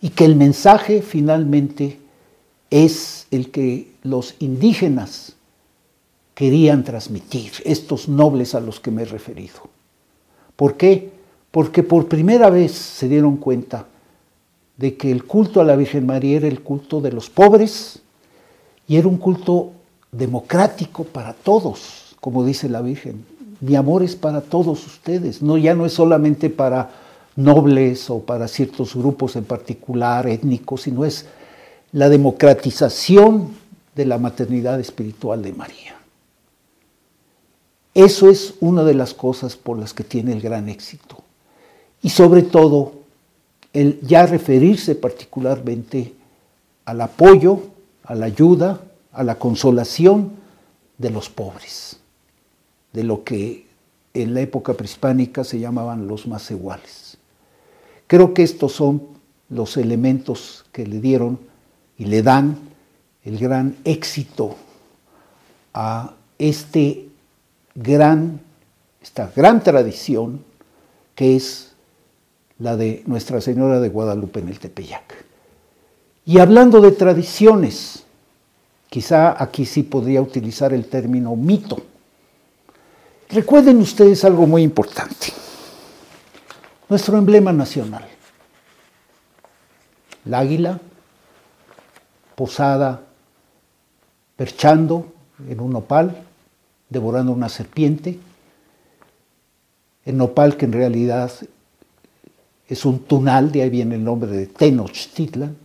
y 0.00 0.10
que 0.10 0.24
el 0.24 0.36
mensaje 0.36 1.02
finalmente 1.02 1.98
es 2.70 3.26
el 3.30 3.50
que 3.50 3.92
los 4.02 4.34
indígenas 4.40 5.35
querían 6.36 6.84
transmitir, 6.84 7.50
estos 7.64 8.10
nobles 8.10 8.54
a 8.54 8.60
los 8.60 8.78
que 8.78 8.90
me 8.90 9.02
he 9.02 9.06
referido. 9.06 9.70
¿Por 10.54 10.76
qué? 10.76 11.10
Porque 11.50 11.82
por 11.82 12.08
primera 12.08 12.50
vez 12.50 12.72
se 12.72 13.08
dieron 13.08 13.38
cuenta 13.38 13.86
de 14.76 14.98
que 14.98 15.10
el 15.10 15.24
culto 15.24 15.62
a 15.62 15.64
la 15.64 15.76
Virgen 15.76 16.04
María 16.04 16.36
era 16.36 16.46
el 16.46 16.60
culto 16.60 17.00
de 17.00 17.10
los 17.10 17.30
pobres 17.30 18.00
y 18.86 18.96
era 18.96 19.08
un 19.08 19.16
culto 19.16 19.72
democrático 20.12 21.04
para 21.04 21.32
todos, 21.32 22.14
como 22.20 22.44
dice 22.44 22.68
la 22.68 22.82
Virgen. 22.82 23.24
Mi 23.62 23.74
amor 23.74 24.02
es 24.02 24.14
para 24.14 24.42
todos 24.42 24.86
ustedes, 24.86 25.40
no 25.40 25.56
ya 25.56 25.74
no 25.74 25.86
es 25.86 25.94
solamente 25.94 26.50
para 26.50 26.90
nobles 27.34 28.10
o 28.10 28.20
para 28.20 28.46
ciertos 28.46 28.94
grupos 28.94 29.36
en 29.36 29.44
particular 29.44 30.26
étnicos, 30.26 30.82
sino 30.82 31.06
es 31.06 31.24
la 31.92 32.10
democratización 32.10 33.52
de 33.94 34.04
la 34.04 34.18
maternidad 34.18 34.78
espiritual 34.78 35.40
de 35.40 35.54
María. 35.54 35.95
Eso 37.96 38.28
es 38.28 38.52
una 38.60 38.84
de 38.84 38.92
las 38.92 39.14
cosas 39.14 39.56
por 39.56 39.78
las 39.78 39.94
que 39.94 40.04
tiene 40.04 40.34
el 40.34 40.42
gran 40.42 40.68
éxito. 40.68 41.24
Y 42.02 42.10
sobre 42.10 42.42
todo, 42.42 42.92
el 43.72 43.98
ya 44.02 44.26
referirse 44.26 44.94
particularmente 44.94 46.12
al 46.84 47.00
apoyo, 47.00 47.62
a 48.04 48.14
la 48.14 48.26
ayuda, 48.26 48.82
a 49.12 49.24
la 49.24 49.36
consolación 49.36 50.32
de 50.98 51.08
los 51.08 51.30
pobres, 51.30 51.96
de 52.92 53.02
lo 53.02 53.24
que 53.24 53.64
en 54.12 54.34
la 54.34 54.42
época 54.42 54.74
prehispánica 54.74 55.42
se 55.42 55.58
llamaban 55.58 56.06
los 56.06 56.26
más 56.26 56.50
iguales. 56.50 57.16
Creo 58.06 58.34
que 58.34 58.42
estos 58.42 58.72
son 58.72 59.00
los 59.48 59.78
elementos 59.78 60.66
que 60.70 60.86
le 60.86 61.00
dieron 61.00 61.38
y 61.96 62.04
le 62.04 62.22
dan 62.22 62.58
el 63.24 63.38
gran 63.38 63.74
éxito 63.84 64.54
a 65.72 66.12
este 66.38 67.06
gran, 67.76 68.40
esta 69.00 69.30
gran 69.36 69.62
tradición 69.62 70.44
que 71.14 71.36
es 71.36 71.74
la 72.58 72.76
de 72.76 73.02
Nuestra 73.06 73.40
Señora 73.40 73.80
de 73.80 73.88
Guadalupe 73.88 74.40
en 74.40 74.48
el 74.48 74.58
Tepeyac. 74.58 75.24
Y 76.24 76.38
hablando 76.38 76.80
de 76.80 76.92
tradiciones, 76.92 78.04
quizá 78.88 79.40
aquí 79.42 79.64
sí 79.64 79.82
podría 79.82 80.20
utilizar 80.20 80.72
el 80.72 80.86
término 80.86 81.36
mito. 81.36 81.76
Recuerden 83.28 83.78
ustedes 83.78 84.24
algo 84.24 84.46
muy 84.46 84.62
importante. 84.62 85.28
Nuestro 86.88 87.18
emblema 87.18 87.52
nacional. 87.52 88.06
El 90.24 90.34
águila 90.34 90.80
posada 92.34 93.02
perchando 94.36 95.06
en 95.48 95.60
un 95.60 95.72
nopal, 95.72 96.25
devorando 96.88 97.32
una 97.32 97.48
serpiente. 97.48 98.18
El 100.04 100.16
nopal 100.16 100.56
que 100.56 100.66
en 100.66 100.72
realidad 100.72 101.32
es 102.68 102.84
un 102.84 103.00
tunal, 103.00 103.52
de 103.52 103.62
ahí 103.62 103.70
viene 103.70 103.96
el 103.96 104.04
nombre 104.04 104.30
de 104.30 104.46
Tenochtitlan. 104.46 105.56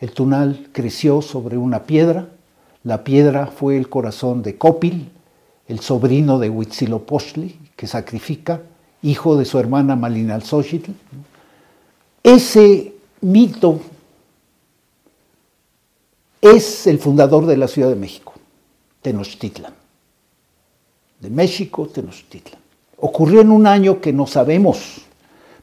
El 0.00 0.10
tunal 0.12 0.68
creció 0.72 1.22
sobre 1.22 1.56
una 1.56 1.84
piedra, 1.84 2.28
la 2.84 3.04
piedra 3.04 3.46
fue 3.46 3.76
el 3.76 3.88
corazón 3.88 4.42
de 4.42 4.56
Copil, 4.56 5.10
el 5.68 5.80
sobrino 5.80 6.38
de 6.38 6.50
Huitzilopochtli, 6.50 7.58
que 7.76 7.86
sacrifica, 7.86 8.60
hijo 9.02 9.36
de 9.36 9.44
su 9.44 9.58
hermana 9.58 9.94
Malinalxóchitl. 9.96 10.90
Ese 12.22 12.94
mito 13.20 13.80
es 16.40 16.86
el 16.86 16.98
fundador 16.98 17.46
de 17.46 17.56
la 17.56 17.68
Ciudad 17.68 17.88
de 17.88 17.96
México. 17.96 18.31
Tenochtitlan. 19.02 19.74
De 21.20 21.30
México, 21.30 21.86
Tenochtitlan. 21.88 22.60
Ocurrió 22.98 23.40
en 23.40 23.50
un 23.50 23.66
año 23.66 24.00
que 24.00 24.12
no 24.12 24.26
sabemos, 24.26 25.02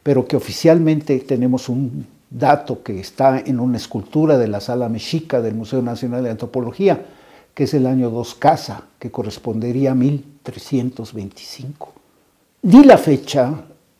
pero 0.03 0.27
que 0.27 0.35
oficialmente 0.35 1.19
tenemos 1.19 1.69
un 1.69 2.05
dato 2.29 2.83
que 2.83 2.99
está 2.99 3.39
en 3.39 3.59
una 3.59 3.77
escultura 3.77 4.37
de 4.37 4.47
la 4.47 4.59
Sala 4.59 4.89
Mexica 4.89 5.41
del 5.41 5.55
Museo 5.55 5.81
Nacional 5.81 6.23
de 6.23 6.31
Antropología, 6.31 7.05
que 7.53 7.63
es 7.63 7.73
el 7.73 7.87
año 7.87 8.09
2 8.09 8.35
Casa, 8.35 8.83
que 8.99 9.09
correspondería 9.09 9.91
a 9.91 9.95
1325. 9.95 11.93
Ni 12.61 12.83
la 12.83 12.97
fecha, 12.97 13.53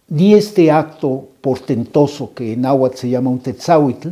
ni 0.10 0.34
este 0.34 0.70
acto 0.70 1.30
portentoso 1.42 2.34
que 2.34 2.54
en 2.54 2.62
náhuatl 2.62 2.98
se 2.98 3.10
llama 3.10 3.30
un 3.30 3.40
Tetzahuitl, 3.40 4.10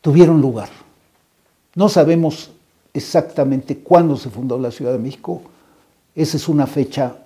tuvieron 0.00 0.40
lugar. 0.40 0.68
No 1.74 1.88
sabemos 1.88 2.50
exactamente 2.94 3.78
cuándo 3.78 4.16
se 4.16 4.30
fundó 4.30 4.56
la 4.58 4.70
Ciudad 4.70 4.92
de 4.92 4.98
México. 4.98 5.42
Esa 6.14 6.36
es 6.36 6.48
una 6.48 6.66
fecha 6.66 7.16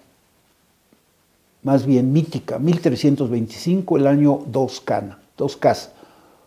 más 1.62 1.84
bien 1.84 2.12
mítica, 2.12 2.58
1325, 2.58 3.98
el 3.98 4.06
año 4.06 4.40
dos 4.46 4.80
Cana, 4.80 5.18
dos 5.36 5.56
Casa, 5.56 5.92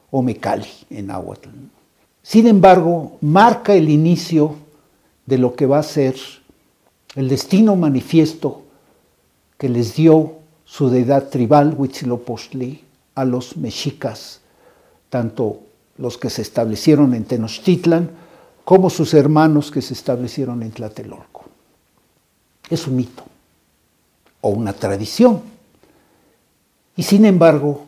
o 0.10 0.22
Mecali 0.22 0.68
en 0.90 1.08
Nahuatl. 1.08 1.50
Sin 2.24 2.48
embargo, 2.48 3.18
marca 3.22 3.76
el 3.76 3.90
inicio 3.90 4.56
de 5.26 5.38
lo 5.38 5.56
que 5.56 5.66
va 5.68 5.80
a 5.80 5.84
ser 5.84 6.16
el 7.16 7.30
destino 7.30 7.76
manifiesto 7.76 8.64
que 9.58 9.70
les 9.70 9.96
dio 9.96 10.34
su 10.66 10.90
deidad 10.90 11.30
tribal, 11.30 11.76
Huitzilopochtli, 11.78 12.82
a 13.16 13.26
los 13.26 13.58
mexicas, 13.58 14.40
tanto 15.10 15.60
los 15.98 16.18
que 16.18 16.30
se 16.30 16.42
establecieron 16.42 17.14
en 17.14 17.26
Tenochtitlan 17.26 18.10
como 18.64 18.90
sus 18.90 19.14
hermanos 19.14 19.72
que 19.72 19.82
se 19.82 19.94
establecieron 19.94 20.62
en 20.64 20.72
Tlatelolco. 20.72 21.46
Es 22.70 22.88
un 22.88 22.96
mito 22.96 23.24
o 24.42 24.50
una 24.50 24.74
tradición. 24.74 25.42
Y 26.96 27.04
sin 27.04 27.26
embargo, 27.26 27.86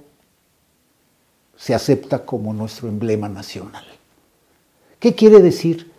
se 1.57 1.73
acepta 1.73 2.25
como 2.25 2.53
nuestro 2.53 2.89
emblema 2.89 3.29
nacional. 3.29 3.85
¿Qué 4.99 5.15
quiere 5.15 5.39
decir? 5.39 5.91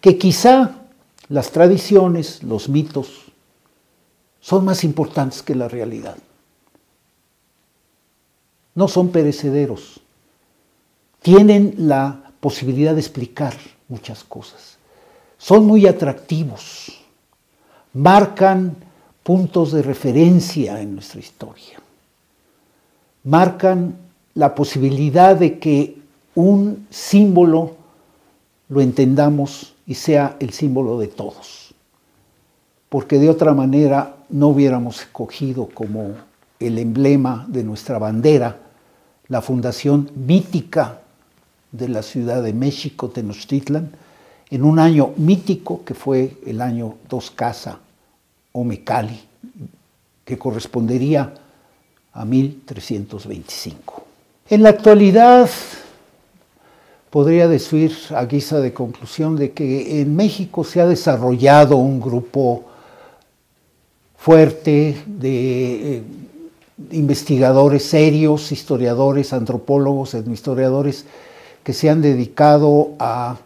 Que 0.00 0.18
quizá 0.18 0.86
las 1.28 1.50
tradiciones, 1.50 2.42
los 2.42 2.68
mitos, 2.68 3.26
son 4.40 4.64
más 4.64 4.84
importantes 4.84 5.42
que 5.42 5.54
la 5.54 5.68
realidad. 5.68 6.16
No 8.74 8.88
son 8.88 9.08
perecederos. 9.08 10.00
Tienen 11.22 11.74
la 11.78 12.25
posibilidad 12.46 12.94
de 12.94 13.00
explicar 13.00 13.54
muchas 13.88 14.22
cosas. 14.22 14.78
Son 15.36 15.66
muy 15.66 15.84
atractivos. 15.84 16.96
Marcan 17.92 18.76
puntos 19.24 19.72
de 19.72 19.82
referencia 19.82 20.80
en 20.80 20.94
nuestra 20.94 21.18
historia. 21.18 21.80
Marcan 23.24 23.96
la 24.34 24.54
posibilidad 24.54 25.34
de 25.34 25.58
que 25.58 25.98
un 26.36 26.86
símbolo 26.88 27.72
lo 28.68 28.80
entendamos 28.80 29.74
y 29.84 29.94
sea 29.94 30.36
el 30.38 30.52
símbolo 30.52 31.00
de 31.00 31.08
todos. 31.08 31.74
Porque 32.88 33.18
de 33.18 33.28
otra 33.28 33.54
manera 33.54 34.18
no 34.28 34.46
hubiéramos 34.50 35.00
escogido 35.00 35.68
como 35.74 36.12
el 36.60 36.78
emblema 36.78 37.44
de 37.48 37.64
nuestra 37.64 37.98
bandera 37.98 38.56
la 39.26 39.42
fundación 39.42 40.12
mítica 40.14 41.00
de 41.72 41.88
la 41.88 42.02
Ciudad 42.02 42.42
de 42.42 42.52
México, 42.52 43.08
Tenochtitlan, 43.08 43.90
en 44.50 44.64
un 44.64 44.78
año 44.78 45.12
mítico 45.16 45.84
que 45.84 45.94
fue 45.94 46.36
el 46.46 46.60
año 46.60 46.94
Dos 47.08 47.30
Casa 47.30 47.80
o 48.52 48.64
Mecali, 48.64 49.20
que 50.24 50.38
correspondería 50.38 51.34
a 52.12 52.24
1325. 52.24 54.04
En 54.48 54.62
la 54.62 54.70
actualidad, 54.70 55.50
podría 57.10 57.48
decir 57.48 57.92
a 58.10 58.24
guisa 58.24 58.60
de 58.60 58.72
conclusión 58.72 59.36
de 59.36 59.52
que 59.52 60.00
en 60.00 60.14
México 60.14 60.64
se 60.64 60.80
ha 60.80 60.86
desarrollado 60.86 61.76
un 61.76 62.00
grupo 62.00 62.64
fuerte 64.16 65.02
de 65.06 65.96
eh, 65.96 66.02
investigadores 66.90 67.84
serios, 67.84 68.52
historiadores, 68.52 69.32
antropólogos, 69.32 70.14
etnohistoriadores, 70.14 71.04
que 71.66 71.72
se 71.72 71.90
han 71.90 72.00
dedicado 72.00 72.92
a 73.00 73.38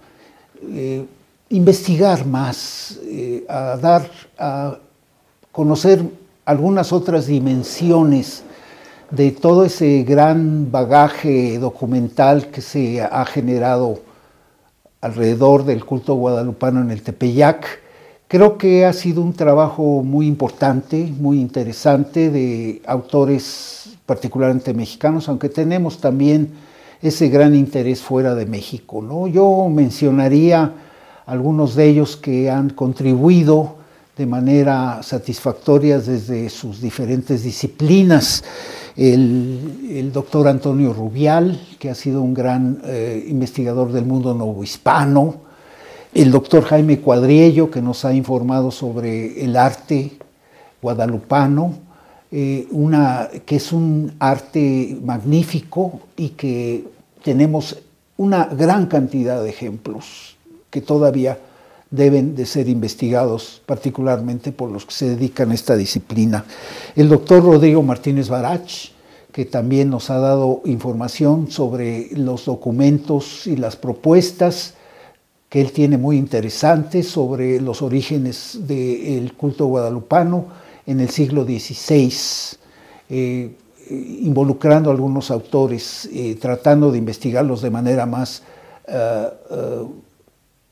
eh, 0.63 1.07
investigar 1.49 2.27
más, 2.27 2.99
eh, 3.05 3.47
a 3.49 3.79
dar, 3.79 4.11
a 4.39 4.77
conocer 5.51 6.05
algunas 6.45 6.93
otras 6.93 7.29
dimensiones 7.29 8.43
de 9.11 9.31
todo 9.31 9.65
ese 9.65 10.03
gran 10.03 10.71
bagaje 10.71 11.59
documental 11.59 12.49
que 12.49 12.61
se 12.61 13.01
ha 13.01 13.25
generado 13.25 14.01
alrededor 15.01 15.65
del 15.65 15.87
culto 15.87 16.13
guadalupano 16.13 16.83
en 16.83 16.91
el 16.91 17.01
Tepeyac. 17.01 17.81
Creo 18.29 18.59
que 18.59 18.85
ha 18.85 18.93
sido 18.93 19.23
un 19.23 19.33
trabajo 19.33 20.03
muy 20.03 20.27
importante, 20.27 21.11
muy 21.19 21.41
interesante 21.41 22.29
de 22.29 22.83
autores 22.85 23.97
particularmente 24.05 24.75
mexicanos, 24.75 25.27
aunque 25.27 25.49
tenemos 25.49 26.03
también 26.03 26.69
ese 27.03 27.29
gran 27.29 27.55
interés 27.55 28.01
fuera 28.03 28.35
de 28.35 28.47
México. 28.47 29.03
¿no? 29.03 29.27
Yo 29.27 29.69
mencionaría 29.69 30.73
algunos 31.27 31.75
de 31.75 31.89
ellos 31.89 32.17
que 32.17 32.51
han 32.51 32.71
contribuido 32.71 33.77
de 34.17 34.27
manera 34.27 35.03
satisfactoria 35.03 35.99
desde 35.99 36.51
sus 36.51 36.81
diferentes 36.81 37.43
disciplinas. 37.43 38.45
El, 38.97 40.11
doctor 40.13 40.49
Antonio 40.49 40.93
Rubial, 40.93 41.59
que 41.79 41.89
ha 41.89 41.95
sido 41.95 42.21
un 42.21 42.35
gran 42.35 42.83
eh, 42.85 43.25
investigador 43.29 43.93
del 43.93 44.05
mundo 44.05 44.35
novohispano, 44.35 45.37
el 46.13 46.31
doctor 46.33 46.65
Jaime 46.65 47.01
Cuadriello, 47.01 47.71
que 47.71 47.81
nos 47.81 48.05
ha 48.05 48.13
informado 48.13 48.71
sobre 48.71 49.43
el 49.45 49.57
arte 49.57 50.19
guadalupano, 50.83 51.75
eh, 52.33 52.69
que 53.45 53.57
es 53.57 53.73
un 53.73 54.13
arte 54.19 54.97
magnífico 55.03 56.01
y 56.17 56.31
que 56.31 56.85
tenemos 57.25 57.79
una 58.17 58.45
gran 58.45 58.87
cantidad 58.87 59.43
de 59.43 59.51
ejemplos 59.51 60.37
que 60.71 60.81
todavía 60.81 61.39
deben 61.91 62.37
de 62.37 62.47
ser 62.47 62.69
investigados, 62.69 63.63
particularmente 63.67 64.53
por 64.53 64.71
los 64.71 64.87
que 64.87 64.93
se 64.93 65.09
dedican 65.11 65.51
a 65.51 65.55
esta 65.55 65.77
disciplina. 65.77 66.45
El 66.95 67.09
doctor 67.09 67.43
Rodrigo 67.43 67.83
Martínez 67.83 68.29
Barach, 68.29 68.71
que 69.33 69.45
también 69.45 69.91
nos 69.91 70.11
ha 70.11 70.19
dado 70.19 70.63
información 70.65 71.51
sobre 71.51 72.11
los 72.17 72.45
documentos 72.45 73.47
y 73.47 73.57
las 73.57 73.77
propuestas 73.77 74.75
que 75.49 75.61
él 75.61 75.73
tiene 75.73 75.99
muy 75.99 76.17
interesantes 76.17 77.09
sobre 77.09 77.61
los 77.61 77.83
orígenes 77.83 78.59
del 78.67 79.33
culto 79.35 79.67
guadalupano 79.67 80.70
en 80.91 80.99
el 80.99 81.09
siglo 81.09 81.45
XVI, 81.45 82.13
eh, 83.09 83.57
involucrando 84.23 84.91
a 84.91 84.93
algunos 84.93 85.31
autores, 85.31 86.09
eh, 86.13 86.37
tratando 86.41 86.91
de 86.91 86.99
investigarlos 86.99 87.63
de 87.63 87.71
manera 87.71 88.07
más, 88.07 88.43
uh, 88.89 89.55
uh, 89.55 89.95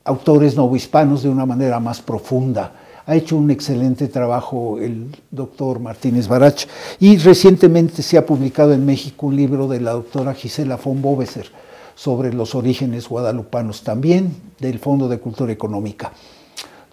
autores 0.03 0.55
de 0.55 1.29
una 1.29 1.45
manera 1.45 1.79
más 1.79 2.01
profunda. 2.01 2.73
Ha 3.05 3.15
hecho 3.15 3.37
un 3.37 3.49
excelente 3.49 4.09
trabajo 4.09 4.77
el 4.77 5.07
doctor 5.31 5.79
Martínez 5.79 6.27
Barach 6.27 6.65
y 6.99 7.17
recientemente 7.17 8.01
se 8.01 8.17
ha 8.17 8.25
publicado 8.25 8.73
en 8.73 8.85
México 8.85 9.27
un 9.27 9.37
libro 9.37 9.69
de 9.69 9.79
la 9.79 9.91
doctora 9.91 10.33
Gisela 10.33 10.75
von 10.75 11.01
Bobeser 11.01 11.49
sobre 11.95 12.33
los 12.33 12.55
orígenes 12.55 13.07
guadalupanos 13.07 13.83
también 13.83 14.35
del 14.59 14.79
Fondo 14.79 15.07
de 15.07 15.19
Cultura 15.19 15.53
Económica. 15.53 16.11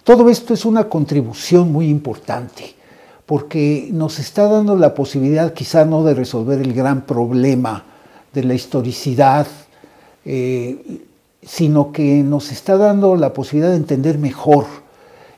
Todo 0.03 0.29
esto 0.29 0.53
es 0.53 0.63
una 0.63 0.87
contribución 0.87 1.73
muy 1.73 1.89
importante 1.89 2.76
porque 3.27 3.89
nos 3.91 4.19
está 4.19 4.47
dando 4.47 4.77
la 4.77 4.95
posibilidad 4.95 5.53
quizá 5.53 5.85
no 5.85 6.03
de 6.03 6.15
resolver 6.15 6.61
el 6.61 6.73
gran 6.73 7.01
problema 7.01 7.83
de 8.33 8.43
la 8.45 8.53
historicidad, 8.53 9.45
eh, 10.25 11.01
sino 11.43 11.91
que 11.91 12.23
nos 12.23 12.51
está 12.51 12.77
dando 12.77 13.17
la 13.17 13.33
posibilidad 13.33 13.71
de 13.71 13.77
entender 13.77 14.17
mejor 14.17 14.65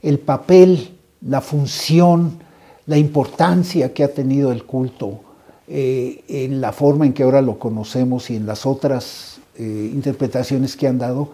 el 0.03 0.19
papel, 0.19 0.91
la 1.27 1.41
función, 1.41 2.37
la 2.85 2.97
importancia 2.97 3.91
que 3.91 4.03
ha 4.03 4.13
tenido 4.13 4.51
el 4.51 4.65
culto 4.65 5.21
eh, 5.67 6.23
en 6.27 6.61
la 6.61 6.71
forma 6.71 7.07
en 7.07 7.13
que 7.13 7.23
ahora 7.23 7.41
lo 7.41 7.57
conocemos 7.57 8.29
y 8.29 8.35
en 8.35 8.45
las 8.45 8.67
otras 8.67 9.39
eh, 9.57 9.89
interpretaciones 9.93 10.77
que 10.77 10.87
han 10.87 10.99
dado, 10.99 11.29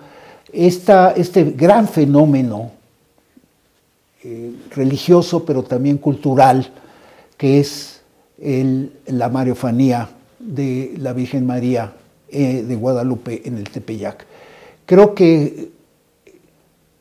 este 0.53 1.43
gran 1.51 1.87
fenómeno 1.89 2.71
eh, 4.27 4.55
religioso, 4.71 5.45
pero 5.45 5.61
también 5.61 5.99
cultural, 5.99 6.71
que 7.37 7.59
es 7.59 8.01
la 8.39 9.29
mariofanía 9.29 10.09
de 10.39 10.95
la 10.97 11.13
Virgen 11.13 11.45
María 11.45 11.93
eh, 12.27 12.63
de 12.67 12.75
Guadalupe 12.75 13.43
en 13.45 13.59
el 13.59 13.69
Tepeyac. 13.69 14.25
Creo 14.87 15.13
que 15.13 15.69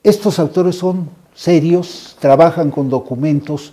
estos 0.03 0.39
autores 0.39 0.77
son 0.77 1.09
serios, 1.35 2.15
trabajan 2.21 2.71
con 2.71 2.91
documentos 2.91 3.73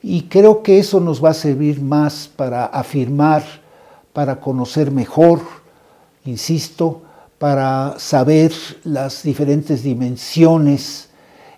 y 0.00 0.28
creo 0.28 0.62
que 0.62 0.78
eso 0.78 1.00
nos 1.00 1.22
va 1.22 1.30
a 1.30 1.34
servir 1.34 1.82
más 1.82 2.30
para 2.36 2.66
afirmar, 2.66 3.42
para 4.12 4.40
conocer 4.40 4.92
mejor, 4.92 5.40
insisto, 6.24 7.02
para 7.40 7.96
saber 7.98 8.52
las 8.84 9.24
diferentes 9.24 9.82
dimensiones 9.82 11.08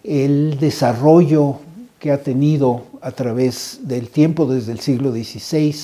el 0.07 0.59
desarrollo 0.59 1.57
que 1.99 2.13
ha 2.13 2.23
tenido 2.23 2.83
a 3.01 3.11
través 3.11 3.81
del 3.83 4.09
tiempo, 4.09 4.47
desde 4.47 4.73
el 4.73 4.81
siglo 4.81 5.11
XVI, 5.11 5.75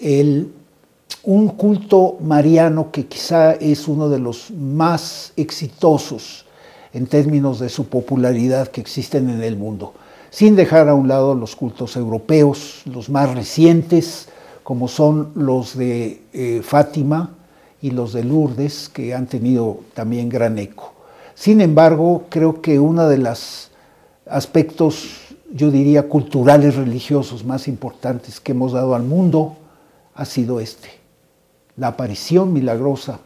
el, 0.00 0.52
un 1.22 1.48
culto 1.48 2.18
mariano 2.20 2.90
que 2.90 3.06
quizá 3.06 3.52
es 3.52 3.88
uno 3.88 4.08
de 4.08 4.18
los 4.18 4.50
más 4.50 5.32
exitosos 5.36 6.44
en 6.92 7.06
términos 7.06 7.58
de 7.58 7.68
su 7.68 7.88
popularidad 7.88 8.68
que 8.68 8.80
existen 8.80 9.30
en 9.30 9.42
el 9.42 9.56
mundo, 9.56 9.94
sin 10.30 10.56
dejar 10.56 10.88
a 10.88 10.94
un 10.94 11.08
lado 11.08 11.34
los 11.34 11.56
cultos 11.56 11.96
europeos, 11.96 12.82
los 12.84 13.08
más 13.08 13.34
recientes, 13.34 14.28
como 14.62 14.88
son 14.88 15.30
los 15.34 15.76
de 15.76 16.22
eh, 16.32 16.60
Fátima 16.62 17.30
y 17.80 17.90
los 17.90 18.12
de 18.12 18.24
Lourdes, 18.24 18.88
que 18.88 19.14
han 19.14 19.26
tenido 19.26 19.80
también 19.94 20.28
gran 20.28 20.58
eco. 20.58 20.95
Sin 21.36 21.60
embargo, 21.60 22.24
creo 22.30 22.60
que 22.60 22.80
uno 22.80 23.08
de 23.08 23.18
los 23.18 23.70
aspectos 24.26 25.26
yo 25.52 25.70
diría, 25.70 26.08
culturales 26.08 26.76
religiosos 26.76 27.44
más 27.44 27.68
importantes 27.68 28.40
que 28.40 28.52
hemos 28.52 28.72
dado 28.72 28.94
al 28.94 29.04
mundo 29.04 29.56
ha 30.14 30.24
sido 30.24 30.60
este, 30.60 30.88
la 31.76 31.88
aparición 31.88 32.52
milagrosa 32.52 33.20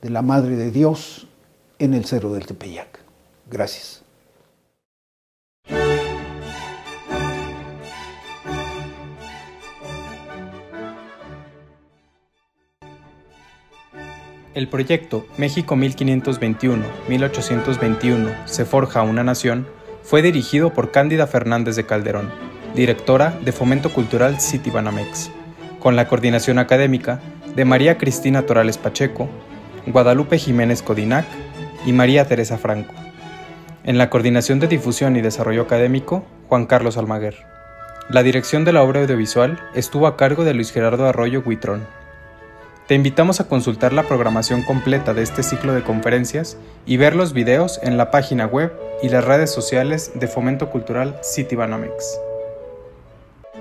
de 0.00 0.10
la 0.10 0.22
Madre 0.22 0.56
de 0.56 0.70
Dios 0.70 1.26
en 1.78 1.94
el 1.94 2.04
Cerro 2.04 2.32
del 2.32 2.46
Tepeyac. 2.46 3.00
Gracias. 3.50 4.03
El 14.54 14.68
proyecto 14.68 15.26
México 15.36 15.74
1521-1821 15.74 18.46
se 18.46 18.64
forja 18.64 19.02
una 19.02 19.24
nación 19.24 19.66
fue 20.04 20.22
dirigido 20.22 20.72
por 20.72 20.92
Cándida 20.92 21.26
Fernández 21.26 21.74
de 21.74 21.86
Calderón, 21.86 22.30
directora 22.72 23.36
de 23.44 23.50
Fomento 23.50 23.92
Cultural 23.92 24.40
Citibanamex, 24.40 25.32
con 25.80 25.96
la 25.96 26.06
coordinación 26.06 26.60
académica 26.60 27.20
de 27.56 27.64
María 27.64 27.98
Cristina 27.98 28.42
Torales 28.42 28.78
Pacheco, 28.78 29.28
Guadalupe 29.86 30.38
Jiménez 30.38 30.82
Codinac 30.82 31.26
y 31.84 31.92
María 31.92 32.28
Teresa 32.28 32.56
Franco. 32.56 32.94
En 33.82 33.98
la 33.98 34.08
coordinación 34.08 34.60
de 34.60 34.68
difusión 34.68 35.16
y 35.16 35.20
desarrollo 35.20 35.62
académico, 35.62 36.24
Juan 36.48 36.66
Carlos 36.66 36.96
Almaguer. 36.96 37.44
La 38.08 38.22
dirección 38.22 38.64
de 38.64 38.72
la 38.72 38.84
obra 38.84 39.00
audiovisual 39.00 39.58
estuvo 39.74 40.06
a 40.06 40.16
cargo 40.16 40.44
de 40.44 40.54
Luis 40.54 40.70
Gerardo 40.70 41.08
Arroyo 41.08 41.42
Huitrón. 41.44 42.03
Te 42.86 42.94
invitamos 42.94 43.40
a 43.40 43.48
consultar 43.48 43.94
la 43.94 44.02
programación 44.02 44.62
completa 44.62 45.14
de 45.14 45.22
este 45.22 45.42
ciclo 45.42 45.72
de 45.72 45.82
conferencias 45.82 46.58
y 46.84 46.98
ver 46.98 47.16
los 47.16 47.32
videos 47.32 47.80
en 47.82 47.96
la 47.96 48.10
página 48.10 48.44
web 48.44 48.74
y 49.02 49.08
las 49.08 49.24
redes 49.24 49.50
sociales 49.50 50.12
de 50.14 50.28
Fomento 50.28 50.68
Cultural 50.68 51.18
Citibanamex. 51.24 52.20